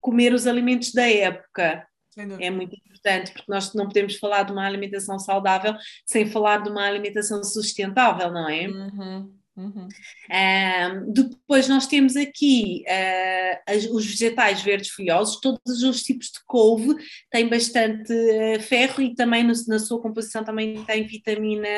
comer 0.00 0.32
os 0.32 0.46
alimentos 0.46 0.92
da 0.92 1.06
época. 1.06 1.86
É 2.16 2.50
muito 2.50 2.74
importante, 2.74 3.32
porque 3.32 3.50
nós 3.50 3.74
não 3.74 3.86
podemos 3.86 4.16
falar 4.16 4.44
de 4.44 4.52
uma 4.52 4.66
alimentação 4.66 5.18
saudável 5.18 5.74
sem 6.04 6.26
falar 6.26 6.62
de 6.62 6.70
uma 6.70 6.86
alimentação 6.86 7.42
sustentável, 7.44 8.32
não 8.32 8.48
é? 8.48 8.66
Uhum. 8.68 9.32
Uhum. 9.56 9.88
Uh, 9.88 11.12
depois 11.12 11.66
nós 11.66 11.86
temos 11.86 12.14
aqui 12.14 12.84
uh, 12.86 13.58
as, 13.66 13.86
os 13.86 14.04
vegetais 14.04 14.60
verdes 14.60 14.90
folhosos, 14.90 15.40
todos 15.40 15.82
os 15.82 16.02
tipos 16.02 16.26
de 16.26 16.44
couve 16.44 16.94
têm 17.30 17.48
bastante 17.48 18.12
uh, 18.12 18.60
ferro 18.60 19.02
e 19.02 19.14
também 19.14 19.42
no, 19.42 19.54
na 19.66 19.78
sua 19.78 20.00
composição 20.00 20.44
também 20.44 20.84
tem 20.84 21.06
vitamina, 21.06 21.68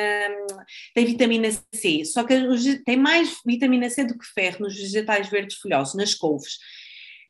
tem 0.93 1.05
vitamina 1.05 1.49
C, 1.73 2.03
só 2.03 2.25
que 2.25 2.33
os, 2.33 2.65
tem 2.83 2.97
mais 2.97 3.37
vitamina 3.45 3.89
C 3.89 4.03
do 4.03 4.17
que 4.17 4.25
ferro 4.25 4.57
nos 4.59 4.75
vegetais 4.75 5.29
verdes 5.29 5.57
folhosos, 5.57 5.95
nas 5.95 6.13
couves. 6.13 6.57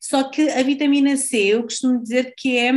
Só 0.02 0.24
que 0.24 0.50
a 0.50 0.64
vitamina 0.64 1.16
C, 1.16 1.38
eu 1.38 1.64
costumo 1.64 2.02
dizer 2.02 2.34
que 2.36 2.58
é 2.58 2.72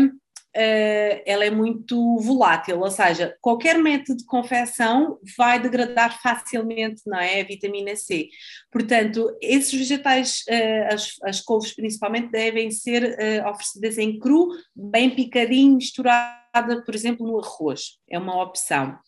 ela 0.55 1.45
é 1.45 1.51
muito 1.51 2.19
volátil, 2.19 2.81
ou 2.81 2.91
seja, 2.91 3.37
qualquer 3.41 3.79
método 3.79 4.19
de 4.19 4.27
confecção 4.27 5.19
vai 5.37 5.61
degradar 5.61 6.21
facilmente, 6.21 7.03
não 7.07 7.19
é? 7.19 7.41
A 7.41 7.45
vitamina 7.45 7.97
C. 7.97 8.29
Portanto, 8.71 9.35
esses 9.41 9.73
vegetais, 9.73 10.43
uh, 10.49 10.95
as, 10.95 11.17
as 11.25 11.41
couves 11.41 11.75
principalmente, 11.75 12.31
devem 12.31 12.71
ser 12.71 13.03
uh, 13.03 13.49
oferecidas 13.49 13.99
em 13.99 14.19
cru, 14.19 14.49
bem 14.75 15.11
picadinho, 15.11 15.77
misturada, 15.77 16.83
por 16.85 16.95
exemplo, 16.95 17.27
no 17.27 17.39
arroz. 17.39 17.99
É 18.11 18.19
uma 18.19 18.43
opção. 18.43 18.99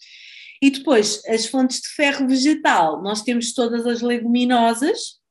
E 0.62 0.70
depois, 0.70 1.22
as 1.26 1.47
fontes 1.47 1.80
de 1.80 1.88
ferro 1.88 2.26
vegetal, 2.26 3.03
nós 3.03 3.22
temos 3.22 3.53
todas 3.53 3.86
as 3.86 4.01
leguminosas, 4.01 5.22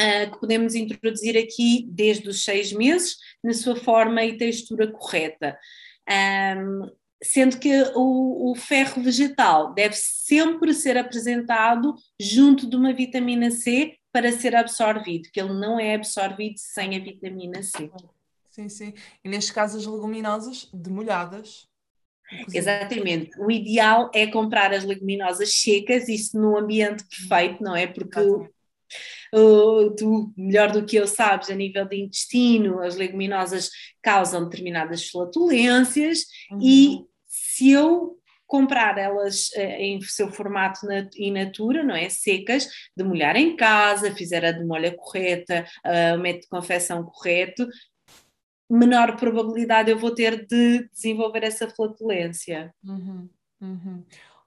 uh, 0.00 0.30
que 0.32 0.40
podemos 0.40 0.74
introduzir 0.74 1.36
aqui 1.36 1.86
desde 1.90 2.28
os 2.28 2.44
seis 2.44 2.72
meses, 2.72 3.16
na 3.42 3.52
sua 3.52 3.76
forma 3.76 4.24
e 4.24 4.36
textura 4.36 4.90
correta. 4.90 5.58
Um, 6.08 6.90
sendo 7.22 7.58
que 7.58 7.72
o, 7.94 8.50
o, 8.50 8.54
ferro 8.54 9.02
vegetal 9.02 9.72
deve 9.72 9.94
sempre 9.94 10.74
ser 10.74 10.98
apresentado 10.98 11.94
junto 12.20 12.68
de 12.68 12.76
uma 12.76 12.92
vitamina 12.92 13.50
C 13.50 13.96
para 14.12 14.30
ser 14.30 14.54
absorvido, 14.54 15.30
que 15.32 15.40
ele 15.40 15.54
não 15.54 15.80
é 15.80 15.94
absorvido 15.94 16.56
sem 16.58 16.94
a 16.94 16.98
vitamina 16.98 17.62
C. 17.62 17.90
Sim, 18.50 18.68
sim. 18.68 18.94
E 19.24 19.28
neste 19.28 19.52
caso 19.52 19.78
as 19.78 19.86
leguminosas 19.86 20.68
demolhadas. 20.72 21.66
Exatamente. 22.52 23.30
O 23.38 23.50
ideal 23.50 24.10
é 24.14 24.26
comprar 24.26 24.72
as 24.72 24.84
leguminosas 24.84 25.54
secas, 25.54 26.08
isso 26.08 26.38
no 26.38 26.56
ambiente 26.56 27.04
perfeito, 27.04 27.62
não 27.62 27.74
é? 27.74 27.86
Porque 27.86 28.20
tu, 29.96 30.32
melhor 30.36 30.70
do 30.70 30.84
que 30.84 30.96
eu 30.96 31.06
sabes, 31.06 31.50
a 31.50 31.54
nível 31.54 31.86
de 31.86 32.00
intestino, 32.00 32.80
as 32.80 32.96
leguminosas 32.96 33.70
causam 34.02 34.44
determinadas 34.44 35.08
flatulências 35.08 36.24
uhum. 36.50 36.58
e 36.62 37.04
se 37.26 37.70
eu 37.70 38.18
comprar 38.46 38.98
elas 38.98 39.48
uh, 39.56 39.60
em 39.60 40.00
seu 40.02 40.30
formato 40.30 40.86
in 41.16 41.32
natura, 41.32 41.82
não 41.82 41.94
é? 41.94 42.08
Secas, 42.08 42.68
demolhar 42.96 43.34
em 43.34 43.56
casa, 43.56 44.14
fizer 44.14 44.44
a 44.44 44.52
demolha 44.52 44.94
correta, 44.94 45.66
uh, 45.84 46.16
o 46.16 46.20
método 46.20 46.42
de 46.42 46.48
confecção 46.48 47.02
correto, 47.04 47.66
menor 48.70 49.16
probabilidade 49.16 49.90
eu 49.90 49.98
vou 49.98 50.14
ter 50.14 50.46
de 50.46 50.88
desenvolver 50.92 51.44
essa 51.44 51.68
flatulência. 51.68 52.74
Uhum, 52.84 53.28
uhum. 53.60 54.04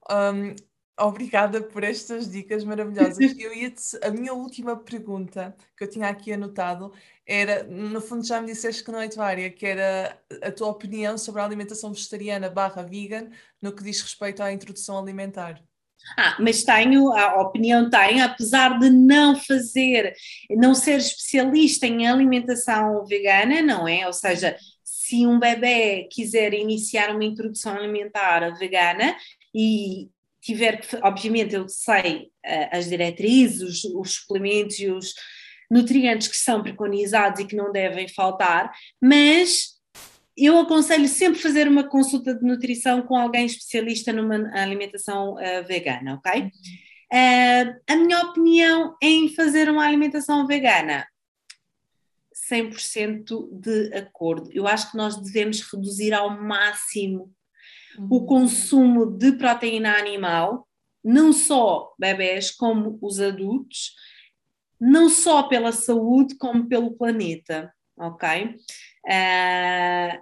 Um, 0.09 0.55
Obrigada 0.99 1.61
por 1.61 1.83
estas 1.83 2.29
dicas 2.29 2.63
maravilhosas. 2.63 3.17
Eu 3.37 3.53
ia 3.53 3.71
a 4.03 4.09
minha 4.09 4.33
última 4.33 4.75
pergunta 4.75 5.55
que 5.75 5.83
eu 5.83 5.89
tinha 5.89 6.07
aqui 6.07 6.33
anotado 6.33 6.91
era, 7.25 7.63
no 7.63 8.01
fundo 8.01 8.25
já 8.25 8.41
me 8.41 8.47
disseste 8.47 8.83
que 8.83 8.91
não 8.91 8.99
é 8.99 9.07
tua 9.07 9.25
área, 9.25 9.49
que 9.51 9.65
era 9.65 10.19
a 10.41 10.51
tua 10.51 10.69
opinião 10.69 11.17
sobre 11.17 11.41
a 11.41 11.45
alimentação 11.45 11.93
vegetariana 11.93 12.49
barra 12.49 12.81
vegan 12.81 13.29
no 13.61 13.73
que 13.73 13.83
diz 13.83 14.01
respeito 14.01 14.41
à 14.41 14.51
introdução 14.51 14.97
alimentar. 14.97 15.61
Ah, 16.17 16.37
mas 16.39 16.63
tenho, 16.63 17.11
a 17.11 17.41
opinião 17.41 17.89
tenho, 17.89 18.23
apesar 18.23 18.79
de 18.79 18.89
não 18.89 19.35
fazer, 19.35 20.13
não 20.51 20.73
ser 20.73 20.97
especialista 20.97 21.85
em 21.85 22.07
alimentação 22.07 23.05
vegana, 23.05 23.61
não 23.61 23.87
é? 23.87 24.07
Ou 24.07 24.13
seja, 24.13 24.55
se 24.83 25.27
um 25.27 25.39
bebê 25.39 26.07
quiser 26.11 26.53
iniciar 26.53 27.13
uma 27.13 27.25
introdução 27.25 27.75
alimentar 27.75 28.57
vegana 28.57 29.15
e 29.53 30.09
tiver 30.47 30.79
que, 30.79 30.95
obviamente, 31.03 31.53
eu 31.53 31.67
sei 31.69 32.31
uh, 32.45 32.69
as 32.71 32.89
diretrizes, 32.89 33.61
os, 33.61 33.83
os 33.83 34.13
suplementos 34.15 34.79
e 34.79 34.89
os 34.89 35.13
nutrientes 35.69 36.27
que 36.27 36.37
são 36.37 36.63
preconizados 36.63 37.39
e 37.39 37.45
que 37.45 37.55
não 37.55 37.71
devem 37.71 38.07
faltar, 38.07 38.71
mas 39.01 39.77
eu 40.35 40.57
aconselho 40.59 41.07
sempre 41.07 41.39
fazer 41.39 41.67
uma 41.67 41.83
consulta 41.83 42.33
de 42.33 42.45
nutrição 42.45 43.01
com 43.01 43.15
alguém 43.15 43.45
especialista 43.45 44.13
numa 44.13 44.49
alimentação 44.53 45.33
uh, 45.33 45.65
vegana, 45.67 46.15
ok? 46.15 46.43
Uh, 47.11 47.79
a 47.87 47.95
minha 47.95 48.19
opinião 48.21 48.95
em 49.01 49.33
fazer 49.33 49.69
uma 49.69 49.85
alimentação 49.85 50.45
vegana, 50.45 51.05
100% 52.49 53.49
de 53.51 53.93
acordo. 53.95 54.49
Eu 54.53 54.67
acho 54.67 54.91
que 54.91 54.97
nós 54.97 55.21
devemos 55.21 55.61
reduzir 55.61 56.13
ao 56.13 56.29
máximo. 56.29 57.33
O 58.09 58.25
consumo 58.25 59.05
de 59.05 59.33
proteína 59.33 59.97
animal, 59.97 60.67
não 61.03 61.31
só 61.31 61.93
bebés 61.97 62.51
como 62.51 62.97
os 63.01 63.19
adultos, 63.19 63.93
não 64.79 65.09
só 65.09 65.43
pela 65.43 65.71
saúde 65.71 66.35
como 66.37 66.67
pelo 66.67 66.91
planeta, 66.91 67.73
ok? 67.97 68.57
Uh, 69.05 70.21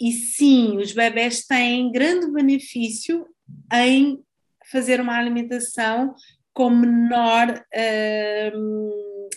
e 0.00 0.12
sim, 0.12 0.78
os 0.78 0.92
bebés 0.92 1.46
têm 1.46 1.92
grande 1.92 2.30
benefício 2.32 3.26
em 3.72 4.22
fazer 4.70 5.00
uma 5.00 5.16
alimentação 5.16 6.14
com 6.52 6.70
menor 6.70 7.64
uh, 7.74 9.28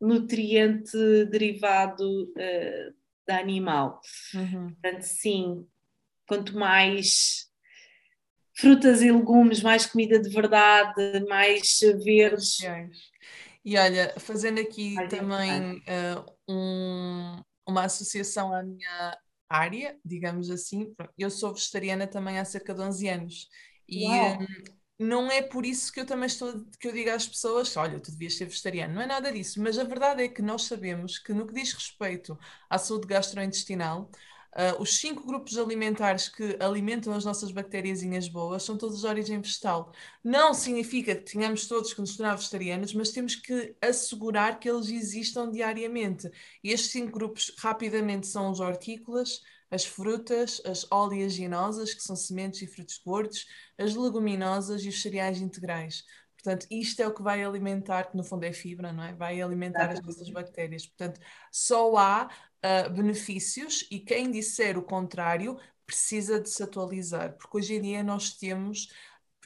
nutriente 0.00 0.96
derivado 1.30 2.24
uh, 2.24 2.94
da 3.26 3.38
animal. 3.38 4.00
Uhum. 4.34 4.70
Portanto, 4.70 5.02
sim, 5.02 5.66
quanto 6.26 6.56
mais 6.56 7.50
frutas 8.54 9.02
e 9.02 9.10
legumes, 9.10 9.62
mais 9.62 9.86
comida 9.86 10.20
de 10.20 10.28
verdade, 10.28 11.24
mais 11.28 11.80
verdes. 12.04 12.58
E 13.64 13.78
olha, 13.78 14.12
fazendo 14.18 14.60
aqui 14.60 14.96
também 15.08 15.78
uh, 15.78 16.24
um, 16.48 17.42
uma 17.66 17.84
associação 17.84 18.52
à 18.52 18.62
minha 18.62 19.18
área, 19.48 19.96
digamos 20.04 20.50
assim. 20.50 20.94
Eu 21.16 21.30
sou 21.30 21.54
vegetariana 21.54 22.06
também 22.06 22.38
há 22.38 22.44
cerca 22.44 22.74
de 22.74 22.80
11 22.80 23.08
anos 23.08 23.48
e 23.88 24.08
um, 24.08 24.38
não 24.98 25.30
é 25.30 25.42
por 25.42 25.66
isso 25.66 25.92
que 25.92 26.00
eu 26.00 26.06
também 26.06 26.26
estou 26.26 26.64
que 26.80 26.88
eu 26.88 26.92
digo 26.92 27.10
às 27.10 27.26
pessoas, 27.26 27.76
olha, 27.76 28.00
tu 28.00 28.10
devias 28.10 28.36
ser 28.36 28.46
vegetariano. 28.46 28.94
Não 28.94 29.02
é 29.02 29.06
nada 29.06 29.32
disso, 29.32 29.60
mas 29.60 29.78
a 29.78 29.84
verdade 29.84 30.22
é 30.22 30.28
que 30.28 30.42
nós 30.42 30.64
sabemos 30.64 31.18
que 31.18 31.32
no 31.32 31.46
que 31.46 31.54
diz 31.54 31.72
respeito 31.72 32.38
à 32.70 32.78
saúde 32.78 33.06
gastrointestinal, 33.06 34.10
Uh, 34.54 34.82
os 34.82 34.98
cinco 34.98 35.26
grupos 35.26 35.56
alimentares 35.56 36.28
que 36.28 36.58
alimentam 36.60 37.14
as 37.14 37.24
nossas 37.24 37.50
bactériazinhas 37.50 38.28
boas 38.28 38.62
são 38.62 38.76
todos 38.76 39.00
de 39.00 39.06
origem 39.06 39.40
vegetal. 39.40 39.92
Não 40.22 40.52
significa 40.52 41.14
que 41.14 41.32
tenhamos 41.32 41.66
todos 41.66 41.94
que 41.94 42.00
nos 42.00 42.16
tornar 42.16 42.36
vegetarianos, 42.36 42.92
mas 42.92 43.12
temos 43.12 43.34
que 43.34 43.74
assegurar 43.80 44.58
que 44.60 44.68
eles 44.68 44.90
existam 44.90 45.50
diariamente. 45.50 46.30
E 46.62 46.70
estes 46.70 46.90
cinco 46.90 47.12
grupos, 47.12 47.54
rapidamente, 47.58 48.26
são 48.26 48.50
os 48.50 48.60
hortícolas, 48.60 49.40
as 49.70 49.86
frutas, 49.86 50.60
as 50.66 50.86
oleaginosas, 50.92 51.94
que 51.94 52.02
são 52.02 52.14
sementes 52.14 52.60
e 52.60 52.66
frutos 52.66 53.00
gordos, 53.02 53.46
as 53.78 53.94
leguminosas 53.94 54.84
e 54.84 54.88
os 54.90 55.00
cereais 55.00 55.40
integrais. 55.40 56.04
Portanto, 56.34 56.66
isto 56.70 57.00
é 57.00 57.06
o 57.06 57.14
que 57.14 57.22
vai 57.22 57.42
alimentar, 57.42 58.10
que 58.10 58.16
no 58.16 58.24
fundo 58.24 58.44
é 58.44 58.52
fibra, 58.52 58.92
não 58.92 59.04
é? 59.04 59.14
Vai 59.14 59.40
alimentar 59.40 59.90
as 59.90 60.02
nossas 60.02 60.28
bactérias. 60.28 60.84
Portanto, 60.86 61.20
só 61.50 61.96
há 61.96 62.28
uh, 62.64 62.90
benefícios 62.90 63.86
e 63.90 63.98
quem 64.00 64.30
disser 64.30 64.78
o 64.78 64.82
contrário 64.82 65.58
precisa 65.86 66.40
de 66.40 66.48
se 66.50 66.62
atualizar, 66.62 67.36
porque 67.36 67.58
hoje 67.58 67.74
em 67.74 67.82
dia 67.82 68.02
nós 68.02 68.34
temos, 68.36 68.88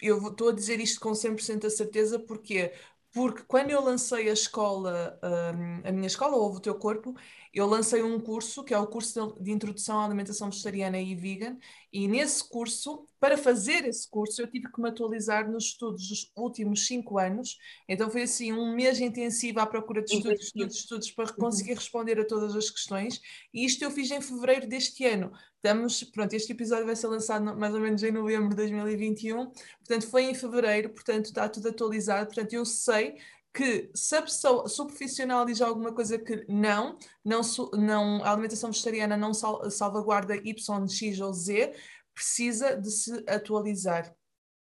eu 0.00 0.28
estou 0.28 0.50
a 0.50 0.52
dizer 0.52 0.80
isto 0.80 1.00
com 1.00 1.14
100% 1.14 1.60
de 1.60 1.70
certeza, 1.70 2.18
porque 2.18 2.72
porque 3.16 3.44
quando 3.48 3.70
eu 3.70 3.80
lancei 3.80 4.28
a 4.28 4.32
escola, 4.34 5.18
um, 5.24 5.88
a 5.88 5.90
minha 5.90 6.06
escola, 6.06 6.36
Ouve 6.36 6.58
o 6.58 6.60
Teu 6.60 6.74
Corpo, 6.74 7.14
eu 7.50 7.66
lancei 7.66 8.02
um 8.02 8.20
curso, 8.20 8.62
que 8.62 8.74
é 8.74 8.78
o 8.78 8.86
curso 8.86 9.32
de, 9.38 9.44
de 9.44 9.52
Introdução 9.52 10.00
à 10.00 10.04
Alimentação 10.04 10.50
Vegetariana 10.50 11.00
e 11.00 11.14
Vegan, 11.14 11.56
e 11.90 12.06
nesse 12.06 12.46
curso, 12.46 13.06
para 13.18 13.38
fazer 13.38 13.86
esse 13.86 14.06
curso, 14.06 14.42
eu 14.42 14.46
tive 14.46 14.70
que 14.70 14.78
me 14.82 14.90
atualizar 14.90 15.50
nos 15.50 15.64
estudos 15.64 16.06
dos 16.10 16.30
últimos 16.36 16.86
cinco 16.86 17.18
anos, 17.18 17.56
então 17.88 18.10
foi 18.10 18.24
assim 18.24 18.52
um 18.52 18.74
mês 18.74 19.00
intensivo 19.00 19.60
à 19.60 19.66
procura 19.66 20.02
de 20.02 20.14
estudos, 20.14 20.44
estudos, 20.44 20.76
estudos, 20.76 21.10
para 21.10 21.30
uhum. 21.30 21.36
conseguir 21.36 21.72
responder 21.72 22.20
a 22.20 22.26
todas 22.26 22.54
as 22.54 22.68
questões, 22.68 23.18
e 23.50 23.64
isto 23.64 23.82
eu 23.82 23.90
fiz 23.90 24.10
em 24.10 24.20
fevereiro 24.20 24.68
deste 24.68 25.06
ano. 25.06 25.32
Estamos, 25.66 26.04
pronto, 26.04 26.32
este 26.32 26.52
episódio 26.52 26.86
vai 26.86 26.94
ser 26.94 27.08
lançado 27.08 27.44
mais 27.56 27.74
ou 27.74 27.80
menos 27.80 28.00
em 28.00 28.12
novembro 28.12 28.50
de 28.50 28.54
2021, 28.54 29.46
portanto 29.46 30.06
foi 30.08 30.22
em 30.26 30.32
fevereiro, 30.32 30.90
portanto 30.90 31.24
está 31.24 31.48
tudo 31.48 31.70
atualizado, 31.70 32.26
portanto 32.26 32.52
eu 32.52 32.64
sei 32.64 33.16
que 33.52 33.90
se 33.92 34.14
a 34.14 34.22
pessoa, 34.22 34.68
se 34.68 34.80
o 34.80 34.86
profissional 34.86 35.44
diz 35.44 35.60
alguma 35.60 35.92
coisa 35.92 36.20
que 36.20 36.44
não, 36.48 36.96
não, 37.24 37.40
não 37.72 38.22
a 38.22 38.30
alimentação 38.30 38.70
vegetariana 38.70 39.16
não 39.16 39.34
sal, 39.34 39.68
salvaguarda 39.68 40.36
Y, 40.36 40.88
X 40.88 41.20
ou 41.20 41.32
Z, 41.32 41.74
precisa 42.14 42.76
de 42.76 42.88
se 42.88 43.24
atualizar. 43.26 44.14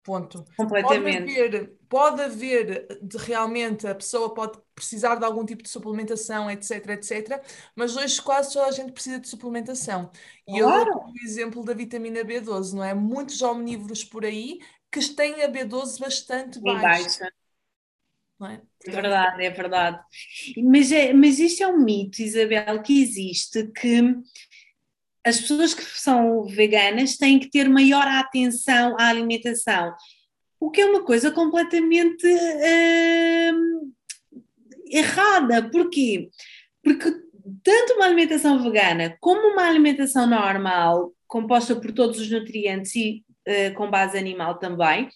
Ponto. 0.07 0.45
Completamente. 0.55 1.33
Pode 1.33 1.41
haver, 1.41 1.77
pode 1.89 2.21
haver 2.21 2.87
de 3.01 3.17
realmente 3.17 3.85
a 3.85 3.93
pessoa 3.93 4.33
pode 4.33 4.57
precisar 4.73 5.15
de 5.15 5.25
algum 5.25 5.45
tipo 5.45 5.61
de 5.61 5.67
suplementação, 5.67 6.49
etc, 6.49 6.91
etc, 6.91 7.43
mas 7.75 7.97
hoje 7.97 8.21
quase 8.21 8.53
toda 8.53 8.67
a 8.67 8.71
gente 8.71 8.93
precisa 8.93 9.19
de 9.19 9.27
suplementação. 9.27 10.09
E 10.47 10.61
claro. 10.61 10.91
eu 10.91 10.93
dou 10.93 11.07
o 11.07 11.13
exemplo 11.25 11.61
da 11.61 11.73
vitamina 11.73 12.23
B12, 12.23 12.71
não 12.71 12.85
é? 12.85 12.93
Muitos 12.93 13.41
omnívoros 13.41 14.05
por 14.05 14.23
aí 14.23 14.59
que 14.89 15.01
têm 15.13 15.43
a 15.43 15.51
B12 15.51 15.99
bastante 15.99 16.61
baixa. 16.61 16.81
baixa. 16.81 17.31
É? 18.43 18.89
é? 18.89 18.91
verdade, 18.93 19.43
é 19.43 19.49
verdade. 19.49 19.99
Mas, 20.63 20.89
é, 20.93 21.11
mas 21.11 21.37
isto 21.37 21.63
é 21.63 21.67
um 21.67 21.83
mito, 21.83 22.21
Isabel, 22.21 22.81
que 22.81 23.01
existe 23.01 23.67
que 23.73 24.15
as 25.28 25.41
pessoas 25.41 25.73
que 25.73 25.84
são 25.84 26.45
veganas 26.45 27.17
têm 27.17 27.38
que 27.38 27.49
ter 27.49 27.67
maior 27.67 28.07
atenção 28.07 28.95
à 28.97 29.07
alimentação, 29.09 29.93
o 30.59 30.71
que 30.71 30.82
é 30.82 30.86
uma 30.86 31.03
coisa 31.03 31.30
completamente 31.32 32.25
hum, 33.53 33.91
errada. 34.89 35.69
Porquê? 35.69 36.30
Porque 36.82 37.11
tanto 37.61 37.93
uma 37.95 38.05
alimentação 38.05 38.63
vegana 38.63 39.17
como 39.19 39.53
uma 39.53 39.67
alimentação 39.67 40.25
normal, 40.25 41.13
composta 41.28 41.75
por 41.75 41.91
todos 41.91 42.19
os 42.19 42.32
nutrientes 42.32 42.95
e 42.95 43.23
uh, 43.47 43.73
com 43.75 43.91
base 43.91 44.17
animal 44.17 44.57
também, 44.57 45.09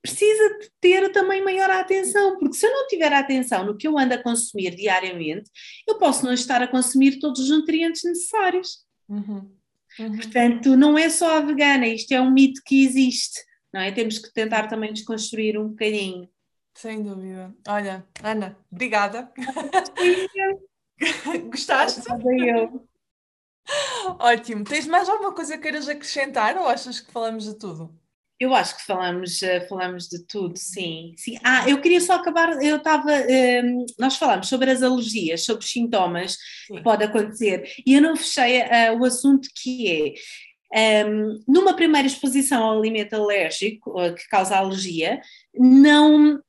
precisa 0.00 0.58
de 0.60 0.70
ter 0.80 1.10
também 1.12 1.44
maior 1.44 1.68
atenção, 1.68 2.38
porque 2.38 2.56
se 2.56 2.66
eu 2.66 2.70
não 2.70 2.86
tiver 2.86 3.12
atenção 3.12 3.66
no 3.66 3.76
que 3.76 3.86
eu 3.86 3.98
ando 3.98 4.14
a 4.14 4.22
consumir 4.22 4.74
diariamente, 4.74 5.50
eu 5.86 5.98
posso 5.98 6.24
não 6.24 6.32
estar 6.32 6.62
a 6.62 6.68
consumir 6.68 7.18
todos 7.18 7.40
os 7.40 7.50
nutrientes 7.50 8.04
necessários. 8.04 8.88
Uhum. 9.10 9.50
Uhum. 9.98 10.16
Portanto, 10.16 10.76
não 10.76 10.96
é 10.96 11.10
só 11.10 11.38
a 11.38 11.40
vegana, 11.40 11.86
isto 11.86 12.12
é 12.12 12.20
um 12.20 12.30
mito 12.30 12.62
que 12.64 12.84
existe, 12.84 13.40
não 13.72 13.80
é? 13.80 13.90
Temos 13.90 14.18
que 14.18 14.32
tentar 14.32 14.68
também 14.68 14.92
desconstruir 14.92 15.58
um 15.58 15.68
bocadinho. 15.68 16.28
Sem 16.74 17.02
dúvida. 17.02 17.52
Olha, 17.66 18.06
Ana, 18.22 18.56
obrigada. 18.70 19.32
Gostaste? 21.50 22.02
Eu. 22.08 22.88
Ótimo. 24.18 24.64
Tens 24.64 24.86
mais 24.86 25.08
alguma 25.08 25.34
coisa 25.34 25.56
que 25.56 25.62
queiras 25.62 25.88
acrescentar 25.88 26.56
ou 26.56 26.68
achas 26.68 27.00
que 27.00 27.10
falamos 27.10 27.44
de 27.44 27.58
tudo? 27.58 27.99
Eu 28.40 28.54
acho 28.54 28.74
que 28.78 28.86
falamos, 28.86 29.42
eh, 29.42 29.60
falamos 29.68 30.08
de 30.08 30.24
tudo, 30.26 30.56
sim, 30.56 31.12
sim. 31.14 31.36
Ah, 31.44 31.68
eu 31.68 31.78
queria 31.78 32.00
só 32.00 32.14
acabar, 32.14 32.62
eu 32.62 32.78
estava, 32.78 33.10
um, 33.10 33.28
ehm, 33.28 33.86
nós 33.98 34.16
falamos 34.16 34.48
sobre 34.48 34.70
as 34.70 34.82
alergias, 34.82 35.44
sobre 35.44 35.62
os 35.62 35.70
sintomas 35.70 36.38
sim. 36.66 36.76
que 36.76 36.82
pode 36.82 37.04
acontecer, 37.04 37.70
e 37.86 37.94
eu 37.94 38.00
não 38.00 38.16
fechei 38.16 38.62
uh, 38.62 38.98
o 38.98 39.04
assunto 39.04 39.46
que 39.62 40.14
é, 40.72 41.04
um, 41.04 41.10
ehm, 41.10 41.38
numa 41.46 41.74
primeira 41.74 42.08
exposição 42.08 42.64
ao 42.64 42.78
alimento 42.78 43.12
alérgico, 43.14 43.92
que 44.14 44.26
causa 44.30 44.56
alergia, 44.56 45.20
não 45.54 46.40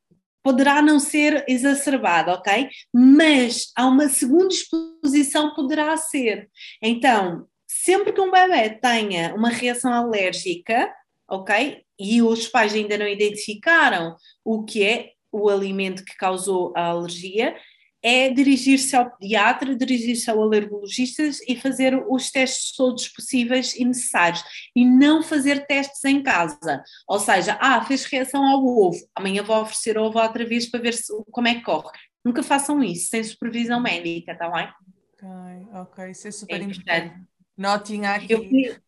poderá 0.42 0.82
não 0.82 0.98
ser 0.98 1.44
exacerbada, 1.48 2.34
ok? 2.34 2.70
Mas 2.94 3.72
há 3.76 3.86
uma 3.86 4.08
segunda 4.08 4.48
exposição 4.54 5.54
poderá 5.54 5.96
ser. 5.98 6.50
Então, 6.82 7.46
sempre 7.68 8.14
que 8.14 8.22
um 8.22 8.32
bebê 8.32 8.70
tenha 8.70 9.36
uma 9.36 9.50
reação 9.50 9.94
alérgica, 9.94 10.89
ok? 11.32 11.82
E 11.97 12.21
os 12.21 12.47
pais 12.47 12.73
ainda 12.73 12.97
não 12.97 13.07
identificaram 13.07 14.15
o 14.43 14.63
que 14.63 14.84
é 14.84 15.11
o 15.32 15.49
alimento 15.49 16.03
que 16.03 16.17
causou 16.17 16.73
a 16.75 16.88
alergia, 16.88 17.55
é 18.03 18.29
dirigir-se 18.29 18.95
ao 18.95 19.11
pediatra, 19.11 19.75
dirigir-se 19.75 20.29
ao 20.29 20.41
alergologista 20.41 21.23
e 21.47 21.55
fazer 21.55 21.95
os 22.09 22.32
testes 22.32 22.75
todos 22.75 23.07
possíveis 23.07 23.75
e 23.75 23.86
necessários. 23.86 24.43
E 24.75 24.84
não 24.84 25.21
fazer 25.21 25.65
testes 25.67 26.03
em 26.03 26.21
casa. 26.21 26.84
Ou 27.07 27.19
seja, 27.19 27.57
ah, 27.61 27.86
fez 27.86 28.03
reação 28.05 28.43
ao 28.43 28.65
ovo, 28.65 28.99
amanhã 29.15 29.43
vou 29.43 29.61
oferecer 29.61 29.97
ovo 29.97 30.19
outra 30.19 30.43
vez 30.43 30.69
para 30.69 30.82
ver 30.82 30.93
se, 30.93 31.13
como 31.32 31.47
é 31.47 31.55
que 31.55 31.61
corre. 31.61 31.91
Nunca 32.25 32.43
façam 32.43 32.84
isso 32.84 33.09
sem 33.09 33.23
supervisão 33.23 33.79
médica, 33.79 34.34
está 34.34 34.49
bem? 34.49 34.67
Ok, 35.13 35.67
ok, 35.73 36.11
isso 36.11 36.27
é 36.27 36.32
super 36.32 36.59
é 36.59 36.63
importante. 36.63 37.15
Notinha 37.55 38.15
aqui. 38.15 38.34
Eu, 38.34 38.82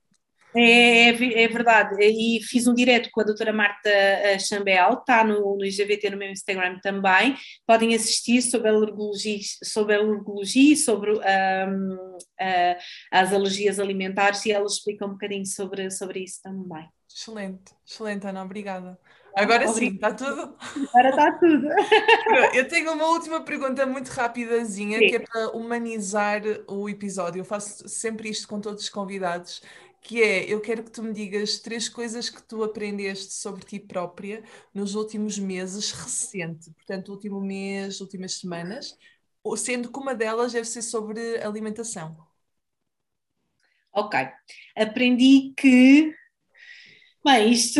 é, 0.55 1.09
é, 1.09 1.43
é, 1.43 1.47
verdade, 1.47 1.95
e 2.01 2.41
fiz 2.43 2.67
um 2.67 2.73
direto 2.73 3.09
com 3.11 3.21
a 3.21 3.23
doutora 3.23 3.51
Marta 3.51 3.89
eh, 3.89 4.37
Chambel, 4.39 4.93
está 4.93 5.23
no, 5.23 5.57
no 5.57 5.65
IGVT 5.65 6.09
no 6.11 6.17
meu 6.17 6.29
Instagram 6.29 6.79
também, 6.81 7.35
podem 7.65 7.95
assistir 7.95 8.41
sobre 8.41 8.69
alergologia, 8.69 9.39
sobre 9.63 9.95
alergologia 9.95 10.75
sobre 10.75 11.11
um, 11.11 11.17
uh, 11.17 12.17
eh, 12.39 12.77
as 13.11 13.33
alergias 13.33 13.79
alimentares 13.79 14.45
e 14.45 14.51
ela 14.51 14.65
explica 14.65 15.05
um 15.05 15.11
bocadinho 15.11 15.45
sobre, 15.45 15.89
sobre 15.89 16.23
isso 16.23 16.41
também. 16.41 16.87
Excelente, 17.09 17.73
excelente 17.85 18.27
Ana, 18.27 18.43
obrigada. 18.43 18.99
Agora 19.35 19.67
sim, 19.67 19.95
está 19.95 20.13
tudo? 20.13 20.55
Agora 20.89 21.09
está 21.09 21.31
tudo. 21.33 21.67
Eu 22.53 22.67
tenho 22.67 22.93
uma 22.93 23.07
última 23.07 23.41
pergunta 23.41 23.83
muito 23.85 24.09
rapidazinha, 24.09 24.99
sim. 24.99 25.07
que 25.07 25.15
é 25.15 25.19
para 25.19 25.49
humanizar 25.49 26.41
o 26.67 26.87
episódio. 26.87 27.39
Eu 27.39 27.45
faço 27.45 27.87
sempre 27.89 28.29
isto 28.29 28.47
com 28.47 28.61
todos 28.61 28.83
os 28.83 28.89
convidados 28.89 29.61
que 30.03 30.21
é, 30.21 30.51
eu 30.51 30.61
quero 30.61 30.83
que 30.83 30.91
tu 30.91 31.01
me 31.01 31.13
digas 31.13 31.59
três 31.59 31.87
coisas 31.89 32.29
que 32.29 32.43
tu 32.43 32.63
aprendeste 32.63 33.33
sobre 33.33 33.65
ti 33.65 33.79
própria 33.79 34.43
nos 34.73 34.95
últimos 34.95 35.39
meses, 35.39 35.91
recente, 35.91 36.71
portanto, 36.71 37.09
último 37.09 37.39
mês, 37.41 38.01
últimas 38.01 38.33
semanas, 38.33 38.97
sendo 39.57 39.91
que 39.91 39.99
uma 39.99 40.13
delas 40.13 40.53
deve 40.53 40.67
ser 40.67 40.81
sobre 40.81 41.41
alimentação. 41.41 42.17
Ok. 43.93 44.13
Aprendi 44.75 45.53
que. 45.55 46.13
Bem, 47.23 47.51
isto 47.51 47.79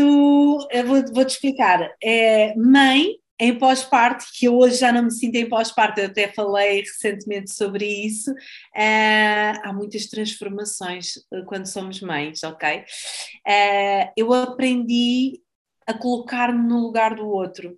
vou-te 0.86 1.12
vou 1.12 1.24
explicar. 1.24 1.94
É, 2.02 2.56
mãe 2.56 3.18
em 3.44 3.58
pós-parto, 3.58 4.26
que 4.34 4.46
eu 4.46 4.58
hoje 4.58 4.78
já 4.78 4.90
não 4.90 5.04
me 5.04 5.12
sinto 5.12 5.36
em 5.36 5.50
pós-parto, 5.50 6.00
eu 6.00 6.06
até 6.06 6.32
falei 6.32 6.80
recentemente 6.80 7.54
sobre 7.54 7.86
isso, 7.86 8.32
uh, 8.32 9.60
há 9.64 9.74
muitas 9.74 10.06
transformações 10.06 11.18
eh, 11.34 11.42
quando 11.46 11.66
somos 11.66 12.00
mães, 12.00 12.42
ok? 12.42 12.80
Uh, 12.80 14.12
eu 14.16 14.32
aprendi 14.32 15.42
a 15.86 15.94
colocar-me 15.94 16.66
no 16.66 16.80
lugar 16.80 17.16
do 17.16 17.28
outro, 17.28 17.78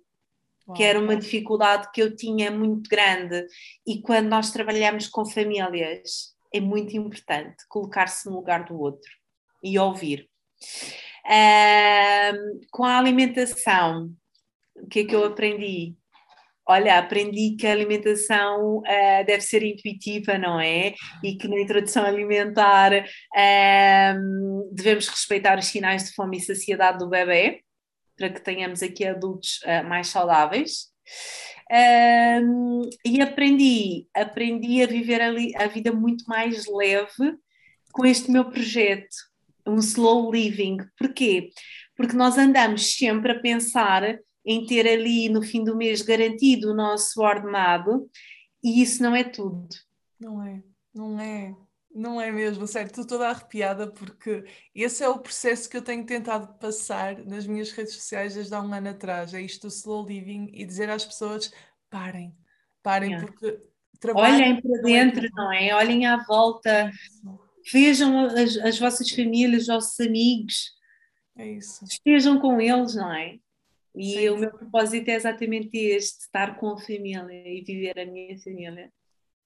que 0.76 0.84
era 0.84 1.00
uma 1.00 1.16
dificuldade 1.16 1.90
que 1.92 2.00
eu 2.00 2.14
tinha 2.14 2.48
muito 2.48 2.88
grande, 2.88 3.44
e 3.84 4.00
quando 4.00 4.28
nós 4.28 4.52
trabalhamos 4.52 5.08
com 5.08 5.26
famílias, 5.26 6.32
é 6.54 6.60
muito 6.60 6.96
importante 6.96 7.56
colocar-se 7.68 8.28
no 8.28 8.36
lugar 8.36 8.64
do 8.64 8.78
outro 8.78 9.10
e 9.64 9.76
ouvir. 9.80 10.28
Uh, 11.24 12.60
com 12.70 12.84
a 12.84 12.98
alimentação, 12.98 14.14
o 14.86 14.88
que 14.88 15.00
é 15.00 15.04
que 15.04 15.14
eu 15.14 15.24
aprendi? 15.24 15.96
Olha, 16.68 16.98
aprendi 16.98 17.56
que 17.56 17.66
a 17.66 17.72
alimentação 17.72 18.78
uh, 18.78 19.26
deve 19.26 19.40
ser 19.40 19.62
intuitiva, 19.62 20.38
não 20.38 20.60
é? 20.60 20.94
E 21.22 21.36
que 21.36 21.46
na 21.48 21.60
introdução 21.60 22.04
alimentar 22.04 22.92
uh, 22.92 24.70
devemos 24.72 25.08
respeitar 25.08 25.58
os 25.58 25.66
sinais 25.66 26.04
de 26.04 26.14
fome 26.14 26.38
e 26.38 26.40
saciedade 26.40 26.98
do 26.98 27.08
bebê, 27.08 27.62
para 28.16 28.30
que 28.30 28.40
tenhamos 28.40 28.82
aqui 28.82 29.04
adultos 29.04 29.60
uh, 29.64 29.88
mais 29.88 30.08
saudáveis. 30.08 30.88
e 33.04 33.20
aprendi, 33.20 34.08
aprendi 34.14 34.82
a 34.82 34.86
viver 34.86 35.20
a, 35.20 35.64
a 35.64 35.66
vida 35.66 35.92
muito 35.92 36.24
mais 36.26 36.64
leve 36.66 37.36
com 37.92 38.04
este 38.04 38.30
meu 38.30 38.44
projeto, 38.44 39.16
um 39.66 39.76
slow 39.76 40.32
living. 40.32 40.78
Porquê? 40.98 41.50
Porque 41.96 42.16
nós 42.16 42.36
andamos 42.36 42.94
sempre 42.96 43.32
a 43.32 43.40
pensar 43.40 44.18
em 44.46 44.64
ter 44.64 44.86
ali 44.86 45.28
no 45.28 45.42
fim 45.42 45.64
do 45.64 45.76
mês 45.76 46.02
garantido 46.02 46.70
o 46.70 46.74
nosso 46.74 47.20
ordenado 47.20 48.08
e 48.62 48.80
isso 48.80 49.02
não 49.02 49.14
é 49.14 49.24
tudo. 49.24 49.68
Não 50.18 50.42
é, 50.42 50.62
não 50.94 51.20
é, 51.20 51.56
não 51.94 52.20
é 52.20 52.30
mesmo, 52.30 52.66
sério, 52.66 52.88
estou 52.88 53.06
toda 53.06 53.28
arrepiada 53.28 53.90
porque 53.90 54.44
esse 54.74 55.02
é 55.02 55.08
o 55.08 55.18
processo 55.18 55.68
que 55.68 55.76
eu 55.76 55.82
tenho 55.82 56.06
tentado 56.06 56.58
passar 56.58 57.18
nas 57.24 57.46
minhas 57.46 57.70
redes 57.72 57.94
sociais 57.94 58.34
desde 58.34 58.54
há 58.54 58.62
um 58.62 58.72
ano 58.72 58.90
atrás, 58.90 59.34
é 59.34 59.42
isto 59.42 59.66
do 59.66 59.72
slow 59.72 60.06
living 60.06 60.48
e 60.52 60.64
dizer 60.64 60.88
às 60.88 61.04
pessoas 61.04 61.52
parem, 61.90 62.34
parem 62.82 63.12
yeah. 63.12 63.26
porque 63.26 63.60
Olhem 64.14 64.60
para 64.60 64.82
dentro, 64.82 65.28
não 65.34 65.52
é? 65.52 65.74
Olhem 65.74 66.06
à 66.06 66.22
volta, 66.24 66.90
vejam 67.72 68.26
as, 68.26 68.56
as 68.58 68.78
vossas 68.78 69.10
famílias, 69.10 69.62
os 69.62 69.68
vossos 69.68 70.00
amigos. 70.00 70.72
É 71.36 71.50
isso. 71.52 71.84
Estejam 71.84 72.38
com 72.38 72.60
eles, 72.60 72.94
não 72.94 73.12
é? 73.12 73.38
E 73.96 74.12
Sim. 74.12 74.28
o 74.28 74.38
meu 74.38 74.50
propósito 74.50 75.08
é 75.08 75.14
exatamente 75.14 75.76
este: 75.76 76.20
estar 76.20 76.56
com 76.58 76.72
a 76.72 76.78
família 76.78 77.48
e 77.48 77.64
viver 77.64 77.98
a 77.98 78.04
minha 78.06 78.38
família. 78.38 78.92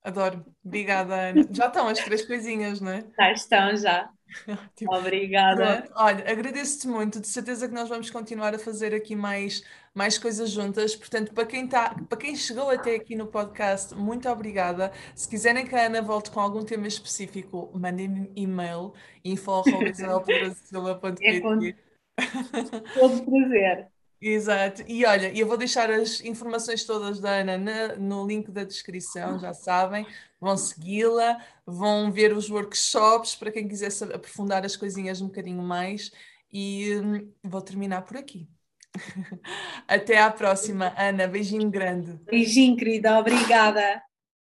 Adoro. 0.02 0.44
Obrigada, 0.64 1.14
Ana. 1.14 1.46
Já 1.50 1.66
estão 1.66 1.86
as 1.86 1.98
três 1.98 2.24
coisinhas, 2.24 2.80
não 2.80 2.90
é? 2.90 3.04
Já 3.16 3.32
estão, 3.32 3.76
já. 3.76 4.10
tipo, 4.74 4.94
Obrigada. 4.94 5.82
Pronto. 5.82 5.92
Olha, 5.96 6.30
agradeço-te 6.30 6.88
muito. 6.88 7.20
De 7.20 7.28
certeza 7.28 7.68
que 7.68 7.74
nós 7.74 7.86
vamos 7.88 8.08
continuar 8.10 8.54
a 8.54 8.58
fazer 8.58 8.94
aqui 8.94 9.14
mais, 9.14 9.62
mais 9.94 10.16
coisas 10.16 10.50
juntas. 10.50 10.96
Portanto, 10.96 11.34
para 11.34 11.44
quem, 11.44 11.68
tá, 11.68 11.94
para 12.08 12.16
quem 12.16 12.34
chegou 12.34 12.70
até 12.70 12.94
aqui 12.94 13.14
no 13.14 13.26
podcast, 13.26 13.94
muito 13.94 14.26
obrigada. 14.28 14.90
Se 15.14 15.28
quiserem 15.28 15.66
que 15.66 15.74
a 15.74 15.86
Ana 15.86 16.00
volte 16.00 16.30
com 16.30 16.40
algum 16.40 16.64
tema 16.64 16.86
específico, 16.86 17.70
mandem-me 17.74 18.32
e-mail 18.34 18.94
info.isabelpedrasilva.pt 19.24 21.20
É 21.22 21.40
com 21.40 21.58
todo 22.94 23.24
prazer. 23.24 23.89
Exato. 24.20 24.82
E 24.86 25.06
olha, 25.06 25.32
eu 25.36 25.46
vou 25.46 25.56
deixar 25.56 25.90
as 25.90 26.20
informações 26.20 26.84
todas 26.84 27.18
da 27.20 27.36
Ana 27.40 27.56
na, 27.56 27.96
no 27.96 28.26
link 28.26 28.50
da 28.50 28.64
descrição, 28.64 29.38
já 29.38 29.54
sabem. 29.54 30.06
Vão 30.38 30.56
segui-la, 30.56 31.42
vão 31.66 32.12
ver 32.12 32.36
os 32.36 32.50
workshops 32.50 33.34
para 33.34 33.50
quem 33.50 33.66
quiser 33.66 33.90
aprofundar 34.14 34.64
as 34.64 34.76
coisinhas 34.76 35.22
um 35.22 35.26
bocadinho 35.26 35.62
mais. 35.62 36.12
E 36.52 36.96
hum, 36.96 37.32
vou 37.42 37.62
terminar 37.62 38.02
por 38.02 38.16
aqui. 38.18 38.46
Até 39.88 40.18
à 40.20 40.30
próxima, 40.30 40.94
Ana. 40.98 41.26
Beijinho 41.26 41.70
grande. 41.70 42.18
Beijinho, 42.30 42.76
querida. 42.76 43.18
Obrigada. 43.18 44.02